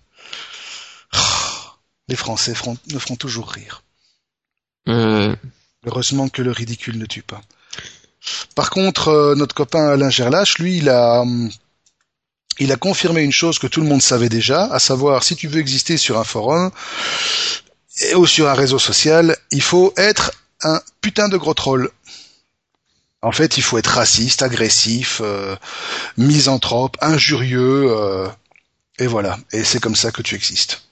Les 2.09 2.16
Français 2.16 2.55
feront, 2.55 2.77
me 2.93 2.99
feront 2.99 3.16
toujours 3.16 3.51
rire. 3.51 3.83
Euh... 4.89 5.35
Heureusement 5.87 6.29
que 6.29 6.43
le 6.43 6.51
ridicule 6.51 6.99
ne 6.99 7.07
tue 7.07 7.22
pas. 7.22 7.41
Par 8.55 8.70
contre, 8.70 9.09
euh, 9.09 9.35
notre 9.35 9.55
copain 9.55 9.89
Alain 9.89 10.11
Gerlache, 10.11 10.59
lui, 10.59 10.79
il 10.79 10.89
a, 10.89 11.20
hum, 11.20 11.51
il 12.59 12.72
a 12.72 12.76
confirmé 12.76 13.22
une 13.22 13.32
chose 13.32 13.59
que 13.59 13.66
tout 13.66 13.80
le 13.80 13.86
monde 13.86 14.02
savait 14.02 14.28
déjà, 14.28 14.64
à 14.64 14.78
savoir, 14.78 15.24
si 15.24 15.36
tu 15.36 15.48
veux 15.48 15.61
exister 15.61 15.96
sur 15.96 16.18
un 16.18 16.24
forum, 16.24 16.70
ou 18.16 18.26
sur 18.26 18.48
un 18.48 18.55
réseau 18.55 18.78
social, 18.78 19.36
il 19.50 19.62
faut 19.62 19.92
être 19.96 20.32
un 20.62 20.80
putain 21.00 21.28
de 21.28 21.36
gros 21.36 21.55
troll. 21.55 21.90
En 23.22 23.32
fait, 23.32 23.57
il 23.57 23.62
faut 23.62 23.78
être 23.78 23.88
raciste, 23.88 24.42
agressif, 24.42 25.20
euh, 25.24 25.57
misanthrope, 26.16 26.96
injurieux, 27.00 27.86
euh, 27.88 28.28
et 28.98 29.07
voilà. 29.07 29.38
Et 29.52 29.64
c'est 29.64 29.80
comme 29.80 29.96
ça 29.96 30.11
que 30.11 30.22
tu 30.22 30.34
existes. 30.34 30.82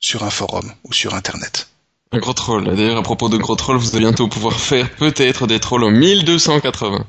Sur 0.00 0.22
un 0.22 0.30
forum 0.30 0.72
ou 0.84 0.92
sur 0.92 1.14
Internet. 1.14 1.68
Un 2.12 2.18
gros 2.18 2.32
troll. 2.32 2.64
D'ailleurs, 2.64 2.96
à 2.96 3.02
propos 3.02 3.28
de 3.28 3.36
gros 3.36 3.56
trolls, 3.56 3.78
vous 3.78 3.90
allez 3.90 4.06
bientôt 4.06 4.28
pouvoir 4.28 4.58
faire 4.60 4.88
peut-être 4.96 5.46
des 5.46 5.60
trolls 5.60 5.84
en 5.84 5.90
1280. 5.90 7.04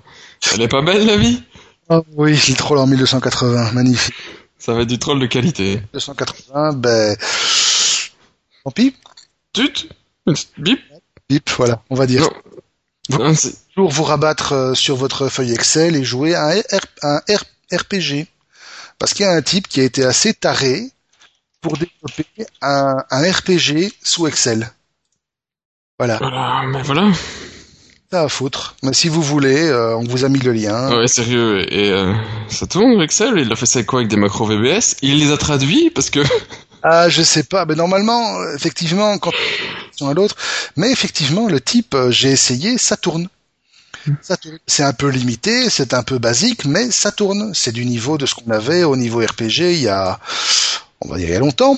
Elle 0.53 0.61
est 0.61 0.67
pas 0.67 0.81
belle, 0.81 1.05
la 1.05 1.17
vie? 1.17 1.43
Oh, 1.89 2.03
Oui, 2.15 2.39
le 2.47 2.55
troll 2.55 2.77
en 2.77 2.87
1280. 2.87 3.71
Magnifique. 3.73 4.15
Ça 4.57 4.73
va 4.73 4.81
être 4.81 4.87
du 4.87 4.99
troll 4.99 5.19
de 5.19 5.25
qualité. 5.25 5.81
280, 5.93 6.73
ben... 6.73 7.15
Tant 8.63 8.71
pis. 8.71 8.95
Tut 9.53 9.89
Bip 10.57 10.79
Bip, 11.29 11.49
voilà, 11.57 11.81
on 11.89 11.95
va 11.95 12.05
dire. 12.05 12.21
Non. 12.21 13.31
Vous 13.31 13.35
toujours 13.73 13.89
vous 13.91 14.03
rabattre 14.03 14.53
euh, 14.53 14.73
sur 14.75 14.95
votre 14.95 15.29
feuille 15.29 15.53
Excel 15.53 15.95
et 15.95 16.03
jouer 16.03 16.35
un, 16.35 16.49
R, 16.49 16.85
un 17.01 17.17
R, 17.17 17.43
RPG. 17.73 18.27
Parce 18.99 19.13
qu'il 19.13 19.25
y 19.25 19.29
a 19.29 19.31
un 19.31 19.41
type 19.41 19.67
qui 19.67 19.79
a 19.79 19.83
été 19.83 20.03
assez 20.03 20.33
taré 20.33 20.91
pour 21.61 21.73
développer 21.73 22.25
un, 22.61 22.97
un 23.09 23.31
RPG 23.31 23.91
sous 24.03 24.27
Excel. 24.27 24.71
Voilà. 25.97 26.17
Voilà, 26.17 26.63
mais 26.67 26.81
voilà. 26.83 27.11
Ça 28.11 28.23
à 28.23 28.27
foutre. 28.27 28.75
Mais 28.81 28.93
si 28.93 29.07
vous 29.07 29.21
voulez, 29.21 29.67
euh, 29.67 29.95
on 29.95 30.03
vous 30.03 30.25
a 30.25 30.29
mis 30.29 30.39
le 30.39 30.51
lien. 30.51 30.97
Ouais, 30.97 31.07
sérieux. 31.07 31.71
Et 31.71 31.91
euh, 31.91 32.11
ça 32.47 32.65
tourne 32.65 32.99
Excel 33.01 33.33
Il 33.37 33.51
a 33.51 33.55
fait 33.55 33.67
ça 33.67 33.83
quoi 33.83 33.99
avec 33.99 34.09
des 34.09 34.17
macros 34.17 34.47
VBS 34.47 34.95
Il 35.03 35.19
les 35.19 35.31
a 35.31 35.37
traduits 35.37 35.91
parce 35.91 36.09
que 36.09 36.21
Ah, 36.81 37.09
je 37.09 37.21
sais 37.21 37.43
pas. 37.43 37.65
Mais 37.65 37.75
normalement, 37.75 38.41
effectivement, 38.55 39.17
quand 39.19 39.31
à 40.01 40.13
l'autre, 40.13 40.35
mais 40.75 40.91
effectivement, 40.91 41.47
le 41.47 41.59
type, 41.59 41.93
euh, 41.93 42.09
j'ai 42.09 42.29
essayé, 42.31 42.77
ça 42.77 42.95
tourne. 42.97 43.27
Ça 44.21 44.37
tourne. 44.37 44.57
C'est 44.65 44.83
un 44.83 44.93
peu 44.93 45.09
limité, 45.09 45.69
c'est 45.69 45.93
un 45.93 46.03
peu 46.03 46.17
basique, 46.19 46.65
mais 46.65 46.89
ça 46.89 47.11
tourne. 47.11 47.53
C'est 47.53 47.73
du 47.73 47.85
niveau 47.85 48.17
de 48.17 48.25
ce 48.25 48.33
qu'on 48.33 48.49
avait 48.49 48.83
au 48.83 48.95
niveau 48.95 49.19
RPG 49.19 49.73
il 49.73 49.81
y 49.81 49.89
a, 49.89 50.19
on 51.01 51.09
va 51.09 51.17
dire 51.17 51.27
il 51.27 51.33
y 51.33 51.35
a 51.35 51.39
longtemps, 51.39 51.77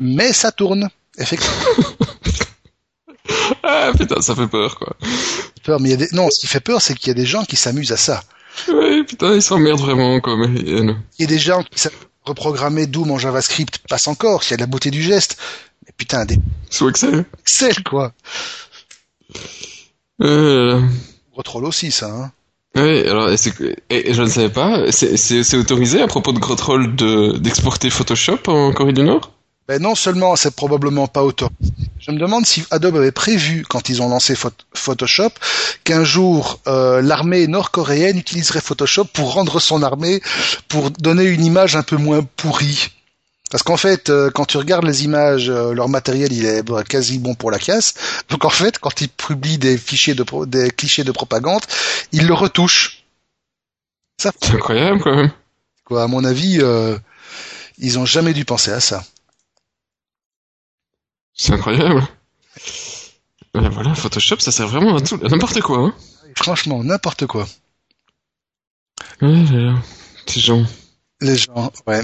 mais 0.00 0.32
ça 0.32 0.50
tourne. 0.50 0.88
Effectivement. 1.18 1.56
ah 3.62 3.92
putain, 3.96 4.20
ça 4.20 4.34
fait 4.34 4.48
peur 4.48 4.78
quoi. 4.78 4.96
Peur, 5.64 5.80
mais 5.80 5.90
il 5.90 5.92
y 5.92 5.94
a 5.94 6.06
des... 6.06 6.08
non, 6.12 6.30
ce 6.30 6.40
qui 6.40 6.46
fait 6.46 6.60
peur, 6.60 6.80
c'est 6.80 6.94
qu'il 6.94 7.08
y 7.08 7.10
a 7.10 7.14
des 7.14 7.26
gens 7.26 7.44
qui 7.44 7.56
s'amusent 7.56 7.92
à 7.92 7.96
ça. 7.96 8.22
Oui, 8.68 9.04
putain, 9.04 9.34
ils 9.34 9.42
s'emmerdent 9.42 9.80
vraiment 9.80 10.20
quoi. 10.20 10.36
Mais... 10.36 10.48
Il 10.60 10.96
y 11.18 11.24
a 11.24 11.26
des 11.26 11.38
gens 11.38 11.62
qui 11.62 11.88
reprogrammer 12.24 12.86
Doom 12.86 13.10
en 13.10 13.18
JavaScript 13.18 13.78
passe 13.88 14.08
encore, 14.08 14.42
s'il 14.42 14.52
y 14.52 14.54
a 14.54 14.56
de 14.58 14.62
la 14.62 14.66
beauté 14.66 14.90
du 14.90 15.02
geste. 15.02 15.36
Mais 15.86 15.92
putain, 15.96 16.24
des... 16.24 16.38
Sous 16.70 16.88
Excel 16.88 17.24
Excel, 17.40 17.82
quoi 17.82 18.12
euh... 20.20 20.80
Gros 21.32 21.42
troll 21.42 21.64
aussi, 21.64 21.90
ça, 21.90 22.06
hein 22.06 22.32
oui, 22.74 23.06
alors 23.06 23.28
et, 23.28 23.36
et, 23.90 24.14
je 24.14 24.22
ne 24.22 24.28
savais 24.28 24.48
pas, 24.48 24.90
c'est 24.90 25.56
autorisé 25.56 26.00
à 26.00 26.06
propos 26.06 26.32
de 26.32 26.38
gros 26.38 26.54
troll 26.54 26.96
d'exporter 26.96 27.90
Photoshop 27.90 28.38
en 28.46 28.72
Corée 28.72 28.94
du 28.94 29.02
Nord? 29.02 29.30
Ben 29.72 29.80
non 29.80 29.94
seulement 29.94 30.36
c'est 30.36 30.54
probablement 30.54 31.06
pas 31.06 31.22
autorisé, 31.22 31.56
je 31.98 32.10
me 32.10 32.18
demande 32.18 32.44
si 32.44 32.62
Adobe 32.70 32.96
avait 32.96 33.10
prévu, 33.10 33.64
quand 33.66 33.88
ils 33.88 34.02
ont 34.02 34.08
lancé 34.10 34.34
Photoshop, 34.74 35.30
qu'un 35.82 36.04
jour 36.04 36.60
euh, 36.66 37.00
l'armée 37.00 37.46
nord-coréenne 37.46 38.18
utiliserait 38.18 38.60
Photoshop 38.60 39.06
pour 39.06 39.32
rendre 39.32 39.60
son 39.60 39.82
armée, 39.82 40.20
pour 40.68 40.90
donner 40.90 41.24
une 41.24 41.42
image 41.42 41.74
un 41.74 41.82
peu 41.82 41.96
moins 41.96 42.22
pourrie. 42.36 42.90
Parce 43.50 43.62
qu'en 43.62 43.78
fait, 43.78 44.10
euh, 44.10 44.30
quand 44.30 44.44
tu 44.44 44.58
regardes 44.58 44.84
les 44.84 45.04
images, 45.04 45.48
euh, 45.48 45.72
leur 45.72 45.88
matériel 45.88 46.34
il 46.34 46.44
est 46.44 46.62
bah, 46.62 46.82
quasi 46.84 47.18
bon 47.18 47.34
pour 47.34 47.50
la 47.50 47.58
casse. 47.58 47.94
Donc 48.28 48.44
en 48.44 48.50
fait, 48.50 48.78
quand 48.78 49.00
ils 49.00 49.08
publient 49.08 49.56
des 49.56 49.78
fichiers 49.78 50.14
de 50.14 50.24
des 50.44 50.70
clichés 50.70 51.04
de 51.04 51.12
propagande, 51.12 51.62
ils 52.12 52.26
le 52.26 52.34
retouchent. 52.34 53.04
Ça. 54.20 54.32
C'est 54.42 54.52
incroyable 54.52 55.00
quand 55.00 55.16
même. 55.16 55.32
Quoi, 55.86 56.02
à 56.02 56.08
mon 56.08 56.24
avis, 56.24 56.60
ils 57.78 57.98
ont 57.98 58.04
jamais 58.04 58.34
dû 58.34 58.44
penser 58.44 58.70
à 58.70 58.80
ça. 58.80 59.02
C'est 61.34 61.52
incroyable. 61.52 62.06
voilà, 63.54 63.94
Photoshop, 63.94 64.38
ça 64.40 64.52
sert 64.52 64.68
vraiment 64.68 64.96
à 64.96 65.00
tout, 65.00 65.16
n'importe 65.18 65.60
quoi. 65.60 65.78
Hein. 65.78 65.94
Franchement, 66.36 66.82
n'importe 66.84 67.26
quoi. 67.26 67.46
Ouais, 69.20 69.44
les 70.34 70.40
gens. 70.40 70.64
Les 71.20 71.36
gens, 71.36 71.72
ouais. 71.86 72.02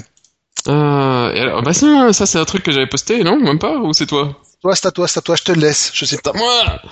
Euh, 0.67 1.33
et 1.33 1.41
alors, 1.41 1.63
bah 1.63 1.73
ça, 1.73 2.13
ça 2.13 2.27
c'est 2.27 2.39
un 2.39 2.45
truc 2.45 2.63
que 2.63 2.73
j'avais 2.73 2.87
posté, 2.87 3.23
non? 3.23 3.39
Même 3.41 3.59
pas? 3.59 3.79
Ou 3.79 3.93
c'est 3.93 4.07
toi? 4.07 4.41
Toi, 4.61 4.75
c'est 4.75 4.87
à 4.87 4.91
toi, 4.91 5.09
c'est 5.09 5.19
à 5.19 5.23
toi, 5.23 5.37
je 5.37 5.45
te 5.45 5.53
laisse. 5.53 5.93
Je 5.95 6.05
sais 6.05 6.19
pas. 6.19 6.33
moi 6.33 6.83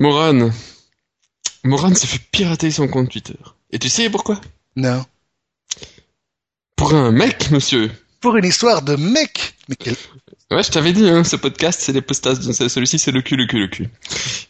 Moran. 0.00 0.50
Moran 1.64 1.94
s'est 1.94 2.06
fait 2.06 2.20
pirater 2.32 2.70
son 2.70 2.88
compte 2.88 3.10
Twitter. 3.10 3.38
Et 3.70 3.78
tu 3.78 3.88
sais 3.88 4.10
pourquoi? 4.10 4.40
Non. 4.76 5.04
Pour 6.76 6.94
un 6.94 7.12
mec, 7.12 7.50
monsieur. 7.50 7.90
Pour 8.20 8.36
une 8.36 8.44
histoire 8.44 8.82
de 8.82 8.96
mec 8.96 9.54
Mais 9.68 9.76
quel... 9.76 9.96
Ouais, 10.50 10.64
je 10.64 10.70
t'avais 10.70 10.92
dit, 10.92 11.08
hein, 11.08 11.22
ce 11.22 11.36
podcast, 11.36 11.80
c'est 11.80 11.92
des 11.92 12.00
postas. 12.00 12.34
Celui-ci, 12.34 12.98
c'est 12.98 13.12
le 13.12 13.22
cul, 13.22 13.36
le 13.36 13.46
cul, 13.46 13.60
le 13.60 13.68
cul. 13.68 13.88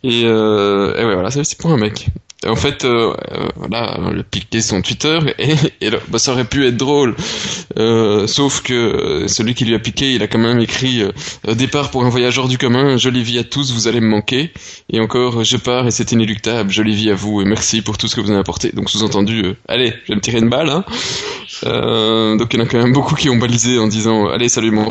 Et, 0.03 0.23
euh, 0.25 0.95
ouais, 0.95 1.15
voilà, 1.15 1.31
c'est 1.31 1.59
pour 1.59 1.71
un 1.73 1.77
mec. 1.77 2.07
En 2.47 2.57
fait, 2.57 2.87
euh, 2.87 3.13
euh, 3.33 3.49
voilà, 3.57 3.99
il 4.15 4.21
a 4.21 4.23
piqué 4.23 4.63
son 4.63 4.81
Twitter 4.81 5.19
et, 5.39 5.53
et 5.83 5.91
bah, 6.09 6.19
ça 6.19 6.33
aurait 6.33 6.47
pu 6.47 6.67
être 6.67 6.77
drôle. 6.77 7.15
Euh, 7.79 8.27
sauf 8.27 8.63
que 8.63 9.27
celui 9.27 9.55
qui 9.55 9.67
lui 9.67 9.75
a 9.75 9.79
piqué, 9.79 10.15
il 10.15 10.23
a 10.23 10.27
quand 10.27 10.39
même 10.39 10.59
écrit 10.59 11.03
départ 11.47 11.91
pour 11.91 12.05
un 12.05 12.09
voyageur 12.09 12.49
du 12.49 12.57
commun, 12.57 12.97
jolie 12.97 13.23
vie 13.23 13.39
à 13.39 13.45
tous, 13.45 13.73
vous 13.73 13.89
allez 13.89 14.01
me 14.01 14.09
manquer. 14.09 14.53
Et 14.91 15.01
encore, 15.01 15.45
je 15.45 15.57
pars 15.59 15.87
et 15.87 15.91
c'est 15.91 16.13
inéluctable, 16.13 16.71
jolie 16.71 16.95
vie 16.95 17.11
à 17.11 17.15
vous 17.15 17.43
et 17.43 17.45
merci 17.45 17.83
pour 17.83 17.99
tout 17.99 18.09
ce 18.09 18.17
que 18.17 18.23
vous 18.23 18.31
avez 18.31 18.41
apporté. 18.41 18.71
Donc 18.73 18.89
sous-entendu, 18.89 19.55
allez, 19.69 19.93
je 20.05 20.13
vais 20.13 20.17
me 20.17 20.23
tirer 20.23 20.39
une 20.39 20.49
balle. 20.49 20.71
Hein. 20.71 20.85
donc 22.39 22.55
il 22.55 22.59
y 22.59 22.63
en 22.63 22.65
a 22.65 22.69
quand 22.69 22.79
même 22.79 22.95
beaucoup 22.95 23.17
qui 23.17 23.29
ont 23.29 23.37
balisé 23.37 23.79
en 23.79 23.87
disant 23.87 24.29
allez 24.29 24.49
salut 24.49 24.71
mon 24.71 24.87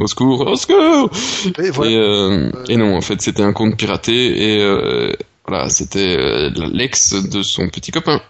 au 0.00 0.06
secours, 0.06 0.46
au 0.46 0.56
secours. 0.56 1.10
Et, 1.58 2.72
et, 2.72 2.76
non, 2.78 2.96
en 2.96 3.02
fait 3.02 3.20
c'était 3.20 3.42
un 3.42 3.52
compte 3.52 3.76
piraté 3.76 4.54
et 4.54 5.14
voilà, 5.46 5.68
c'était 5.68 6.16
euh, 6.16 6.50
l'ex 6.72 7.12
de 7.12 7.42
son 7.42 7.68
petit 7.68 7.90
copain 7.90 8.22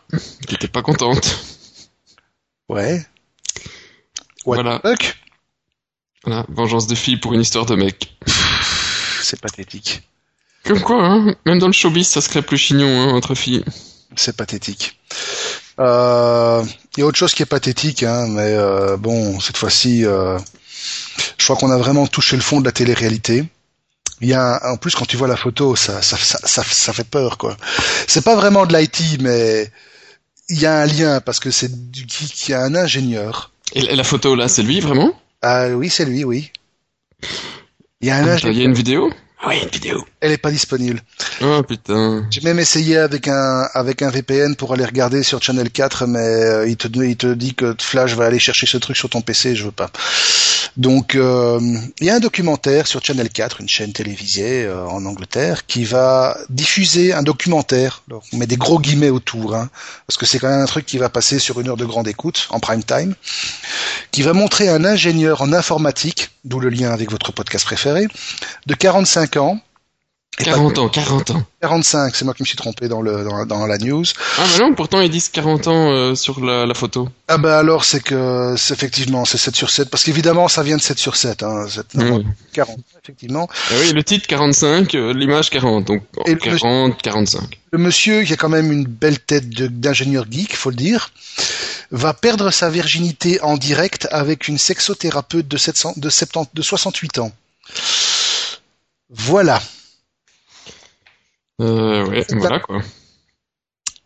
qui 0.48 0.54
était 0.56 0.68
pas 0.68 0.82
contente. 0.82 1.38
Ouais. 2.68 3.04
voilà. 4.44 4.80
Voilà, 6.24 6.46
vengeance 6.48 6.86
de 6.86 6.94
fille 6.94 7.18
pour 7.18 7.34
une 7.34 7.42
histoire 7.42 7.66
de 7.66 7.76
mec. 7.76 8.16
C'est 9.22 9.40
pathétique. 9.40 10.02
Comme 10.64 10.80
quoi, 10.80 11.04
hein 11.04 11.34
même 11.44 11.58
dans 11.58 11.66
le 11.66 11.72
showbiz, 11.72 12.08
ça 12.08 12.20
se 12.20 12.28
crée 12.28 12.42
plus 12.42 12.56
chignon 12.56 12.88
hein, 12.88 13.12
entre 13.12 13.34
filles. 13.34 13.64
C'est 14.16 14.36
pathétique. 14.36 14.98
Euh, 15.78 16.64
il 16.96 17.00
y 17.00 17.02
a 17.02 17.06
autre 17.06 17.18
chose 17.18 17.34
qui 17.34 17.42
est 17.42 17.46
pathétique, 17.46 18.02
hein, 18.02 18.26
mais 18.28 18.54
euh, 18.54 18.96
bon, 18.96 19.38
cette 19.40 19.58
fois-ci, 19.58 20.02
je 20.02 21.44
crois 21.44 21.56
qu'on 21.56 21.70
a 21.70 21.78
vraiment 21.78 22.06
touché 22.06 22.36
le 22.36 22.42
fond 22.42 22.60
de 22.60 22.64
la 22.64 22.72
télé-réalité. 22.72 23.44
Il 24.24 24.30
y 24.30 24.32
a 24.32 24.58
en 24.72 24.78
plus 24.78 24.94
quand 24.94 25.04
tu 25.04 25.18
vois 25.18 25.28
la 25.28 25.36
photo, 25.36 25.76
ça 25.76 26.00
ça, 26.00 26.16
ça, 26.16 26.64
ça, 26.64 26.92
fait 26.94 27.06
peur 27.06 27.36
quoi. 27.36 27.58
C'est 28.06 28.24
pas 28.24 28.34
vraiment 28.34 28.64
de 28.64 28.74
l'IT, 28.74 29.20
mais 29.20 29.70
il 30.48 30.58
y 30.58 30.64
a 30.64 30.80
un 30.80 30.86
lien 30.86 31.20
parce 31.20 31.40
que 31.40 31.50
c'est 31.50 31.90
du 31.90 32.06
qui 32.06 32.50
y 32.50 32.54
a 32.54 32.62
un 32.62 32.74
ingénieur. 32.74 33.52
Et 33.74 33.82
la 33.94 34.02
photo 34.02 34.34
là, 34.34 34.48
c'est 34.48 34.62
lui 34.62 34.80
vraiment? 34.80 35.12
Ah 35.42 35.68
oui, 35.68 35.90
c'est 35.90 36.06
lui, 36.06 36.24
oui. 36.24 36.50
Il 38.00 38.08
y 38.08 38.10
a 38.10 38.16
un 38.16 38.26
ah, 38.26 38.38
Il 38.44 38.56
y 38.56 38.62
a 38.62 38.64
une 38.64 38.72
vidéo? 38.72 39.12
Oui, 39.46 39.56
une 39.62 39.68
vidéo. 39.68 40.02
Elle 40.20 40.32
est 40.32 40.38
pas 40.38 40.50
disponible. 40.50 41.02
Oh 41.42 41.62
putain. 41.62 42.26
J'ai 42.30 42.40
même 42.40 42.58
essayé 42.58 42.96
avec 42.96 43.28
un 43.28 43.68
avec 43.74 44.00
un 44.00 44.08
VPN 44.08 44.56
pour 44.56 44.72
aller 44.72 44.86
regarder 44.86 45.22
sur 45.22 45.42
Channel 45.42 45.70
4, 45.70 46.06
mais 46.06 46.18
euh, 46.18 46.66
il 46.66 46.78
te 46.78 46.88
il 46.88 47.16
te 47.18 47.34
dit 47.34 47.54
que 47.54 47.76
Flash 47.78 48.14
va 48.14 48.24
aller 48.24 48.38
chercher 48.38 48.66
ce 48.66 48.78
truc 48.78 48.96
sur 48.96 49.10
ton 49.10 49.20
PC, 49.20 49.54
je 49.54 49.64
veux 49.64 49.70
pas. 49.70 49.90
Donc 50.76 51.14
euh, 51.14 51.60
il 52.00 52.06
y 52.06 52.10
a 52.10 52.16
un 52.16 52.20
documentaire 52.20 52.86
sur 52.86 53.04
Channel 53.04 53.28
4, 53.28 53.60
une 53.60 53.68
chaîne 53.68 53.92
télévisée 53.92 54.64
euh, 54.64 54.84
en 54.86 55.04
Angleterre, 55.06 55.66
qui 55.66 55.84
va 55.84 56.36
diffuser 56.48 57.12
un 57.12 57.22
documentaire. 57.22 58.02
on 58.32 58.36
met 58.36 58.46
des 58.46 58.56
gros 58.56 58.80
guillemets 58.80 59.10
autour, 59.10 59.54
hein, 59.54 59.70
parce 60.06 60.16
que 60.16 60.26
c'est 60.26 60.40
quand 60.40 60.48
même 60.48 60.60
un 60.60 60.66
truc 60.66 60.84
qui 60.84 60.98
va 60.98 61.08
passer 61.08 61.38
sur 61.38 61.60
une 61.60 61.68
heure 61.68 61.76
de 61.76 61.84
grande 61.84 62.08
écoute 62.08 62.48
en 62.50 62.58
prime 62.58 62.82
time, 62.82 63.14
qui 64.10 64.22
va 64.22 64.32
montrer 64.32 64.68
un 64.68 64.84
ingénieur 64.84 65.42
en 65.42 65.52
informatique, 65.52 66.30
d'où 66.44 66.58
le 66.58 66.70
lien 66.70 66.90
avec 66.90 67.10
votre 67.10 67.30
podcast 67.30 67.64
préféré, 67.64 68.08
de 68.66 68.74
45 68.74 69.36
ans 69.36 69.60
40 70.36 70.78
ans, 70.78 70.88
40 70.88 71.30
ans. 71.30 71.42
45, 71.60 72.14
c'est 72.14 72.24
moi 72.24 72.34
qui 72.34 72.42
me 72.42 72.46
suis 72.46 72.56
trompé 72.56 72.88
dans, 72.88 73.02
le, 73.02 73.24
dans, 73.46 73.66
la 73.66 73.78
news. 73.78 74.04
Ah 74.38 74.42
bah 74.42 74.64
non, 74.64 74.74
pourtant 74.74 75.00
ils 75.00 75.10
disent 75.10 75.28
40 75.28 75.68
ans 75.68 75.90
euh, 75.90 76.14
sur 76.14 76.44
la, 76.44 76.66
la, 76.66 76.74
photo. 76.74 77.08
Ah 77.28 77.38
bah 77.38 77.58
alors 77.58 77.84
c'est 77.84 78.02
que 78.02 78.54
c'est 78.56 78.74
effectivement 78.74 79.24
c'est 79.24 79.38
7 79.38 79.54
sur 79.54 79.70
7, 79.70 79.88
parce 79.90 80.04
qu'évidemment 80.04 80.48
ça 80.48 80.62
vient 80.62 80.76
de 80.76 80.82
7 80.82 80.98
sur 80.98 81.16
7, 81.16 81.42
hein, 81.42 81.66
40 82.52 82.78
effectivement. 83.02 83.48
Ah 83.70 83.74
oui, 83.80 83.92
le 83.92 84.02
titre 84.02 84.26
45, 84.26 84.94
euh, 84.94 85.12
l'image 85.14 85.50
40, 85.50 85.86
donc 85.86 86.02
40, 86.24 87.00
45. 87.00 87.60
Le 87.70 87.78
monsieur 87.78 88.22
qui 88.24 88.32
a 88.32 88.36
quand 88.36 88.48
même 88.48 88.72
une 88.72 88.84
belle 88.84 89.18
tête 89.18 89.48
d'ingénieur 89.48 90.26
geek, 90.30 90.56
faut 90.56 90.70
le 90.70 90.76
dire, 90.76 91.10
va 91.90 92.12
perdre 92.12 92.50
sa 92.50 92.70
virginité 92.70 93.40
en 93.42 93.56
direct 93.56 94.08
avec 94.10 94.48
une 94.48 94.58
sexothérapeute 94.58 95.48
de, 95.48 95.56
700, 95.56 95.94
de, 95.96 96.10
70, 96.10 96.50
de 96.54 96.62
68 96.62 97.18
ans. 97.18 97.32
Voilà. 99.10 99.62
Euh, 101.60 102.06
ouais, 102.06 102.24
voilà 102.30 102.60
quoi. 102.60 102.80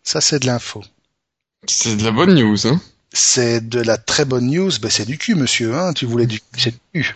Ça, 0.02 0.20
c'est 0.20 0.40
de 0.40 0.46
l'info. 0.46 0.82
C'est 1.66 1.96
de 1.96 2.04
la 2.04 2.10
bonne 2.10 2.34
news, 2.34 2.66
hein. 2.66 2.80
C'est 3.12 3.68
de 3.68 3.80
la 3.80 3.96
très 3.96 4.24
bonne 4.24 4.50
news. 4.50 4.70
Ben, 4.80 4.90
c'est 4.90 5.06
du 5.06 5.18
cul, 5.18 5.34
monsieur, 5.34 5.74
hein. 5.74 5.92
Tu 5.92 6.06
voulais 6.06 6.26
du, 6.26 6.40
c'est 6.56 6.74
du 6.94 7.02
cul. 7.02 7.14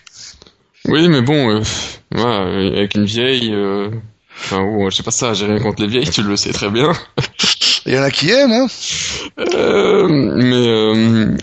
Oui, 0.88 1.08
mais 1.08 1.22
bon, 1.22 1.50
euh, 1.50 1.62
voilà, 2.10 2.56
avec 2.56 2.94
une 2.94 3.04
vieille, 3.04 3.52
euh, 3.54 3.90
enfin, 4.36 4.62
ou, 4.62 4.90
je 4.90 4.96
sais 4.96 5.02
pas 5.02 5.10
ça, 5.10 5.32
j'ai 5.32 5.46
rien 5.46 5.60
contre 5.60 5.80
les 5.82 5.88
vieilles, 5.88 6.10
tu 6.10 6.22
le 6.22 6.36
sais 6.36 6.52
très 6.52 6.70
bien. 6.70 6.92
Il 7.86 7.94
y 7.94 7.98
en 7.98 8.02
a 8.02 8.10
qui 8.10 8.30
aiment, 8.30 8.52
hein. 8.52 8.66
Euh, 9.38 10.06
mais, 10.08 10.68
euh, 10.68 11.36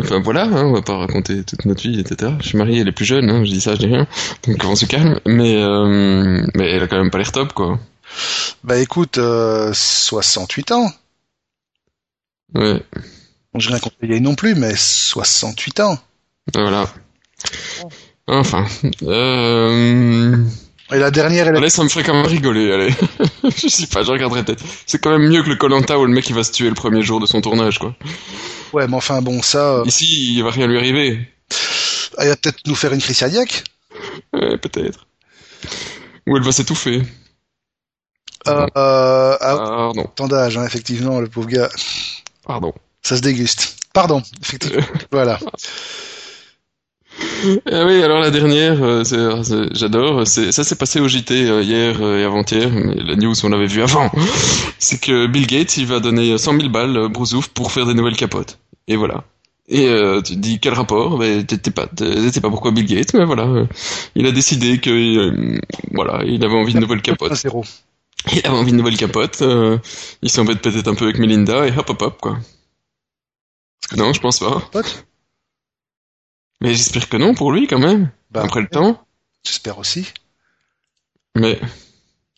enfin 0.00 0.20
voilà, 0.20 0.44
hein, 0.44 0.64
on 0.64 0.72
va 0.72 0.82
pas 0.82 0.96
raconter 0.96 1.44
toute 1.44 1.66
notre 1.66 1.82
vie, 1.82 2.00
etc. 2.00 2.32
Je 2.40 2.48
suis 2.48 2.58
marié, 2.58 2.80
elle 2.80 2.88
est 2.88 2.92
plus 2.92 3.04
jeune, 3.04 3.28
hein, 3.28 3.44
je 3.44 3.50
dis 3.50 3.60
ça, 3.60 3.74
je 3.74 3.80
dis 3.80 3.86
rien. 3.86 4.06
Donc 4.46 4.64
on 4.64 4.76
se 4.76 4.86
calme. 4.86 5.20
Mais, 5.26 5.56
euh, 5.56 6.46
mais 6.54 6.70
elle 6.70 6.82
a 6.82 6.86
quand 6.86 6.98
même 6.98 7.10
pas 7.10 7.18
l'air 7.18 7.32
top, 7.32 7.52
quoi. 7.52 7.78
Bah 8.62 8.78
écoute, 8.78 9.18
euh, 9.18 9.72
68 9.72 10.72
ans. 10.72 10.92
Ouais. 12.54 12.82
Bon, 13.52 13.60
j'ai 13.60 13.70
rien 13.70 13.78
contre 13.78 13.96
les 14.02 14.20
non 14.20 14.34
plus, 14.34 14.54
mais 14.54 14.74
68 14.76 15.80
ans. 15.80 15.98
Voilà. 16.54 16.88
Enfin. 18.26 18.66
Euh... 19.02 20.44
Et 20.92 20.98
la 20.98 21.10
dernière, 21.10 21.48
elle 21.48 21.56
Allez, 21.56 21.70
ça 21.70 21.82
me 21.82 21.88
ferait 21.88 22.04
quand 22.04 22.14
même 22.14 22.26
rigoler, 22.26 22.72
allez. 22.72 22.94
je 23.56 23.68
sais 23.68 23.86
pas, 23.86 24.02
je 24.02 24.10
regarderai 24.10 24.44
peut-être. 24.44 24.62
C'est 24.86 24.98
quand 24.98 25.10
même 25.10 25.28
mieux 25.28 25.42
que 25.42 25.48
le 25.48 25.56
Colanta 25.56 25.98
où 25.98 26.04
le 26.04 26.12
mec 26.12 26.28
il 26.28 26.34
va 26.34 26.44
se 26.44 26.52
tuer 26.52 26.68
le 26.68 26.74
premier 26.74 27.02
jour 27.02 27.20
de 27.20 27.26
son 27.26 27.40
tournage, 27.40 27.78
quoi. 27.78 27.94
Ouais, 28.72 28.86
mais 28.86 28.96
enfin 28.96 29.22
bon, 29.22 29.40
ça. 29.40 29.78
Euh, 29.78 29.84
Ici, 29.86 30.34
il 30.34 30.42
va 30.42 30.50
rien 30.50 30.66
lui 30.66 30.76
arriver. 30.76 31.28
Il 32.20 32.28
va 32.28 32.36
peut-être 32.36 32.60
nous 32.66 32.74
faire 32.74 32.92
une 32.92 33.00
crise 33.00 33.18
cardiaque. 33.18 33.64
Ouais, 34.32 34.58
peut-être. 34.58 35.06
Ou 36.26 36.36
elle 36.36 36.42
va 36.42 36.52
s'étouffer. 36.52 37.02
Euh, 38.46 38.66
euh, 38.76 39.36
ah, 39.40 39.56
Pardon. 39.56 40.10
Tendage, 40.14 40.58
hein, 40.58 40.64
effectivement, 40.66 41.20
le 41.20 41.28
pauvre 41.28 41.48
gars. 41.48 41.68
Pardon. 42.46 42.72
Ça 43.02 43.16
se 43.16 43.22
déguste. 43.22 43.76
Pardon, 43.92 44.22
effectivement. 44.42 44.82
voilà. 45.12 45.38
Ah 47.70 47.84
oui, 47.86 48.02
alors 48.02 48.20
la 48.20 48.30
dernière, 48.30 48.82
euh, 48.82 49.68
j'adore, 49.72 50.26
ça 50.26 50.64
s'est 50.64 50.74
passé 50.74 50.98
au 51.00 51.06
JT 51.06 51.48
euh, 51.48 51.62
hier 51.62 52.02
et 52.02 52.24
avant-hier, 52.24 52.70
mais 52.70 52.94
la 52.94 53.16
news 53.16 53.34
on 53.44 53.50
l'avait 53.50 53.66
vu 53.66 53.82
avant, 53.82 54.10
c'est 54.78 55.00
que 55.00 55.26
Bill 55.26 55.46
Gates 55.46 55.76
il 55.76 55.86
va 55.86 56.00
donner 56.00 56.36
100 56.36 56.58
000 56.58 56.68
balles 56.70 57.08
brousouf 57.08 57.48
pour 57.48 57.70
faire 57.70 57.86
des 57.86 57.94
nouvelles 57.94 58.16
capotes. 58.16 58.58
Et 58.88 58.96
voilà. 58.96 59.24
Et 59.68 59.86
tu 60.24 60.34
te 60.34 60.38
dis 60.38 60.58
quel 60.58 60.74
rapport? 60.74 61.18
Ben, 61.18 61.44
T'étais 61.46 61.70
pas, 61.70 61.86
pas 61.86 62.50
pourquoi 62.50 62.72
Bill 62.72 62.86
Gates, 62.86 63.14
mais 63.14 63.24
voilà, 63.24 63.66
il 64.14 64.26
a 64.26 64.32
décidé 64.32 64.78
que 64.78 65.60
voilà, 65.92 66.22
il 66.24 66.44
avait 66.44 66.56
envie 66.56 66.74
de 66.74 66.80
nouvelles 66.80 67.02
capotes. 67.02 67.46
Il 68.32 68.38
avait 68.46 68.56
envie 68.56 68.72
de 68.72 68.76
nouvelles 68.76 68.96
capotes, 68.96 69.42
il 70.22 70.30
s'embête 70.30 70.62
peut-être 70.62 70.88
un 70.88 70.94
peu 70.94 71.04
avec 71.04 71.18
Melinda 71.18 71.66
et 71.66 71.76
hop 71.76 71.90
hop 71.90 72.02
hop 72.02 72.20
quoi. 72.20 72.38
Non, 73.96 74.12
je 74.12 74.20
pense 74.20 74.38
pas. 74.38 74.70
Mais 76.60 76.74
j'espère 76.74 77.08
que 77.08 77.16
non 77.16 77.34
pour 77.34 77.52
lui 77.52 77.66
quand 77.66 77.78
même. 77.78 78.10
Bah, 78.30 78.42
après 78.44 78.60
le 78.60 78.68
temps. 78.68 79.04
J'espère 79.44 79.78
aussi. 79.78 80.12
Mais. 81.36 81.60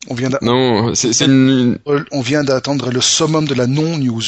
On 0.09 0.15
vient 0.15 0.31
non, 0.43 0.95
c'est 0.95 1.21
une... 1.25 1.79
On 2.13 2.21
vient 2.21 2.45
d'attendre 2.45 2.91
le 2.91 3.01
summum 3.01 3.47
de 3.47 3.55
la 3.55 3.67
non-news. 3.67 4.23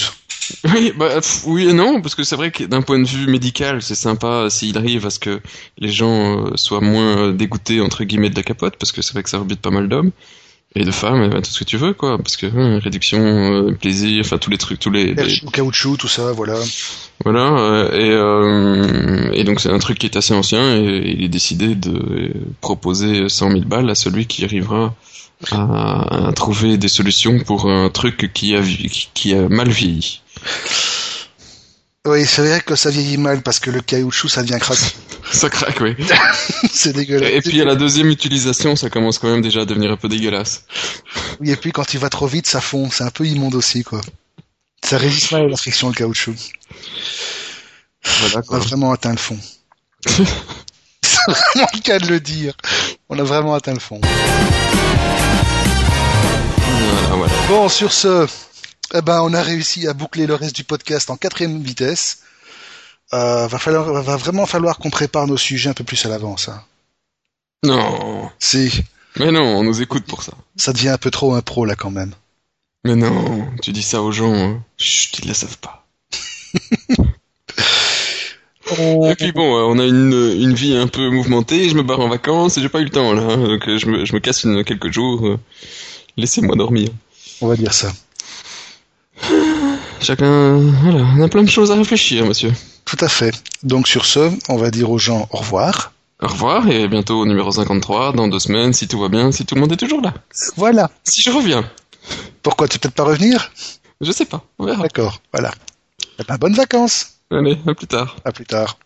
Oui, 0.65 0.93
bah, 0.97 1.21
oui 1.45 1.69
et 1.69 1.73
non, 1.73 2.01
parce 2.01 2.15
que 2.15 2.23
c'est 2.23 2.35
vrai 2.35 2.51
que 2.51 2.65
d'un 2.65 2.83
point 2.83 2.99
de 2.99 3.07
vue 3.07 3.27
médical, 3.27 3.83
c'est 3.83 3.95
sympa 3.95 4.49
s'il 4.49 4.79
arrive 4.79 5.05
à 5.07 5.11
ce 5.11 5.19
que 5.19 5.41
les 5.77 5.91
gens 5.91 6.47
euh, 6.47 6.57
soient 6.57 6.81
moins 6.81 7.33
dégoûtés 7.33 7.83
entre 7.83 8.03
guillemets 8.05 8.31
de 8.31 8.35
la 8.37 8.43
capote, 8.43 8.77
parce 8.77 8.91
que 8.91 9.03
c'est 9.03 9.13
vrai 9.13 9.23
que 9.23 9.29
ça 9.29 9.39
rebute 9.39 9.61
pas 9.61 9.71
mal 9.71 9.89
d'hommes 9.89 10.11
et 10.75 10.85
de 10.85 10.91
femmes, 10.91 11.31
tout 11.43 11.51
ce 11.51 11.59
que 11.59 11.65
tu 11.65 11.77
veux, 11.77 11.95
quoi, 11.95 12.19
parce 12.19 12.37
que 12.37 12.47
hein, 12.47 12.79
réduction, 12.79 13.19
euh, 13.21 13.73
plaisir, 13.73 14.21
enfin 14.25 14.39
tous 14.39 14.51
les 14.51 14.59
trucs, 14.59 14.79
tous 14.79 14.91
les, 14.91 15.15
les... 15.15 15.41
caoutchouc, 15.53 15.97
tout 15.97 16.09
ça, 16.09 16.33
voilà. 16.33 16.59
Voilà, 17.25 17.59
euh, 17.59 17.91
et, 17.93 18.11
euh, 18.11 19.33
et 19.33 19.45
donc 19.45 19.61
c'est 19.61 19.71
un 19.71 19.79
truc 19.79 19.99
qui 19.99 20.07
est 20.07 20.17
assez 20.17 20.35
ancien, 20.35 20.77
et 20.77 21.15
il 21.17 21.25
est 21.25 21.29
décidé 21.29 21.75
de 21.75 22.33
proposer 22.61 23.29
100 23.29 23.51
000 23.51 23.63
balles 23.63 23.89
à 23.91 23.95
celui 23.95 24.27
qui 24.27 24.45
arrivera 24.45 24.95
à, 25.51 26.29
à 26.29 26.33
trouver 26.33 26.77
des 26.77 26.89
solutions 26.89 27.39
pour 27.41 27.71
un 27.71 27.89
truc 27.89 28.31
qui 28.35 28.55
a, 28.55 28.61
qui 29.15 29.35
a 29.35 29.49
mal 29.49 29.69
vieilli. 29.69 30.21
Oui, 32.09 32.25
c'est 32.25 32.41
vrai 32.41 32.63
que 32.63 32.75
ça 32.75 32.89
vieillit 32.89 33.19
mal 33.19 33.43
parce 33.43 33.61
que 33.61 33.71
le 33.71 33.83
caoutchouc, 33.83 34.31
ça 34.31 34.43
vient 34.43 34.59
craquer. 34.59 34.81
ça 35.31 35.51
craque, 35.51 35.79
oui. 35.83 35.95
c'est 36.73 36.95
dégueulasse. 36.95 37.31
Et 37.31 37.43
puis 37.43 37.61
à 37.61 37.67
la 37.67 37.75
deuxième 37.75 38.09
utilisation, 38.09 38.77
ça 38.77 38.89
commence 38.89 39.19
quand 39.19 39.29
même 39.29 39.43
déjà 39.43 39.61
à 39.61 39.65
devenir 39.67 39.91
un 39.93 39.99
peu 39.99 40.09
dégueulasse. 40.09 40.65
Oui, 41.39 41.51
et 41.51 41.57
puis 41.57 41.71
quand 41.71 41.93
il 41.93 42.01
va 42.01 42.09
trop 42.09 42.27
vite, 42.27 42.47
ça 42.47 42.63
fond. 42.63 42.89
C'est 42.91 43.05
un 43.05 43.11
peu 43.11 43.27
immonde 43.27 43.55
aussi, 43.55 43.85
quoi. 43.85 44.01
Ça 44.83 44.97
résiste 44.97 45.33
mal 45.33 45.43
à 45.43 45.49
la 45.49 45.57
friction, 45.59 45.89
le 45.89 45.95
caoutchouc. 45.95 46.35
Voilà, 48.21 48.43
On 48.49 48.55
a 48.55 48.59
vraiment 48.59 48.91
atteint 48.91 49.13
le 49.13 49.19
fond. 49.19 49.39
c'est 50.07 51.19
vraiment 51.27 51.69
le 51.75 51.81
cas 51.81 51.99
de 51.99 52.07
le 52.07 52.21
dire. 52.21 52.55
On 53.11 53.19
a 53.19 53.23
vraiment 53.23 53.55
atteint 53.55 53.75
le 53.75 53.81
fond. 53.81 54.01
Bon, 57.49 57.69
sur 57.69 57.93
ce, 57.93 58.27
Eh 58.95 59.03
ben, 59.03 59.21
on 59.23 59.35
a 59.35 59.43
réussi 59.43 59.87
à 59.87 59.93
boucler 59.93 60.27
le 60.27 60.35
reste 60.35 60.57
du 60.57 60.65
podcast 60.65 61.11
en 61.11 61.17
quatrième 61.17 61.63
vitesse. 61.63 62.21
Euh, 63.13 63.47
va 63.47 63.59
falloir, 63.59 64.03
va 64.03 64.17
vraiment 64.17 64.47
falloir 64.47 64.79
qu'on 64.79 64.91
prépare 64.91 65.27
nos 65.27 65.37
sujets 65.37 65.71
un 65.71 65.75
peu 65.75 65.85
plus 65.85 66.05
à 66.07 66.09
l'avance. 66.09 66.49
Hein. 66.49 66.63
Non. 67.65 68.31
Si. 68.39 68.83
Mais 69.17 69.31
non, 69.31 69.43
on 69.43 69.63
nous 69.63 69.83
écoute 69.83 70.05
pour 70.05 70.23
ça. 70.23 70.33
Ça 70.57 70.73
devient 70.73 70.91
un 70.91 70.99
peu 70.99 71.11
trop 71.11 71.35
un 71.35 71.43
pro 71.43 71.65
là 71.65 71.75
quand 71.75 71.91
même. 71.91 72.15
Mais 72.85 72.95
non, 72.95 73.47
tu 73.63 73.73
dis 73.73 73.83
ça 73.83 74.03
aux 74.03 74.13
gens. 74.13 74.35
Hein. 74.35 74.63
Chut, 74.79 75.19
ils 75.19 75.25
ne 75.25 75.29
le 75.29 75.35
savent 75.35 75.59
pas. 75.59 75.87
Et 78.71 79.15
puis 79.15 79.33
bon, 79.33 79.57
euh, 79.57 79.63
on 79.63 79.79
a 79.79 79.85
une, 79.85 80.13
une 80.13 80.53
vie 80.53 80.77
un 80.77 80.89
peu 80.89 81.09
mouvementée, 81.09 81.69
je 81.71 81.75
me 81.75 81.83
barre 81.83 82.01
en 82.01 82.09
vacances 82.09 82.59
et 82.59 82.61
j'ai 82.61 82.69
pas 82.69 82.81
eu 82.81 82.85
le 82.85 82.91
temps 82.91 83.15
là, 83.15 83.23
hein. 83.23 83.37
donc 83.39 83.67
euh, 83.67 83.79
je 83.79 83.87
me, 83.87 84.05
je 84.05 84.13
me 84.13 84.21
casse 84.21 84.45
une, 84.45 84.63
quelques 84.63 84.93
jours. 84.93 85.27
Euh, 85.27 85.39
Laissez-moi 86.19 86.55
dormir. 86.57 86.91
On 87.41 87.47
va 87.47 87.57
dire 87.57 87.73
ça. 87.73 87.93
Chacun, 90.01 90.59
voilà, 90.83 91.05
on 91.17 91.23
a 91.23 91.29
plein 91.29 91.43
de 91.43 91.51
choses 91.51 91.71
à 91.71 91.75
réfléchir, 91.75 92.25
monsieur. 92.25 92.53
Tout 92.85 92.97
à 93.01 93.09
fait. 93.09 93.35
Donc 93.63 93.89
sur 93.89 94.07
ce, 94.07 94.31
on 94.49 94.57
va 94.57 94.71
dire 94.71 94.91
aux 94.91 94.99
gens 94.99 95.29
au 95.31 95.39
revoir. 95.39 95.93
Au 96.21 96.29
revoir 96.29 96.69
et 96.69 96.89
bientôt 96.89 97.21
au 97.21 97.27
numéro 97.27 97.51
53, 97.51 98.13
dans 98.13 98.29
deux 98.29 98.39
semaines, 98.39 98.73
si 98.73 98.89
tout 98.89 98.99
va 98.99 99.09
bien, 99.09 99.31
si 99.33 99.45
tout 99.45 99.55
le 99.55 99.61
monde 99.61 99.73
est 99.73 99.77
toujours 99.77 100.01
là. 100.01 100.15
Voilà. 100.57 100.91
Si 101.05 101.21
je 101.21 101.31
reviens. 101.31 101.69
Pourquoi 102.43 102.69
tu 102.69 102.79
peux 102.79 102.89
peut-être 102.89 102.95
pas 102.95 103.05
revenir? 103.05 103.53
Je 104.01 104.11
sais 104.13 104.25
pas, 104.25 104.43
on 104.59 104.65
verra. 104.65 104.83
D'accord, 104.83 105.21
voilà. 105.33 105.53
Eh 106.19 106.25
ben, 106.25 106.37
bonnes 106.37 106.55
vacances. 106.55 107.19
Allez, 107.31 107.59
à 107.67 107.75
plus 107.75 107.87
tard. 107.87 108.17
À 108.25 108.33
plus 108.33 108.47
tard. 108.47 108.79